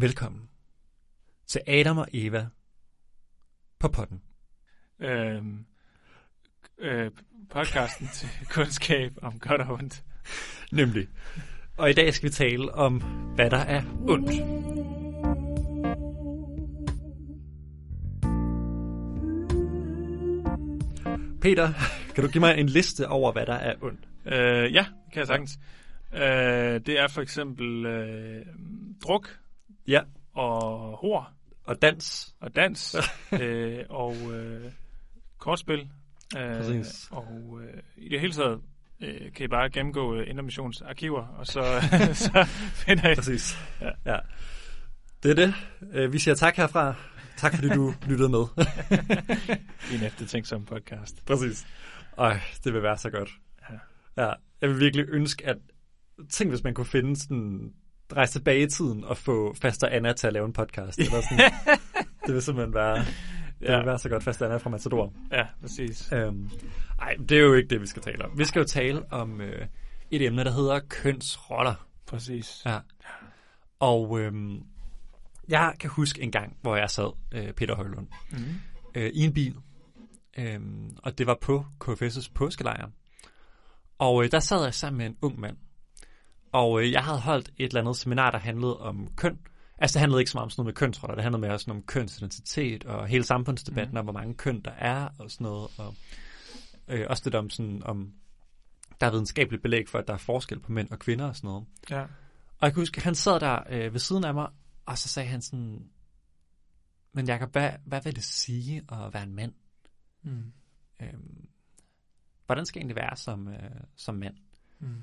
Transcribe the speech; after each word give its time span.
Velkommen 0.00 0.48
til 1.46 1.60
Adam 1.66 1.98
og 1.98 2.06
Eva 2.12 2.46
på 3.78 3.88
potten. 3.88 4.22
Øhm, 5.00 5.64
øh, 6.78 7.10
podcasten 7.50 8.08
til 8.14 8.28
kundskab 8.50 9.12
om 9.22 9.38
godt 9.38 9.60
og 9.60 9.74
ondt. 9.74 10.04
Nemlig. 10.72 11.08
Og 11.76 11.90
i 11.90 11.92
dag 11.92 12.14
skal 12.14 12.28
vi 12.28 12.34
tale 12.34 12.74
om, 12.74 13.02
hvad 13.34 13.50
der 13.50 13.56
er 13.56 13.82
ondt. 14.08 14.30
Peter, 21.40 21.72
kan 22.14 22.24
du 22.24 22.30
give 22.30 22.40
mig 22.40 22.58
en 22.58 22.68
liste 22.68 23.08
over, 23.08 23.32
hvad 23.32 23.46
der 23.46 23.54
er 23.54 23.74
ondt? 23.82 24.08
Øh, 24.26 24.74
ja, 24.74 24.86
kan 25.12 25.20
jeg 25.20 25.26
sagtens. 25.26 25.58
Øh, 26.12 26.80
det 26.86 26.98
er 26.98 27.08
for 27.08 27.20
eksempel 27.20 27.86
øh, 27.86 28.46
druk 29.02 29.38
Ja. 29.88 30.00
og 30.34 30.96
hår 30.96 31.32
Og 31.64 31.82
dans. 31.82 32.34
og 32.40 32.56
dans 32.56 32.96
øh, 33.42 33.84
og 33.88 34.14
øh, 34.32 34.72
kortspil. 35.38 35.88
Øh, 36.38 36.56
Præcis. 36.56 37.08
og 37.10 37.60
øh, 37.62 37.82
i 37.96 38.08
det 38.08 38.20
hele 38.20 38.32
taget 38.32 38.60
øh, 39.02 39.32
kan 39.32 39.44
I 39.44 39.48
bare 39.48 39.70
gennemgå 39.70 40.14
øh, 40.14 40.30
Indre 40.30 40.72
arkiver, 40.88 41.26
og 41.26 41.46
så, 41.46 41.62
så 42.24 42.44
finder 42.72 43.10
I... 43.10 43.14
Præcis. 43.14 43.58
Ja. 43.80 43.90
ja. 44.06 44.18
Det 45.22 45.30
er 45.30 45.34
det. 45.34 45.54
Øh, 45.92 46.12
Vi 46.12 46.18
siger 46.18 46.34
tak 46.34 46.56
herfra. 46.56 46.94
Tak 47.36 47.54
fordi 47.54 47.68
du 47.68 47.94
lyttede 48.08 48.28
med. 48.28 48.44
en 49.94 50.02
eftertænksom 50.06 50.64
podcast. 50.64 51.26
Præcis. 51.26 51.66
Ej, 52.18 52.40
det 52.64 52.72
vil 52.74 52.82
være 52.82 52.98
så 52.98 53.10
godt. 53.10 53.30
Ja. 53.70 54.22
Ja, 54.24 54.32
jeg 54.60 54.70
vil 54.70 54.80
virkelig 54.80 55.06
ønske, 55.08 55.46
at... 55.46 55.56
Tænk, 56.30 56.50
hvis 56.50 56.64
man 56.64 56.74
kunne 56.74 56.86
finde 56.86 57.16
sådan... 57.16 57.72
Rejse 58.16 58.32
tilbage 58.32 58.62
i 58.62 58.66
tiden 58.66 59.04
og 59.04 59.16
få 59.16 59.54
Faster 59.54 59.88
Anna 59.88 60.12
til 60.12 60.26
at 60.26 60.32
lave 60.32 60.46
en 60.46 60.52
podcast. 60.52 60.98
Eller 60.98 61.20
sådan. 61.20 61.52
det 62.26 62.34
vil 62.34 62.42
simpelthen 62.42 62.74
være... 62.74 62.96
Det 62.98 63.06
Ja. 63.68 63.76
vil 63.76 63.86
være 63.86 63.98
så 63.98 64.08
godt, 64.08 64.22
Faster 64.24 64.46
Anna 64.46 64.56
fra 64.56 64.70
Matador. 64.70 65.12
Ja, 65.32 65.46
præcis. 65.60 66.12
Øhm, 66.12 66.50
ej, 67.00 67.14
det 67.28 67.32
er 67.38 67.42
jo 67.42 67.54
ikke 67.54 67.68
det, 67.68 67.80
vi 67.80 67.86
skal 67.86 68.02
tale 68.02 68.24
om. 68.24 68.38
Vi 68.38 68.44
skal 68.44 68.60
jo 68.60 68.64
tale 68.66 69.12
om 69.12 69.40
øh, 69.40 69.66
et 70.10 70.22
emne, 70.26 70.44
der 70.44 70.50
hedder 70.50 70.80
kønsroller. 70.88 71.86
Præcis. 72.06 72.62
Ja. 72.66 72.78
Og 73.80 74.20
øhm, 74.20 74.62
jeg 75.48 75.74
kan 75.80 75.90
huske 75.90 76.22
en 76.22 76.30
gang, 76.32 76.56
hvor 76.62 76.76
jeg 76.76 76.90
sad, 76.90 77.12
øh, 77.32 77.52
Peter 77.52 77.74
Højlund, 77.76 78.06
Mm. 78.32 78.38
øh, 78.94 79.10
i 79.14 79.24
en 79.24 79.32
bil. 79.34 79.54
Øhm, 80.38 80.90
og 81.02 81.18
det 81.18 81.26
var 81.26 81.38
på 81.40 81.64
KFS' 81.84 82.30
påskelejr. 82.34 82.88
Og 83.98 84.24
øh, 84.24 84.30
der 84.32 84.40
sad 84.40 84.62
jeg 84.64 84.74
sammen 84.74 84.98
med 84.98 85.06
en 85.06 85.16
ung 85.22 85.40
mand. 85.40 85.56
Og 86.52 86.82
øh, 86.82 86.92
jeg 86.92 87.04
havde 87.04 87.18
holdt 87.20 87.48
et 87.56 87.66
eller 87.66 87.80
andet 87.80 87.96
seminar, 87.96 88.30
der 88.30 88.38
handlede 88.38 88.78
om 88.78 89.08
køn. 89.16 89.38
Altså 89.78 89.94
det 89.94 90.00
handlede 90.00 90.20
ikke 90.20 90.30
så 90.30 90.36
meget 90.36 90.44
om 90.44 90.50
sådan 90.50 90.60
noget 90.60 90.66
med 90.66 90.74
kønsroller, 90.74 91.14
det 91.14 91.22
handlede 91.24 91.40
mere 91.40 91.58
sådan 91.58 91.76
om 91.76 91.82
kønsidentitet 91.82 92.84
og 92.84 93.06
hele 93.06 93.24
samfundsdebatten 93.24 93.92
Mhm. 93.92 93.98
om, 93.98 94.04
hvor 94.04 94.12
mange 94.12 94.34
køn 94.34 94.60
der 94.60 94.70
er 94.70 95.08
og 95.18 95.30
sådan 95.30 95.44
noget. 95.44 95.68
Og 95.78 95.94
øh, 96.88 97.06
også 97.10 97.22
lidt 97.26 97.34
om 97.34 97.50
sådan, 97.50 97.82
om 97.84 98.12
der 99.00 99.06
er 99.06 99.10
videnskabeligt 99.10 99.62
belæg 99.62 99.88
for, 99.88 99.98
at 99.98 100.06
der 100.08 100.14
er 100.14 100.18
forskel 100.18 100.60
på 100.60 100.72
mænd 100.72 100.90
og 100.90 100.98
kvinder 100.98 101.26
og 101.26 101.36
sådan 101.36 101.48
noget. 101.48 101.66
Ja. 101.90 102.02
Og 102.58 102.62
jeg 102.66 102.72
kan 102.72 102.80
huske, 102.80 103.00
han 103.00 103.14
sad 103.14 103.40
der 103.40 103.58
øh, 103.70 103.92
ved 103.92 104.00
siden 104.00 104.24
af 104.24 104.34
mig, 104.34 104.48
og 104.86 104.98
så 104.98 105.08
sagde 105.08 105.28
han 105.28 105.42
sådan, 105.42 105.88
men 107.12 107.26
Jacob, 107.28 107.52
hvad, 107.52 107.70
hvad 107.84 108.00
vil 108.04 108.16
det 108.16 108.24
sige 108.24 108.82
at 108.92 109.14
være 109.14 109.22
en 109.22 109.34
mand? 109.34 109.52
Mm. 110.22 110.52
Øhm, 111.02 111.48
hvordan 112.46 112.66
skal 112.66 112.78
jeg 112.78 112.82
egentlig 112.82 112.96
være 112.96 113.16
som, 113.16 113.48
øh, 113.48 113.70
som 113.96 114.14
mand? 114.14 114.34
Mm. 114.78 115.02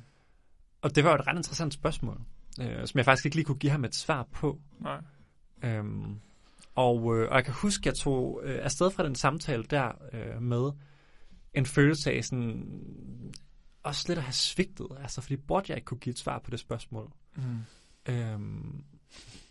Og 0.85 0.95
det 0.95 1.03
var 1.03 1.09
jo 1.09 1.15
et 1.15 1.27
ret 1.27 1.37
interessant 1.37 1.73
spørgsmål, 1.73 2.21
øh, 2.61 2.87
som 2.87 2.97
jeg 2.97 3.05
faktisk 3.05 3.25
ikke 3.25 3.35
lige 3.35 3.45
kunne 3.45 3.57
give 3.57 3.71
ham 3.71 3.85
et 3.85 3.95
svar 3.95 4.27
på. 4.33 4.59
Nej. 4.79 5.01
Øhm, 5.63 6.19
og, 6.75 7.17
øh, 7.17 7.29
og 7.29 7.35
jeg 7.35 7.43
kan 7.45 7.53
huske, 7.53 7.81
at 7.81 7.85
jeg 7.85 7.95
tog 7.95 8.41
øh, 8.43 8.59
afsted 8.63 8.91
fra 8.91 9.03
den 9.03 9.15
samtale 9.15 9.63
der 9.63 9.91
øh, 10.13 10.41
med 10.41 10.71
en 11.53 11.65
følelse 11.65 12.11
af 12.11 12.23
sådan, 12.23 12.63
også 13.83 14.05
lidt 14.07 14.17
at 14.17 14.23
have 14.23 14.33
svigtet, 14.33 14.87
altså 15.01 15.21
fordi 15.21 15.35
burde 15.35 15.65
jeg 15.69 15.77
ikke 15.77 15.85
kunne 15.85 15.99
give 15.99 16.11
et 16.11 16.19
svar 16.19 16.39
på 16.39 16.51
det 16.51 16.59
spørgsmål. 16.59 17.11
Mm. 17.35 17.43
Øhm, 18.13 18.83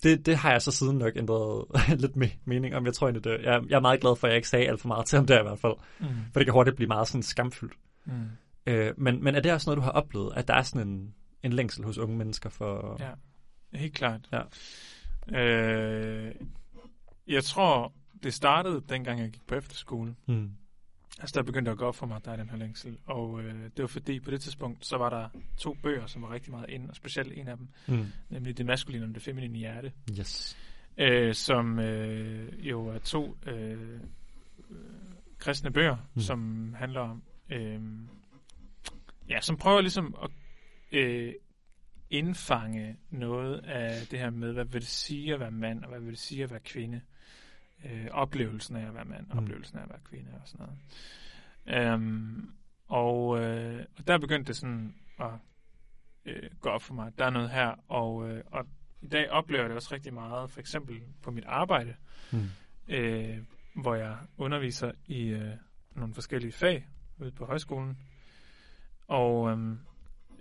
det, 0.02 0.26
det 0.26 0.36
har 0.36 0.50
jeg 0.50 0.62
så 0.62 0.70
siden 0.70 0.98
nok 0.98 1.16
ændret 1.16 1.64
lidt 2.02 2.16
med 2.16 2.28
mening 2.44 2.76
om. 2.76 2.86
Jeg 2.86 2.94
tror 2.94 3.06
egentlig, 3.06 3.24
det, 3.24 3.44
jeg, 3.44 3.60
jeg 3.68 3.76
er 3.76 3.80
meget 3.80 4.00
glad 4.00 4.16
for, 4.16 4.26
at 4.26 4.30
jeg 4.30 4.36
ikke 4.36 4.48
sagde 4.48 4.68
alt 4.68 4.80
for 4.80 4.88
meget 4.88 5.06
til 5.06 5.16
ham 5.16 5.26
der 5.26 5.40
i 5.40 5.42
hvert 5.42 5.58
fald. 5.58 5.74
Mm. 6.00 6.06
For 6.32 6.40
det 6.40 6.46
kan 6.46 6.52
hurtigt 6.52 6.76
blive 6.76 6.88
meget 6.88 7.08
sådan 7.08 7.22
skamfyldt. 7.22 7.74
Mm. 8.04 8.12
Øh, 8.66 8.92
men, 8.96 9.24
men 9.24 9.34
er 9.34 9.40
det 9.40 9.52
også 9.52 9.70
noget, 9.70 9.76
du 9.76 9.82
har 9.82 9.90
oplevet, 9.90 10.32
at 10.36 10.48
der 10.48 10.54
er 10.54 10.62
sådan 10.62 10.88
en, 10.88 11.14
en 11.44 11.52
længsel 11.52 11.84
hos 11.84 11.98
unge 11.98 12.16
mennesker 12.16 12.48
for... 12.50 12.96
Ja, 13.00 13.10
helt 13.78 13.94
klart. 13.94 14.28
Ja. 14.32 14.42
Øh, 15.40 16.34
jeg 17.26 17.44
tror, 17.44 17.92
det 18.22 18.34
startede, 18.34 18.82
dengang 18.88 19.20
jeg 19.20 19.30
gik 19.30 19.46
på 19.46 19.54
efterskole. 19.54 20.14
Hmm. 20.26 20.50
Altså, 21.20 21.32
der 21.40 21.42
begyndte 21.42 21.70
at 21.70 21.78
gå 21.78 21.84
op 21.84 21.94
for 21.96 22.06
mig, 22.06 22.16
at 22.16 22.24
der 22.24 22.32
er 22.32 22.36
den 22.36 22.50
her 22.50 22.56
længsel. 22.56 22.98
Og 23.06 23.42
øh, 23.42 23.54
det 23.64 23.78
var 23.78 23.86
fordi, 23.86 24.20
på 24.20 24.30
det 24.30 24.40
tidspunkt, 24.40 24.86
så 24.86 24.96
var 24.96 25.10
der 25.10 25.28
to 25.58 25.74
bøger, 25.82 26.06
som 26.06 26.22
var 26.22 26.30
rigtig 26.32 26.50
meget 26.50 26.66
inde, 26.68 26.90
og 26.90 26.96
specielt 26.96 27.32
en 27.38 27.48
af 27.48 27.56
dem, 27.56 27.68
Hmm. 27.86 28.06
nemlig 28.30 28.58
Det 28.58 28.66
maskuline 28.66 29.04
og 29.06 29.14
det 29.14 29.22
feminine 29.22 29.58
hjerte, 29.58 29.92
Yes. 30.18 30.56
øh, 30.98 31.34
som 31.34 31.78
øh, 31.78 32.68
jo 32.68 32.86
er 32.86 32.98
to 32.98 33.36
øh, 33.46 33.70
øh, 34.70 34.76
kristne 35.38 35.70
bøger, 35.72 35.96
Mm. 35.96 36.02
mm. 36.14 36.20
som 36.20 36.72
handler 36.78 37.00
om, 37.00 37.22
øh, 37.50 37.80
ja, 39.28 39.40
som 39.40 39.56
prøver 39.56 39.80
ligesom 39.80 40.14
at 40.22 40.30
øh, 40.94 41.34
indfange 42.10 42.96
noget 43.10 43.58
af 43.58 44.06
det 44.10 44.18
her 44.18 44.30
med, 44.30 44.52
hvad 44.52 44.64
vil 44.64 44.80
det 44.80 44.88
sige 44.88 45.34
at 45.34 45.40
være 45.40 45.50
mand, 45.50 45.82
og 45.84 45.88
hvad 45.90 46.00
vil 46.00 46.10
det 46.10 46.18
sige 46.18 46.42
at 46.44 46.50
være 46.50 46.60
kvinde. 46.60 47.00
Øh, 47.84 48.06
oplevelsen 48.10 48.76
af 48.76 48.86
at 48.86 48.94
være 48.94 49.04
mand, 49.04 49.26
Mm. 49.26 49.32
mm. 49.32 49.38
oplevelsen 49.38 49.78
af 49.78 49.82
at 49.82 49.88
være 49.88 50.00
kvinde 50.04 50.30
og 50.42 50.48
sådan 50.48 50.66
noget. 50.66 51.92
Øhm, 51.92 52.54
og, 52.88 53.40
øh, 53.40 53.84
og 53.98 54.06
der 54.06 54.18
begyndte 54.18 54.48
det 54.48 54.56
sådan 54.56 54.94
at 55.20 55.30
øh, 56.24 56.50
gå 56.60 56.68
op 56.68 56.82
for 56.82 56.94
mig, 56.94 57.18
der 57.18 57.24
er 57.26 57.30
noget 57.30 57.50
her, 57.50 57.74
og, 57.88 58.28
øh, 58.30 58.44
og 58.46 58.66
i 59.02 59.06
dag 59.08 59.30
oplever 59.30 59.62
jeg 59.62 59.68
det 59.68 59.76
også 59.76 59.94
rigtig 59.94 60.14
meget, 60.14 60.50
for 60.50 60.60
eksempel 60.60 61.00
på 61.22 61.30
mit 61.30 61.44
arbejde, 61.46 61.94
Hmm. 62.30 62.48
øh, 62.88 63.38
hvor 63.74 63.94
jeg 63.94 64.18
underviser 64.36 64.92
i 65.06 65.22
øh, 65.26 65.50
nogle 65.96 66.14
forskellige 66.14 66.52
fag 66.52 66.88
ude 67.18 67.30
på 67.32 67.44
højskolen. 67.46 67.98
Og 69.08 69.50
øhm, 69.50 69.78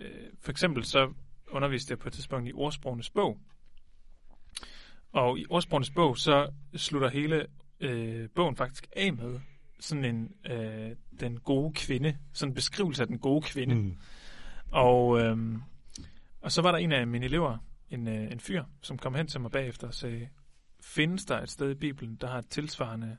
øh, 0.00 0.28
for 0.40 0.50
eksempel 0.50 0.84
så 0.84 1.12
underviste 1.50 1.92
jeg 1.92 1.98
på 1.98 2.08
et 2.08 2.12
tidspunkt 2.12 2.48
i 2.48 2.52
ordsprogenes 2.52 3.10
bog. 3.10 3.38
Og 5.12 5.38
i 5.38 5.44
ordsprogenes 5.50 5.90
bog, 5.90 6.18
så 6.18 6.52
slutter 6.76 7.08
hele 7.08 7.46
øh, 7.80 8.28
bogen 8.34 8.56
faktisk 8.56 8.86
af 8.96 9.12
med 9.12 9.40
sådan 9.80 10.04
en 10.04 10.32
øh, 10.52 10.96
den 11.20 11.40
gode 11.40 11.74
kvinde, 11.74 12.18
sådan 12.32 12.50
en 12.50 12.54
beskrivelse 12.54 13.02
af 13.02 13.06
den 13.06 13.18
gode 13.18 13.42
kvinde. 13.42 13.74
Hmm. 13.74 13.98
Og, 14.70 15.20
øhm, 15.20 15.62
og 16.40 16.52
så 16.52 16.62
var 16.62 16.70
der 16.70 16.78
en 16.78 16.92
af 16.92 17.06
mine 17.06 17.24
elever, 17.24 17.58
en, 17.90 18.08
øh, 18.08 18.32
en 18.32 18.40
fyr, 18.40 18.64
som 18.82 18.98
kom 18.98 19.14
hen 19.14 19.26
til 19.26 19.40
mig 19.40 19.50
bagefter 19.50 19.86
og 19.86 19.94
sagde, 19.94 20.28
findes 20.80 21.24
der 21.24 21.40
et 21.40 21.50
sted 21.50 21.70
i 21.70 21.74
Bibelen, 21.74 22.16
der 22.16 22.26
har 22.26 22.38
et 22.38 22.48
tilsvarende, 22.48 23.16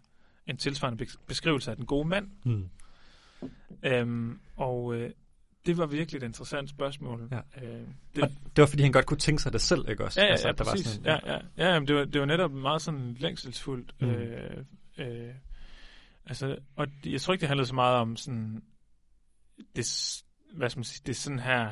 en 0.48 0.58
tilsvarende 0.58 1.06
bes- 1.06 1.26
beskrivelse 1.28 1.72
af 1.72 1.78
den 1.78 1.86
gode 1.86 2.08
mand? 2.08 2.32
Hmm. 2.44 2.70
Øhm, 3.84 4.40
og 4.56 4.96
øh, 4.96 5.12
det 5.66 5.78
var 5.78 5.86
virkelig 5.86 6.18
et 6.20 6.24
interessant 6.24 6.70
spørgsmål. 6.70 7.30
Ja. 7.32 7.66
Øh, 7.68 7.88
Det, 8.16 8.24
og 8.24 8.30
det 8.30 8.62
var, 8.62 8.66
fordi 8.66 8.84
han 8.84 8.92
godt 8.92 9.06
kunne 9.06 9.18
tænke 9.18 9.42
sig 9.42 9.54
det 9.54 9.62
selv, 9.62 9.90
ikke 9.90 10.04
også? 10.04 10.20
ja, 10.22 10.26
ja, 10.26 10.32
altså, 10.32 10.48
ja, 10.48 10.52
der 10.54 10.64
var 10.64 10.76
sådan, 10.76 11.06
ja, 11.06 11.34
ja, 11.34 11.40
ja, 11.58 11.74
jamen, 11.74 11.88
det, 11.88 11.96
var, 11.96 12.06
det 12.06 12.20
var 12.22 12.28
netop 12.28 12.52
meget 12.52 12.82
sådan 12.82 13.16
længselsfuldt. 13.20 13.96
Mm. 14.02 14.08
Øh, 14.10 14.58
øh, 14.98 15.34
altså, 16.26 16.58
og 16.76 16.88
jeg 17.06 17.22
tror 17.22 17.34
ikke, 17.34 17.42
det 17.42 17.48
handlede 17.50 17.68
så 17.68 17.76
meget 17.76 17.96
om 17.98 18.16
sådan, 18.16 18.64
det, 19.76 19.86
hvad 20.54 20.70
skal 20.70 20.80
man 20.80 20.84
sige, 20.84 21.02
det 21.06 21.12
er 21.12 21.16
sådan 21.16 21.40
her, 21.40 21.70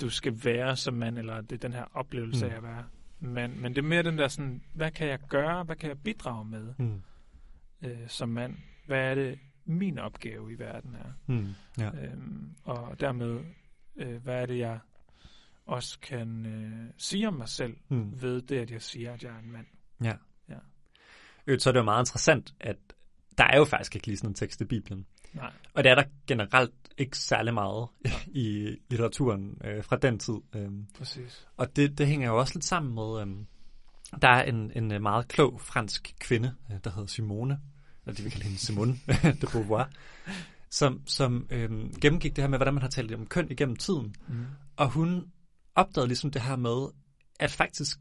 du 0.00 0.10
skal 0.10 0.44
være 0.44 0.76
som 0.76 0.94
mand, 0.94 1.18
eller 1.18 1.40
det 1.40 1.52
er 1.52 1.56
den 1.58 1.72
her 1.72 1.84
oplevelse 1.94 2.46
Mm. 2.46 2.52
af 2.52 2.56
at 2.56 2.62
være 2.62 2.84
mand. 3.20 3.54
Men 3.56 3.74
det 3.74 3.78
er 3.78 3.88
mere 3.88 4.02
den 4.02 4.18
der 4.18 4.28
sådan, 4.28 4.62
hvad 4.74 4.90
kan 4.90 5.08
jeg 5.08 5.18
gøre, 5.28 5.64
hvad 5.64 5.76
kan 5.76 5.88
jeg 5.88 5.98
bidrage 5.98 6.44
med 6.44 6.74
Hmm. 6.78 7.02
øh, 7.84 8.08
som 8.08 8.28
mand? 8.28 8.56
Hvad 8.86 8.98
er 9.10 9.14
det, 9.14 9.38
min 9.70 9.98
opgave 9.98 10.52
i 10.52 10.58
verden 10.58 10.94
er? 10.94 11.12
Hmm. 11.26 11.48
Ja. 11.78 11.90
Øhm, 12.04 12.54
og 12.64 13.00
dermed, 13.00 13.40
øh, 13.96 14.22
hvad 14.22 14.42
er 14.42 14.46
det, 14.46 14.58
jeg 14.58 14.78
også 15.66 16.00
kan 16.00 16.46
øh, 16.46 16.90
sige 16.96 17.28
om 17.28 17.34
mig 17.34 17.48
selv 17.48 17.76
Hmm. 17.88 18.22
ved 18.22 18.42
det, 18.42 18.58
at 18.58 18.70
jeg 18.70 18.82
siger, 18.82 19.12
at 19.12 19.22
jeg 19.22 19.30
er 19.32 19.38
en 19.38 19.52
mand. 19.52 19.66
Ja. 20.04 20.14
Ja. 20.48 20.58
Øh, 21.46 21.60
Så 21.60 21.70
er 21.70 21.72
det 21.72 21.80
jo 21.80 21.84
meget 21.84 22.02
interessant, 22.02 22.54
at 22.60 22.76
der 23.38 23.44
er 23.44 23.56
jo 23.58 23.64
faktisk 23.64 23.94
ikke 23.94 24.06
lige 24.06 24.16
sådan 24.16 24.30
en 24.30 24.34
tekst 24.34 24.60
i 24.60 24.64
Bibelen. 24.64 25.06
Nej. 25.34 25.52
Og 25.74 25.84
det 25.84 25.90
er 25.90 25.94
der 25.94 26.04
generelt 26.26 26.74
ikke 26.98 27.18
særlig 27.18 27.54
meget 27.54 27.88
i 28.26 28.76
litteraturen 28.90 29.58
øh, 29.64 29.84
fra 29.84 29.96
den 29.96 30.18
tid. 30.18 30.34
Øhm, 30.56 30.86
Præcis. 30.98 31.48
og 31.56 31.76
det, 31.76 31.98
det 31.98 32.06
hænger 32.06 32.28
jo 32.28 32.38
også 32.38 32.54
lidt 32.54 32.64
sammen 32.64 32.94
med, 32.94 33.20
øhm, 33.20 33.46
der 34.22 34.28
er 34.28 34.42
en, 34.42 34.72
en 34.74 34.92
øh, 34.92 35.02
meget 35.02 35.28
klog 35.28 35.60
fransk 35.60 36.14
kvinde, 36.20 36.54
øh, 36.72 36.76
der 36.84 36.90
hedder 36.90 37.06
Simone, 37.06 37.60
eller 38.10 38.16
de 38.16 38.22
vil 38.22 38.32
kalde 38.32 38.44
hende 38.44 38.58
Simone 38.58 38.98
de 39.40 39.46
Beauvoir, 39.52 39.90
som, 40.70 41.02
som 41.06 41.46
øhm, 41.50 41.94
gennemgik 42.00 42.36
det 42.36 42.44
her 42.44 42.48
med, 42.48 42.58
hvordan 42.58 42.74
man 42.74 42.82
har 42.82 42.88
talt 42.88 43.14
om 43.14 43.26
køn 43.26 43.50
igennem 43.50 43.76
tiden. 43.76 44.14
Mm. 44.28 44.46
Og 44.76 44.88
hun 44.88 45.24
opdagede 45.74 46.08
ligesom 46.08 46.30
det 46.30 46.42
her 46.42 46.56
med, 46.56 46.88
at 47.40 47.50
faktisk 47.50 47.98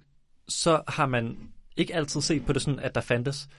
så 0.47 0.81
har 0.87 1.05
man 1.05 1.37
ikke 1.77 1.95
altid 1.95 2.21
set 2.21 2.45
på 2.45 2.53
det 2.53 2.61
sådan, 2.61 2.79
at 2.79 2.95
der 2.95 3.01
fandtes 3.01 3.49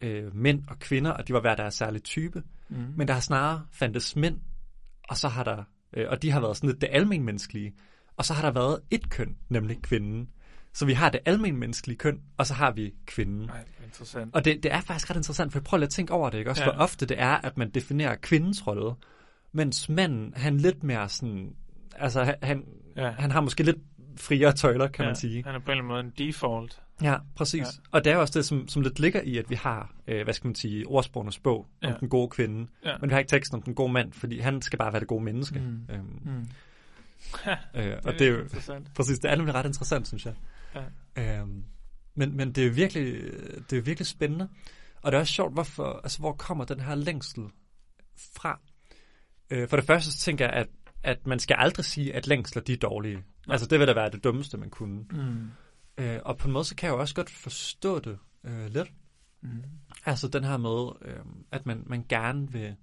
øh, 0.00 0.36
mænd 0.36 0.62
og 0.68 0.78
kvinder, 0.78 1.10
og 1.10 1.28
de 1.28 1.32
var 1.32 1.40
hver 1.40 1.54
deres 1.54 1.74
særlige 1.74 2.02
type. 2.02 2.42
Mm. 2.68 2.92
Men 2.96 3.08
der 3.08 3.14
har 3.14 3.20
snarere 3.20 3.66
fandtes 3.72 4.16
mænd, 4.16 4.40
og 5.08 5.16
så 5.16 5.28
har 5.28 5.44
der, 5.44 5.64
øh, 5.96 6.06
og 6.08 6.22
de 6.22 6.30
har 6.30 6.40
været 6.40 6.56
sådan 6.56 6.70
lidt 6.70 6.80
det 6.80 6.88
almenmenneskelige. 6.92 7.74
Og 8.16 8.24
så 8.24 8.34
har 8.34 8.42
der 8.42 8.50
været 8.50 8.80
et 8.90 9.10
køn, 9.10 9.36
nemlig 9.48 9.82
kvinden. 9.82 10.28
Så 10.74 10.86
vi 10.86 10.92
har 10.92 11.08
det 11.10 11.20
almenmenneskelige 11.26 11.98
køn, 11.98 12.20
og 12.36 12.46
så 12.46 12.54
har 12.54 12.70
vi 12.70 12.94
kvinden. 13.06 13.48
Ej, 13.50 13.64
interessant. 13.84 14.34
Og 14.34 14.44
det, 14.44 14.62
det 14.62 14.72
er 14.72 14.80
faktisk 14.80 15.10
ret 15.10 15.16
interessant, 15.16 15.52
for 15.52 15.60
prøv 15.60 15.76
lige 15.78 15.86
at 15.86 15.90
tænke 15.90 16.12
over 16.12 16.30
det, 16.30 16.38
ikke? 16.38 16.50
Også 16.50 16.62
Ja. 16.64 16.72
hvor 16.72 16.82
ofte 16.82 17.06
det 17.06 17.20
er, 17.20 17.34
at 17.46 17.58
man 17.58 17.70
definerer 17.70 18.16
kvindens 18.16 18.66
rolle, 18.66 18.94
mens 19.52 19.88
manden, 19.88 20.32
han 20.36 20.56
lidt 20.56 20.82
mere 20.82 21.08
sådan, 21.08 21.52
altså 21.96 22.24
han, 22.24 22.34
han, 22.42 22.64
Ja. 22.96 23.10
han 23.10 23.30
har 23.30 23.40
måske 23.40 23.62
lidt 23.62 23.76
friere 24.16 24.52
tøjler, 24.52 24.88
kan 24.88 25.02
ja. 25.02 25.08
man 25.08 25.16
sige. 25.16 25.44
Han 25.44 25.54
er 25.54 25.58
på 25.58 25.64
en 25.64 25.70
eller 25.78 25.94
anden 25.94 26.12
måde 26.14 26.24
en 26.24 26.28
default. 26.28 26.78
Ja, 27.02 27.16
præcis. 27.36 27.60
Ja. 27.60 27.66
Og 27.90 28.04
det 28.04 28.12
er 28.12 28.16
også 28.16 28.38
det, 28.38 28.44
som, 28.46 28.68
som 28.68 28.82
lidt 28.82 28.98
ligger 29.00 29.20
i, 29.20 29.36
at 29.38 29.50
vi 29.50 29.54
har, 29.54 29.94
øh, 30.06 30.24
hvad 30.24 30.34
skal 30.34 30.48
man 30.48 30.54
sige, 30.54 30.86
ordsprogenes 30.86 31.38
bog 31.38 31.58
om 31.82 31.88
Ja. 31.88 31.94
den 32.00 32.08
gode 32.08 32.28
kvinde, 32.28 32.66
Ja. 32.84 32.92
men 33.00 33.10
vi 33.10 33.12
har 33.12 33.18
ikke 33.18 33.28
teksten 33.30 33.54
om 33.56 33.62
den 33.62 33.74
gode 33.74 33.92
mand, 33.92 34.12
fordi 34.12 34.38
han 34.38 34.62
skal 34.62 34.78
bare 34.78 34.92
være 34.92 35.00
det 35.00 35.08
gode 35.08 35.24
menneske. 35.24 35.58
Mm. 35.60 35.94
Øhm, 35.94 36.18
Mm. 36.24 36.46
øh, 37.74 37.96
og 38.04 38.12
det 38.12 38.22
er 38.22 38.30
jo 38.30 38.40
interessant. 38.42 38.94
præcis, 38.94 39.18
det 39.18 39.30
er 39.30 39.36
nemlig 39.36 39.54
ret 39.54 39.66
interessant, 39.66 40.08
synes 40.08 40.26
jeg. 40.26 40.34
Ja. 40.74 41.40
Øhm, 41.40 41.64
men, 42.14 42.36
men 42.36 42.52
det 42.52 42.66
er 42.66 42.70
virkelig, 42.70 43.22
det 43.70 43.78
er 43.78 43.82
virkelig 43.82 44.06
spændende. 44.06 44.48
Og 45.02 45.12
det 45.12 45.16
er 45.16 45.20
også 45.20 45.32
sjovt, 45.32 45.52
hvorfor, 45.52 46.00
altså, 46.02 46.18
hvor 46.18 46.32
kommer 46.32 46.64
den 46.64 46.80
her 46.80 46.94
længsel 46.94 47.44
fra? 48.16 48.60
Øh, 49.50 49.68
for 49.68 49.76
det 49.76 49.86
første 49.86 50.12
så 50.12 50.18
tænker 50.18 50.44
jeg, 50.44 50.54
at, 50.54 50.68
at 51.02 51.26
man 51.26 51.38
skal 51.38 51.56
aldrig 51.58 51.84
sige, 51.84 52.14
at 52.14 52.26
længsler 52.26 52.62
de 52.62 52.72
er 52.72 52.76
dårlige. 52.76 53.16
Nej. 53.16 53.54
Altså 53.54 53.66
det 53.66 53.78
vil 53.78 53.88
da 53.88 53.92
være 53.92 54.10
det 54.10 54.24
dummeste, 54.24 54.58
man 54.58 54.70
kunne. 54.70 55.04
Mm. 55.10 55.50
Øh, 55.98 56.20
og 56.24 56.38
på 56.38 56.48
en 56.48 56.52
måde, 56.52 56.64
så 56.64 56.76
kan 56.76 56.86
jeg 56.86 56.94
jo 56.94 57.00
også 57.00 57.14
godt 57.14 57.30
forstå 57.30 57.98
det 57.98 58.18
øh, 58.44 58.66
lidt. 58.66 58.92
Mm. 59.42 59.62
Altså 60.06 60.28
den 60.28 60.44
her 60.44 60.56
med, 60.56 61.10
øh, 61.10 61.24
at 61.50 61.66
man, 61.66 61.82
man 61.86 62.04
gerne 62.08 62.52
vil, 62.52 62.76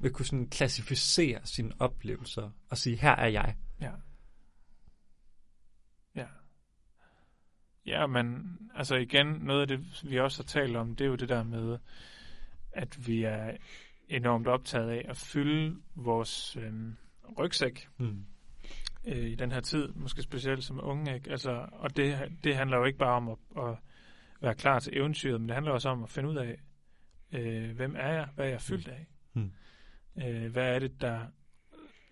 vil 0.00 0.12
kunne 0.12 0.26
sådan 0.26 0.48
klassificere 0.48 1.40
sine 1.44 1.72
oplevelser 1.78 2.50
og 2.70 2.78
sige, 2.78 2.96
her 2.96 3.16
er 3.16 3.28
jeg. 3.28 3.56
Ja. 3.80 3.86
Ja. 3.86 3.92
Ja, 7.86 8.06
men 8.06 8.58
altså 8.74 8.96
igen, 8.96 9.26
noget 9.26 9.60
af 9.60 9.68
det, 9.68 10.04
vi 10.10 10.18
også 10.18 10.42
har 10.42 10.46
talt 10.46 10.76
om, 10.76 10.96
det 10.96 11.04
er 11.04 11.08
jo 11.08 11.14
det 11.14 11.28
der 11.28 11.42
med, 11.42 11.78
at 12.72 13.06
vi 13.06 13.22
er 13.24 13.56
enormt 14.08 14.46
optaget 14.48 14.90
af 14.90 15.04
at 15.08 15.16
fylde 15.16 15.76
vores 15.94 16.56
øhm, 16.56 16.96
rygsæk 17.38 17.88
Mm. 17.98 18.24
øh, 19.06 19.16
i 19.26 19.34
den 19.34 19.52
her 19.52 19.60
tid, 19.60 19.88
måske 19.88 20.22
specielt 20.22 20.64
som 20.64 20.80
unge, 20.82 21.14
ikke? 21.14 21.30
Altså, 21.30 21.66
og 21.72 21.96
det, 21.96 22.18
det 22.44 22.56
handler 22.56 22.76
jo 22.78 22.84
ikke 22.84 22.98
bare 22.98 23.14
om 23.16 23.28
at, 23.28 23.38
at 23.56 23.76
være 24.42 24.54
klar 24.54 24.78
til 24.78 24.96
eventyret, 24.98 25.40
men 25.40 25.48
det 25.48 25.54
handler 25.54 25.72
også 25.72 25.88
om 25.88 26.02
at 26.02 26.08
finde 26.10 26.28
ud 26.28 26.36
af, 26.36 26.60
øh, 27.32 27.76
hvem 27.76 27.94
er 27.98 28.12
jeg, 28.12 28.28
hvad 28.34 28.46
er 28.46 28.50
jeg 28.50 28.60
fyldt 28.60 28.88
af, 28.88 29.06
Mm. 29.34 29.50
øh, 30.22 30.52
hvad 30.52 30.74
er 30.74 30.78
det, 30.78 31.00
der 31.00 31.26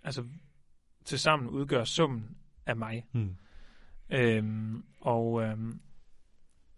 altså 0.04 0.24
til 1.04 1.18
sammen 1.18 1.48
udgør 1.48 1.84
summen 1.84 2.36
af 2.66 2.76
mig. 2.76 3.06
Mm. 3.12 3.36
Øhm, 4.10 4.84
og 5.00 5.42
øhm, 5.42 5.80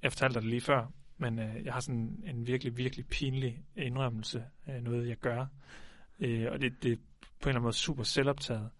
jeg 0.02 0.12
fortalte 0.12 0.34
dig 0.34 0.42
det 0.42 0.50
lige 0.50 0.60
før, 0.60 0.92
men 1.18 1.38
øh, 1.38 1.64
jeg 1.64 1.72
har 1.72 1.80
sådan 1.80 2.22
en 2.26 2.46
virkelig, 2.46 2.76
virkelig 2.76 3.06
pinlig 3.06 3.64
indrømmelse 3.76 4.44
af 4.66 4.82
noget, 4.82 5.08
jeg 5.08 5.16
gør. 5.16 5.46
Øh, 6.18 6.46
og 6.52 6.60
det, 6.60 6.82
det 6.82 6.92
er 6.92 6.96
på 6.96 7.00
en 7.00 7.48
eller 7.48 7.50
anden 7.50 7.62
måde 7.62 7.72
super 7.72 8.02
selvoptaget. 8.02 8.70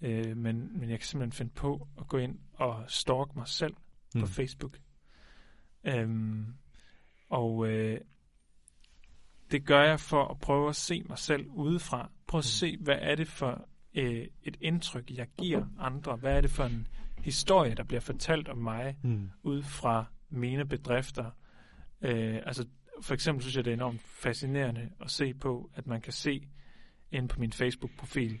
Øh, 0.00 0.36
men, 0.36 0.80
men 0.80 0.90
jeg 0.90 0.98
kan 0.98 1.06
simpelthen 1.06 1.32
finde 1.32 1.52
på 1.54 1.88
at 1.98 2.08
gå 2.08 2.18
ind 2.18 2.38
og 2.54 2.84
stalke 2.88 3.30
mig 3.36 3.48
selv 3.48 3.74
mm. 4.14 4.20
på. 4.20 4.26
Facebook. 4.26 4.78
Øhm, 5.84 6.46
og 7.28 7.68
øh, 7.68 8.00
det 9.50 9.66
gør 9.66 9.82
jeg 9.82 10.00
for 10.00 10.24
at 10.28 10.40
prøve 10.40 10.68
at 10.68 10.76
se 10.76 11.02
mig 11.08 11.18
selv 11.18 11.46
udefra. 11.48 12.10
Prøv 12.26 12.38
at 12.38 12.42
Mm. 12.44 12.48
se, 12.48 12.76
hvad 12.80 12.98
er 13.00 13.14
det 13.14 13.28
for 13.28 13.68
øh, 13.94 14.26
et 14.42 14.56
indtryk, 14.60 15.10
jeg 15.10 15.28
giver 15.38 15.66
andre? 15.78 16.16
Hvad 16.16 16.36
er 16.36 16.40
det 16.40 16.50
for 16.50 16.64
en 16.64 16.86
historie, 17.24 17.74
der 17.74 17.84
bliver 17.84 18.00
fortalt 18.00 18.48
om 18.48 18.58
mig 18.58 18.96
Mm. 19.02 19.30
ud 19.42 19.62
fra 19.62 20.04
mine 20.30 20.64
bedrifter? 20.66 21.30
Øh, 22.02 22.36
altså, 22.46 22.66
for 23.02 23.14
eksempel 23.14 23.42
synes 23.42 23.56
jeg, 23.56 23.64
det 23.64 23.70
er 23.70 23.74
enormt 23.74 24.00
fascinerende 24.02 24.90
at 25.00 25.10
se 25.10 25.34
på, 25.34 25.70
at 25.74 25.86
man 25.86 26.00
kan 26.00 26.12
se 26.12 26.48
inde 27.12 27.28
på 27.28 27.40
min 27.40 27.52
Facebook-profil, 27.52 28.40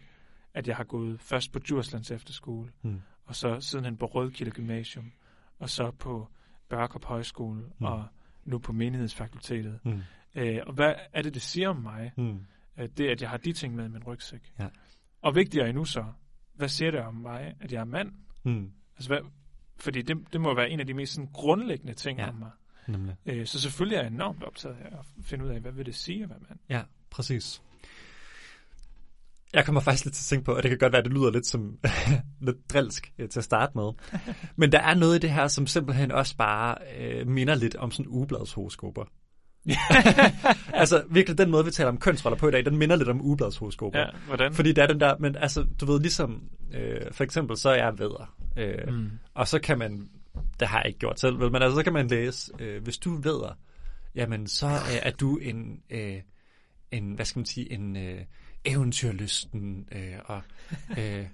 at 0.54 0.68
jeg 0.68 0.76
har 0.76 0.84
gået 0.84 1.20
først 1.20 1.52
på 1.52 1.58
Djurslands 1.58 2.10
Efterskole, 2.10 2.72
Mm. 2.82 3.00
og 3.24 3.34
så 3.36 3.60
sidenhen 3.60 3.96
på 3.96 4.06
Rødkilde 4.06 4.50
Gymnasium, 4.50 5.12
og 5.58 5.70
så 5.70 5.90
på 5.90 6.28
Børkop 6.68 7.04
Højskole, 7.04 7.60
Mm. 7.60 7.70
mm. 7.78 7.84
og 7.86 8.06
nu 8.44 8.58
på 8.58 8.72
Menighedsfakultetet. 8.72 9.78
Mm. 9.84 10.00
Øh, 10.34 10.58
og 10.66 10.72
hvad 10.72 10.94
er 11.12 11.22
det, 11.22 11.34
det 11.34 11.42
siger 11.42 11.68
om 11.68 11.76
mig? 11.76 12.12
Mm. 12.16 12.40
Øh, 12.78 12.88
det, 12.96 13.08
at 13.08 13.22
jeg 13.22 13.30
har 13.30 13.36
de 13.36 13.52
ting 13.52 13.74
med 13.74 13.84
i 13.84 13.88
min 13.88 14.04
rygsæk. 14.04 14.52
Ja. 14.58 14.68
Og 15.22 15.34
vigtigere 15.34 15.68
endnu 15.68 15.84
så, 15.84 16.04
hvad 16.54 16.68
siger 16.68 16.90
det 16.90 17.00
om 17.00 17.14
mig, 17.14 17.54
at 17.60 17.72
jeg 17.72 17.80
er 17.80 17.84
mand? 17.84 18.12
Mm. 18.44 18.70
Altså, 18.96 19.08
hvad, 19.08 19.18
fordi 19.76 20.02
det, 20.02 20.16
det 20.32 20.40
må 20.40 20.54
være 20.54 20.70
en 20.70 20.80
af 20.80 20.86
de 20.86 20.94
mest 20.94 21.12
sådan, 21.14 21.30
grundlæggende 21.32 21.94
ting 21.94 22.18
Ja. 22.18 22.28
om 22.28 22.34
mig. 22.34 22.50
Nemlig. 22.88 23.16
Øh, 23.26 23.46
så 23.46 23.60
selvfølgelig 23.60 23.96
er 23.96 24.00
jeg 24.02 24.10
enormt 24.12 24.42
optaget 24.42 24.76
af 24.84 24.98
at 24.98 25.06
finde 25.22 25.44
ud 25.44 25.50
af, 25.50 25.60
hvad 25.60 25.72
vil 25.72 25.86
det 25.86 25.94
sige 25.94 26.22
at 26.22 26.30
være 26.30 26.38
mand? 26.48 26.58
Ja, 26.68 26.82
præcis. 27.10 27.62
Jeg 29.52 29.64
kommer 29.64 29.80
faktisk 29.80 30.04
lidt 30.04 30.14
til 30.14 30.22
at 30.22 30.26
tænke 30.36 30.44
på, 30.44 30.52
og 30.56 30.62
det 30.62 30.68
kan 30.68 30.78
godt 30.78 30.92
være, 30.92 30.98
at 30.98 31.04
det 31.04 31.12
lyder 31.12 31.30
lidt 31.30 31.46
som 31.46 31.78
lidt 32.46 32.70
drilsk 32.70 33.12
øh, 33.18 33.28
til 33.28 33.40
at 33.40 33.44
starte 33.44 33.72
med. 33.74 33.92
Men 34.56 34.72
der 34.72 34.80
er 34.80 34.94
noget 34.94 35.16
i 35.16 35.18
det 35.18 35.30
her, 35.30 35.48
som 35.48 35.66
simpelthen 35.66 36.12
også 36.12 36.36
bare 36.36 36.76
øh, 36.98 37.26
minder 37.26 37.54
lidt 37.54 37.76
om 37.76 37.90
sådan 37.90 38.10
ugebladshoroskoper. 38.10 39.04
altså 40.74 41.04
virkelig 41.10 41.38
den 41.38 41.50
måde, 41.50 41.64
vi 41.64 41.70
taler 41.70 41.88
om 41.90 41.98
kønsroller 41.98 42.36
på 42.38 42.48
i 42.48 42.50
dag, 42.50 42.64
den 42.64 42.76
minder 42.76 42.96
lidt 42.96 43.08
om 43.08 43.20
ugebladshoroskoper. 43.20 43.98
Ja, 43.98 44.06
hvordan? 44.26 44.54
Fordi 44.54 44.68
det 44.72 44.82
er 44.82 44.86
den 44.86 45.00
der, 45.00 45.16
men 45.18 45.36
altså, 45.36 45.66
du 45.80 45.86
ved, 45.86 46.00
ligesom, 46.00 46.42
øh, 46.74 47.00
for 47.12 47.24
eksempel, 47.24 47.56
så 47.56 47.68
er 47.70 47.74
jeg 47.84 47.98
vedder. 47.98 48.34
Øh, 48.56 48.94
mm. 48.94 49.10
Og 49.34 49.48
så 49.48 49.58
kan 49.58 49.78
man, 49.78 50.08
det 50.60 50.68
har 50.68 50.78
jeg 50.78 50.86
ikke 50.86 50.98
gjort 50.98 51.20
selv, 51.20 51.40
vel, 51.40 51.52
men 51.52 51.62
altså, 51.62 51.76
så 51.76 51.82
kan 51.82 51.92
man 51.92 52.06
læse, 52.08 52.52
øh, 52.58 52.82
hvis 52.82 52.98
du 52.98 53.14
vedder, 53.14 53.58
jamen, 54.14 54.46
så 54.46 54.66
øh, 54.66 54.98
er 55.02 55.10
du 55.10 55.36
en, 55.36 55.80
øh, 55.90 56.16
en, 56.90 57.12
hvad 57.12 57.24
skal 57.24 57.38
man 57.40 57.46
sige, 57.46 57.72
en 57.72 57.96
øh, 57.96 58.20
eventyrlysten 58.64 59.88
øh, 59.92 60.14
og 60.24 60.42
øh, 60.98 61.24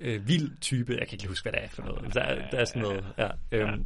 øh, 0.00 0.28
vild 0.28 0.50
type. 0.60 0.92
Jeg 0.92 1.08
kan 1.08 1.16
ikke 1.16 1.28
huske, 1.28 1.44
hvad 1.44 1.52
det 1.60 1.64
er 1.64 1.68
for 1.68 1.82
noget. 1.82 2.14
Der, 2.14 2.20
er- 2.20 2.50
der 2.50 2.58
er 2.58 2.64
sådan 2.64 2.82
noget, 2.82 3.04
ja. 3.18 3.28
Øhm, 3.52 3.84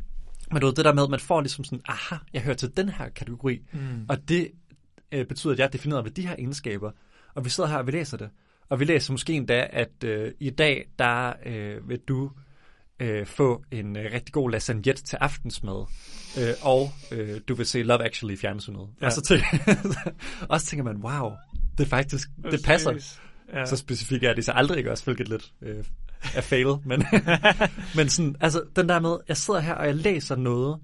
men 0.52 0.61
du 0.61 0.67
ved, 0.67 0.75
det 0.75 0.85
der 0.85 0.93
med, 0.93 1.02
at 1.02 1.11
man 1.11 1.20
får 1.20 1.41
ligesom 1.41 1.64
sådan, 1.64 1.81
aha, 1.88 2.17
jeg 2.33 2.42
hører 2.42 2.57
til 2.57 2.76
den 2.76 2.88
her 2.88 3.09
kategori, 3.09 3.61
Mm. 3.73 4.07
og 4.09 4.28
det 4.28 4.50
øh, 5.12 5.26
betyder, 5.26 5.52
at 5.52 5.59
jeg 5.59 5.64
er 5.64 5.71
defineret 5.71 6.04
ved 6.04 6.11
de 6.11 6.26
her 6.26 6.35
egenskaber. 6.38 6.90
Og 7.35 7.45
vi 7.45 7.50
sidder 7.50 7.71
her, 7.71 7.76
og 7.76 7.87
vi 7.87 7.92
læser 7.92 8.16
det. 8.16 8.30
Og 8.69 8.80
vi 8.80 8.85
læser 8.85 9.12
måske 9.12 9.33
endda, 9.33 9.66
at 9.71 10.04
øh, 10.04 10.33
i 10.40 10.50
dag, 10.50 10.87
der 10.99 11.33
øh, 11.47 11.88
vil 11.88 11.99
du 12.09 12.30
øh, 13.00 13.26
få 13.26 13.62
en 13.71 13.97
øh, 13.97 14.04
rigtig 14.12 14.33
god 14.33 14.50
lasagnette 14.50 15.02
til 15.02 15.16
aftensmad. 15.16 15.85
Øh, 16.38 16.54
og 16.62 16.90
øh, 17.12 17.40
du 17.49 17.54
vil 17.54 17.66
se 17.66 17.83
Love 17.83 18.04
Actually 18.04 18.35
i 18.35 18.37
fjernsynet. 18.37 18.88
Ja. 19.00 19.07
Og 19.07 19.12
så 19.12 19.21
tænker, 19.21 19.47
og 20.50 20.61
så 20.61 20.66
tænker 20.66 20.85
man, 20.85 20.97
wow, 20.97 21.30
det 21.78 21.85
er 21.85 21.88
faktisk, 21.88 22.28
det 22.50 22.61
passer. 22.64 23.16
Ja. 23.52 23.66
Så 23.66 23.76
specifikt 23.76 24.25
er 24.25 24.35
det 24.35 24.45
så 24.45 24.52
aldrig 24.52 24.78
ikke 24.78 24.90
også, 24.90 25.04
hvilket 25.04 25.28
lidt 25.28 25.52
øh, 25.62 25.85
er 26.35 26.40
fail. 26.40 26.76
Men, 26.85 27.04
men 27.97 28.09
sådan, 28.09 28.37
altså 28.40 28.62
den 28.76 28.88
der 28.88 29.00
med, 29.00 29.16
jeg 29.28 29.37
sidder 29.37 29.61
her, 29.61 29.75
og 29.75 29.87
jeg 29.87 29.95
læser 29.95 30.37
noget, 30.37 30.81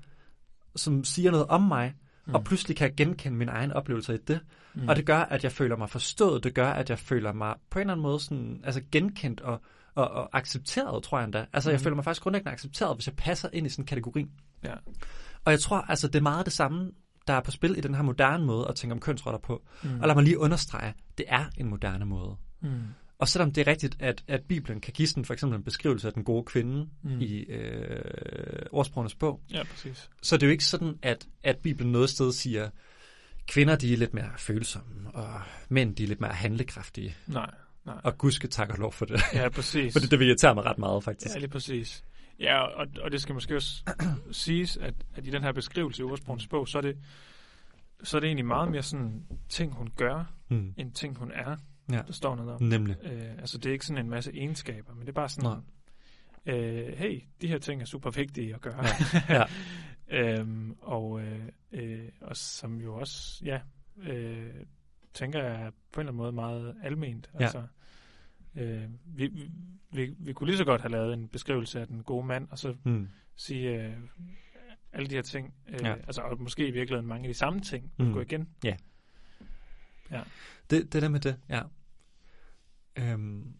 som 0.76 1.04
siger 1.04 1.30
noget 1.30 1.46
om 1.46 1.62
mig, 1.62 1.94
mm. 2.26 2.34
og 2.34 2.44
pludselig 2.44 2.76
kan 2.76 2.88
jeg 2.88 2.96
genkende 2.96 3.38
mine 3.38 3.52
egne 3.52 3.76
oplevelser 3.76 4.14
i 4.14 4.18
det. 4.28 4.40
Mm. 4.74 4.88
Og 4.88 4.96
det 4.96 5.06
gør, 5.06 5.18
at 5.18 5.44
jeg 5.44 5.52
føler 5.52 5.76
mig 5.76 5.90
forstået. 5.90 6.44
Det 6.44 6.54
gør, 6.54 6.70
at 6.70 6.90
jeg 6.90 6.98
føler 6.98 7.32
mig 7.32 7.54
på 7.70 7.78
en 7.78 7.80
eller 7.80 7.92
anden 7.92 8.02
måde 8.02 8.20
sådan, 8.20 8.60
altså 8.64 8.80
genkendt 8.92 9.40
og, 9.40 9.60
og, 9.94 10.10
og 10.10 10.38
accepteret, 10.38 11.02
tror 11.02 11.18
jeg 11.18 11.24
endda. 11.24 11.46
Altså, 11.52 11.70
mm. 11.70 11.72
jeg 11.72 11.80
føler 11.80 11.94
mig 11.94 12.04
faktisk 12.04 12.22
grundlæggende 12.22 12.52
accepteret, 12.52 12.96
hvis 12.96 13.06
jeg 13.06 13.16
passer 13.16 13.48
ind 13.52 13.66
i 13.66 13.70
sådan 13.70 13.82
en 13.82 13.86
kategori. 13.86 14.26
Ja. 14.64 14.74
Og 15.44 15.52
jeg 15.52 15.60
tror, 15.60 15.78
altså, 15.78 16.06
det 16.06 16.16
er 16.16 16.22
meget 16.22 16.46
det 16.46 16.52
samme, 16.52 16.90
der 17.26 17.34
er 17.34 17.40
på 17.40 17.50
spil 17.50 17.78
i 17.78 17.80
den 17.80 17.94
her 17.94 18.02
moderne 18.02 18.44
måde 18.44 18.68
at 18.68 18.74
tænke 18.74 18.92
om 18.92 19.00
kønsroller 19.00 19.38
på. 19.38 19.62
Mm. 19.82 20.00
Og 20.00 20.06
lad 20.06 20.14
mig 20.14 20.24
lige 20.24 20.38
understrege, 20.38 20.94
det 21.18 21.26
er 21.28 21.44
en 21.56 21.68
moderne 21.68 22.04
måde. 22.04 22.36
Mm. 22.60 22.82
Og 23.20 23.28
selvom 23.28 23.52
det 23.52 23.60
er 23.66 23.70
rigtigt, 23.70 23.96
at, 23.98 24.24
at 24.28 24.42
Bibelen 24.48 24.80
kan 24.80 24.92
give 24.92 25.08
sådan 25.08 25.24
for 25.24 25.34
eksempel 25.34 25.56
en 25.58 25.64
beskrivelse 25.64 26.06
af 26.06 26.12
den 26.14 26.24
gode 26.24 26.44
kvinde 26.44 26.88
Mm. 27.02 27.20
i 27.20 27.38
øh, 27.40 28.00
ordsprogenes 28.72 29.14
bog, 29.14 29.40
Ja, 29.52 29.62
præcis. 29.64 30.10
så 30.22 30.36
det 30.36 30.42
er 30.42 30.46
jo 30.46 30.50
ikke 30.52 30.64
sådan, 30.64 30.98
at, 31.02 31.26
at 31.42 31.58
Bibelen 31.58 31.92
noget 31.92 32.10
sted 32.10 32.32
siger, 32.32 32.70
kvinder 33.48 33.76
de 33.76 33.92
er 33.92 33.96
lidt 33.96 34.14
mere 34.14 34.30
følsomme, 34.38 35.10
og 35.10 35.40
mænd 35.68 35.96
de 35.96 36.02
er 36.04 36.08
lidt 36.08 36.20
mere 36.20 36.32
handlekraftige. 36.32 37.16
Nej, 37.26 37.50
nej. 37.86 38.00
Og 38.04 38.18
Gud 38.18 38.30
skal 38.32 38.50
takke 38.50 38.74
og 38.74 38.78
lov 38.78 38.92
for 38.92 39.04
det. 39.04 39.20
Ja, 39.34 39.48
præcis. 39.48 39.92
Fordi 39.94 40.06
det 40.06 40.18
vil 40.18 40.28
irritere 40.28 40.54
mig 40.54 40.64
ret 40.64 40.78
meget, 40.78 41.04
faktisk. 41.04 41.34
Ja, 41.34 41.40
lige 41.40 41.50
præcis. 41.50 42.04
Ja, 42.40 42.60
og, 42.60 42.86
og 43.02 43.10
det 43.12 43.20
skal 43.22 43.34
måske 43.34 43.56
også 43.56 43.82
siges, 44.32 44.76
at, 44.76 44.94
at 45.14 45.26
i 45.26 45.30
den 45.30 45.42
her 45.42 45.52
beskrivelse 45.52 46.02
i 46.02 46.04
ordsprogens 46.04 46.46
bog, 46.46 46.68
så 46.68 46.78
er 46.78 46.82
det, 46.82 46.96
så 48.02 48.16
er 48.16 48.20
det 48.20 48.26
egentlig 48.26 48.46
meget 48.46 48.70
mere 48.70 48.82
sådan 48.82 49.22
ting, 49.48 49.72
hun 49.74 49.88
gør, 49.96 50.24
Mm. 50.48 50.74
end 50.76 50.92
ting, 50.92 51.16
hun 51.18 51.30
er, 51.34 51.56
Ja. 51.92 52.02
der 52.06 52.12
står 52.12 52.36
noget 52.36 52.52
om. 52.52 52.62
Nemlig. 52.62 52.96
Øh, 53.02 53.30
altså, 53.38 53.58
det 53.58 53.66
er 53.66 53.72
ikke 53.72 53.86
sådan 53.86 54.04
en 54.04 54.10
masse 54.10 54.30
egenskaber, 54.34 54.92
men 54.94 55.00
det 55.00 55.08
er 55.08 55.12
bare 55.12 55.28
sådan, 55.28 55.62
Nej. 56.46 56.54
øh, 56.56 56.88
hey, 56.98 57.20
de 57.40 57.48
her 57.48 57.58
ting 57.58 57.80
er 57.82 57.86
super 57.86 58.10
vigtige 58.10 58.54
at 58.54 58.60
gøre. 58.60 58.84
Ja. 59.28 59.44
øhm, 60.08 60.76
og, 60.80 61.20
øh, 61.20 61.42
øh, 61.72 62.08
og 62.20 62.36
som 62.36 62.80
jo 62.80 62.94
også, 62.94 63.44
ja, 63.44 63.60
øh, 64.02 64.54
tænker 65.14 65.42
jeg 65.44 65.72
på 65.92 66.00
en 66.00 66.06
eller 66.06 66.10
anden 66.12 66.16
måde 66.16 66.32
meget 66.32 66.76
alment. 66.82 67.30
Ja. 67.34 67.42
Altså, 67.44 67.62
øh, 68.56 68.84
vi, 69.04 69.26
vi- 69.26 69.50
vi, 69.92 70.14
vi 70.18 70.32
kunne 70.32 70.46
lige 70.46 70.58
så 70.58 70.64
godt 70.64 70.80
have 70.80 70.92
lavet 70.92 71.12
en 71.14 71.28
beskrivelse 71.28 71.80
af 71.80 71.86
den 71.86 72.02
gode 72.02 72.26
mand, 72.26 72.48
og 72.50 72.58
så 72.58 72.76
Mm. 72.84 73.08
sige 73.36 73.70
øh, 73.86 73.92
alle 74.92 75.08
de 75.10 75.14
her 75.14 75.22
ting, 75.22 75.54
øh, 75.68 75.78
Ja. 75.82 75.88
ja. 75.88 75.94
altså 75.94 76.20
og 76.22 76.42
måske 76.42 76.66
i 76.68 76.70
virkeligheden 76.70 77.06
mange 77.08 77.28
af 77.28 77.34
de 77.34 77.38
samme 77.38 77.60
ting, 77.60 77.92
Mm. 77.98 78.04
mm. 78.04 78.12
gå 78.12 78.20
igen. 78.20 78.48
Det, 80.70 80.92
det 80.92 81.02
der 81.02 81.08
med 81.08 81.20
det, 81.20 81.36
ja. 81.48 81.62
Øhm, 83.00 83.52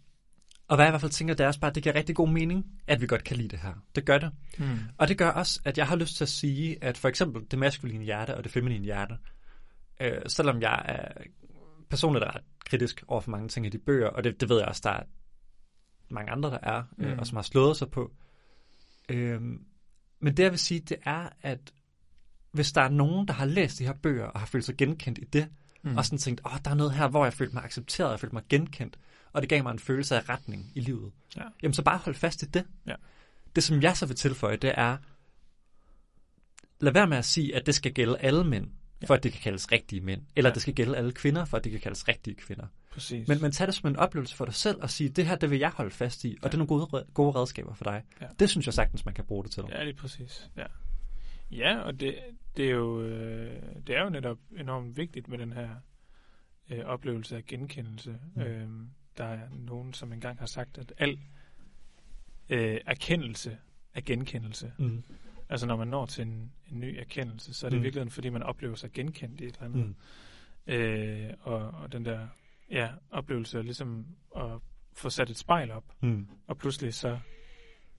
og 0.68 0.76
hvad 0.76 0.85
jeg 0.85 0.90
i 0.90 0.92
hvert 0.92 1.00
fald 1.00 1.12
tænker, 1.12 1.35
det 1.35 1.44
er 1.44 1.49
også 1.49 1.61
bare, 1.61 1.68
at 1.68 1.75
det 1.75 1.82
giver 1.82 1.94
rigtig 1.94 2.16
god 2.16 2.28
mening, 2.28 2.66
at 2.87 3.00
vi 3.00 3.06
godt 3.06 3.25
kan 3.25 3.37
lide 3.37 3.49
det 3.49 3.59
her. 3.59 3.75
Det 3.94 4.04
gør 4.04 4.18
det. 4.18 4.32
Mm. 4.59 4.78
Og 4.99 5.09
det 5.09 5.18
gør 5.18 5.28
også, 5.28 5.61
at 5.64 5.78
jeg 5.78 5.87
har 5.87 5.97
lyst 5.97 6.16
til 6.16 6.25
at 6.25 6.28
sige, 6.28 6.85
at 6.85 6.99
for 6.99 7.09
eksempel 7.09 7.42
det 7.50 7.59
maskuline 7.59 8.04
hjerte 8.04 8.37
og 8.37 8.44
det 8.44 8.52
feminine 8.52 8.85
hjerte, 8.85 9.18
øh, 10.00 10.18
selvom 10.26 10.61
jeg 10.61 10.82
er 10.85 11.23
personligt 11.90 12.25
er 12.25 12.35
ret 12.35 12.42
kritisk 12.64 13.04
over 13.09 13.20
for 13.20 13.30
mange 13.30 13.49
ting 13.49 13.66
i 13.66 13.68
de 13.68 13.78
bøger, 13.78 14.09
og 14.09 14.25
det, 14.25 14.40
det 14.40 14.49
ved 14.49 14.59
jeg 14.59 14.68
også, 14.68 14.80
der 14.85 14.90
er 14.90 15.02
mange 16.11 16.30
andre, 16.32 16.50
der 16.50 16.59
er, 16.62 16.82
øh, 16.99 17.12
Mm. 17.12 17.18
og 17.18 17.26
som 17.26 17.37
har 17.37 17.42
slået 17.42 17.76
sig 17.76 17.90
på. 17.90 18.12
Øh, 19.09 19.40
men 20.20 20.37
det 20.37 20.42
jeg 20.42 20.50
vil 20.50 20.59
sige, 20.59 20.80
det 20.80 20.97
er, 21.04 21.28
at 21.42 21.73
hvis 22.52 22.73
der 22.73 22.82
er 22.82 22.88
nogen, 22.88 23.28
der 23.28 23.35
har 23.35 23.44
læst 23.47 23.78
de 23.78 23.87
her 23.87 23.92
bøger 23.92 24.25
og 24.26 24.40
har 24.40 24.47
følt 24.47 24.64
sig 24.64 24.76
genkendt 24.76 25.18
i 25.18 25.25
det, 25.25 25.49
mm. 25.82 25.97
og 25.97 26.04
sådan 26.04 26.18
tænkt, 26.18 26.40
åh, 26.47 26.59
der 26.64 26.70
er 26.70 26.75
noget 26.75 26.92
her, 26.92 27.09
hvor 27.09 27.25
jeg 27.25 27.32
følte 27.32 27.54
mig 27.54 27.64
accepteret, 27.64 28.11
jeg 28.11 28.20
følte 28.20 28.35
mig 28.35 28.42
genkendt, 28.49 28.99
og 29.32 29.42
det 29.42 29.49
gav 29.49 29.62
mig 29.62 29.70
en 29.72 29.78
følelse 29.78 30.16
af 30.16 30.28
retning 30.28 30.72
i 30.75 30.80
livet, 30.80 31.12
Ja. 31.37 31.42
jamen 31.62 31.75
så 31.75 31.82
bare 31.82 31.99
hold 31.99 32.14
fast 32.14 32.42
i 32.42 32.46
det. 32.46 32.64
Ja. 32.87 32.94
Det, 33.56 33.64
som 33.64 33.82
jeg 33.82 33.96
så 33.96 34.06
vil 34.06 34.16
tilføje, 34.16 34.56
det 34.56 34.72
er, 34.76 34.96
lad 36.80 36.92
være 36.92 37.06
med 37.06 37.16
at 37.16 37.25
sige, 37.25 37.56
at 37.56 37.66
det 37.66 37.75
skal 37.75 37.92
gælde 37.92 38.18
alle 38.18 38.44
mænd, 38.44 38.70
Ja. 39.02 39.06
for 39.06 39.14
at 39.14 39.22
det 39.22 39.32
kan 39.32 39.40
kaldes 39.40 39.72
rigtige 39.72 40.00
mænd, 40.00 40.22
eller 40.37 40.50
Ja. 40.50 40.54
det 40.54 40.62
skal 40.62 40.75
gælde 40.75 40.96
alle 40.96 41.12
kvinder, 41.12 41.44
for 41.44 41.56
at 41.56 41.64
det 41.64 41.72
kan 41.72 41.80
kaldes 41.80 42.08
rigtige 42.08 42.34
kvinder. 42.37 42.66
Præcis. 42.92 43.28
Men, 43.28 43.40
men 43.42 43.52
tag 43.52 43.66
det 43.66 43.75
som 43.75 43.90
en 43.90 43.96
oplevelse 43.96 44.37
for 44.37 44.44
dig 44.44 44.54
selv 44.54 44.82
og 44.82 44.90
sige, 44.90 45.08
det 45.08 45.26
her, 45.26 45.37
det 45.37 45.50
vil 45.50 45.58
jeg 45.58 45.70
holde 45.70 45.90
fast 45.90 46.25
i, 46.25 46.28
og 46.28 46.38
Ja. 46.42 46.49
det 46.49 46.54
er 46.54 46.58
nogle 46.58 46.87
gode, 46.87 47.06
gode 47.14 47.30
redskaber 47.38 47.75
for 47.75 47.84
dig. 47.84 48.02
Ja. 48.20 48.26
Det 48.38 48.50
synes 48.50 48.66
jeg 48.66 48.75
sagtens, 48.75 49.04
man 49.04 49.14
kan 49.14 49.25
bruge 49.25 49.44
det 49.44 49.52
til. 49.52 49.64
Ja, 49.68 49.84
lige 49.84 49.94
præcis. 49.94 50.50
Ja, 50.56 50.66
ja 51.50 51.78
og 51.78 52.00
det, 52.00 52.18
det, 52.56 52.64
er 52.66 52.70
jo, 52.70 53.02
øh, 53.02 53.62
det 53.87 53.96
er 53.96 54.02
jo 54.02 54.08
netop 54.10 54.38
enormt 54.58 54.96
vigtigt 54.96 55.28
med 55.28 55.38
den 55.38 55.52
her 55.52 55.68
øh, 56.70 56.84
oplevelse 56.84 57.37
af 57.37 57.46
genkendelse. 57.46 58.18
Mm. 58.37 58.42
Mm. 58.42 58.90
Der 59.20 59.26
er 59.26 59.48
nogen, 59.52 59.92
som 59.92 60.12
engang 60.12 60.38
har 60.38 60.46
sagt, 60.46 60.78
at 60.78 60.92
al 60.98 61.18
øh, 62.48 62.80
erkendelse 62.86 63.58
er 63.94 64.00
genkendelse. 64.00 64.72
Mm. 64.78 65.04
Altså 65.48 65.66
når 65.66 65.76
man 65.76 65.88
når 65.88 66.06
til 66.06 66.22
en, 66.26 66.52
en 66.70 66.80
ny 66.80 66.96
erkendelse, 67.00 67.54
så 67.54 67.66
er 67.66 67.70
det 67.70 67.76
Mm. 67.76 67.82
i 67.82 67.82
virkeligheden, 67.82 68.10
fordi 68.10 68.28
man 68.28 68.42
oplever 68.42 68.74
sig 68.74 68.92
genkendt 68.92 69.40
i 69.40 69.44
et 69.44 69.54
eller 69.54 69.64
andet. 69.64 69.86
Mm. 69.86 69.94
Øh, 70.72 71.30
og, 71.40 71.58
og 71.70 71.92
den 71.92 72.04
der 72.04 72.28
ja, 72.70 72.90
oplevelse 73.10 73.58
af 73.58 73.64
ligesom 73.64 74.06
at 74.36 74.58
få 74.92 75.10
sat 75.10 75.30
et 75.30 75.36
spejl 75.38 75.70
op, 75.70 75.84
Mm. 76.00 76.28
og 76.46 76.58
pludselig 76.58 76.94
så 76.94 77.18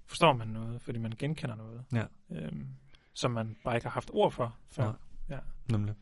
forstår 0.05 0.33
man 0.33 0.47
noget, 0.47 0.81
fordi 0.81 0.99
man 0.99 1.11
genkender 1.17 1.55
noget, 1.55 1.83
Ja. 1.93 2.05
øhm, 2.31 2.67
som 3.13 3.31
man 3.31 3.57
bare 3.63 3.75
ikke 3.75 3.85
har 3.85 3.91
haft 3.93 4.09
ord 4.13 4.31
for 4.31 4.55
før. 4.67 4.93
Ja. 5.29 5.35
Ja. 5.35 5.39
Nemlig. 5.71 5.95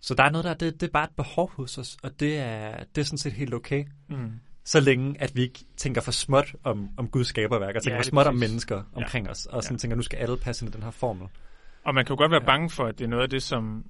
Så 0.00 0.14
der 0.14 0.22
er 0.24 0.30
noget 0.30 0.44
der, 0.44 0.54
det, 0.54 0.80
det 0.80 0.86
er 0.86 0.90
bare 0.92 1.04
et 1.04 1.16
behov 1.16 1.50
hos 1.50 1.78
os, 1.78 1.96
og 2.02 2.20
det 2.20 2.38
er, 2.38 2.84
det 2.94 3.00
er 3.00 3.04
sådan 3.04 3.18
set 3.18 3.32
helt 3.32 3.54
okay. 3.54 3.84
Mm. 4.08 4.32
Så 4.64 4.80
længe, 4.80 5.20
at 5.22 5.36
vi 5.36 5.42
ikke 5.42 5.58
tænker 5.76 6.00
for 6.00 6.10
småt 6.12 6.54
om, 6.64 6.88
om 6.96 7.08
Guds 7.08 7.26
skaberværk, 7.26 7.76
og 7.76 7.82
tænker 7.82 7.94
Ja, 7.94 7.98
for 8.00 8.04
småt 8.04 8.26
om 8.26 8.34
præcis. 8.34 8.48
mennesker 8.50 8.82
omkring 8.94 9.30
os, 9.30 9.46
og 9.46 9.62
sådan 9.62 9.74
Ja. 9.76 9.78
tænker, 9.78 9.96
nu 9.96 10.02
skal 10.02 10.16
alle 10.16 10.36
passe 10.36 10.64
ind 10.64 10.74
i 10.74 10.76
den 10.76 10.84
her 10.84 10.90
formel. 10.90 11.28
Og 11.84 11.94
man 11.94 12.04
kan 12.04 12.14
jo 12.14 12.18
godt 12.18 12.30
være 12.30 12.40
Ja. 12.42 12.46
bange 12.46 12.70
for, 12.70 12.84
at 12.86 12.98
det 12.98 13.04
er 13.04 13.08
noget 13.08 13.22
af 13.22 13.30
det, 13.30 13.42
som, 13.42 13.84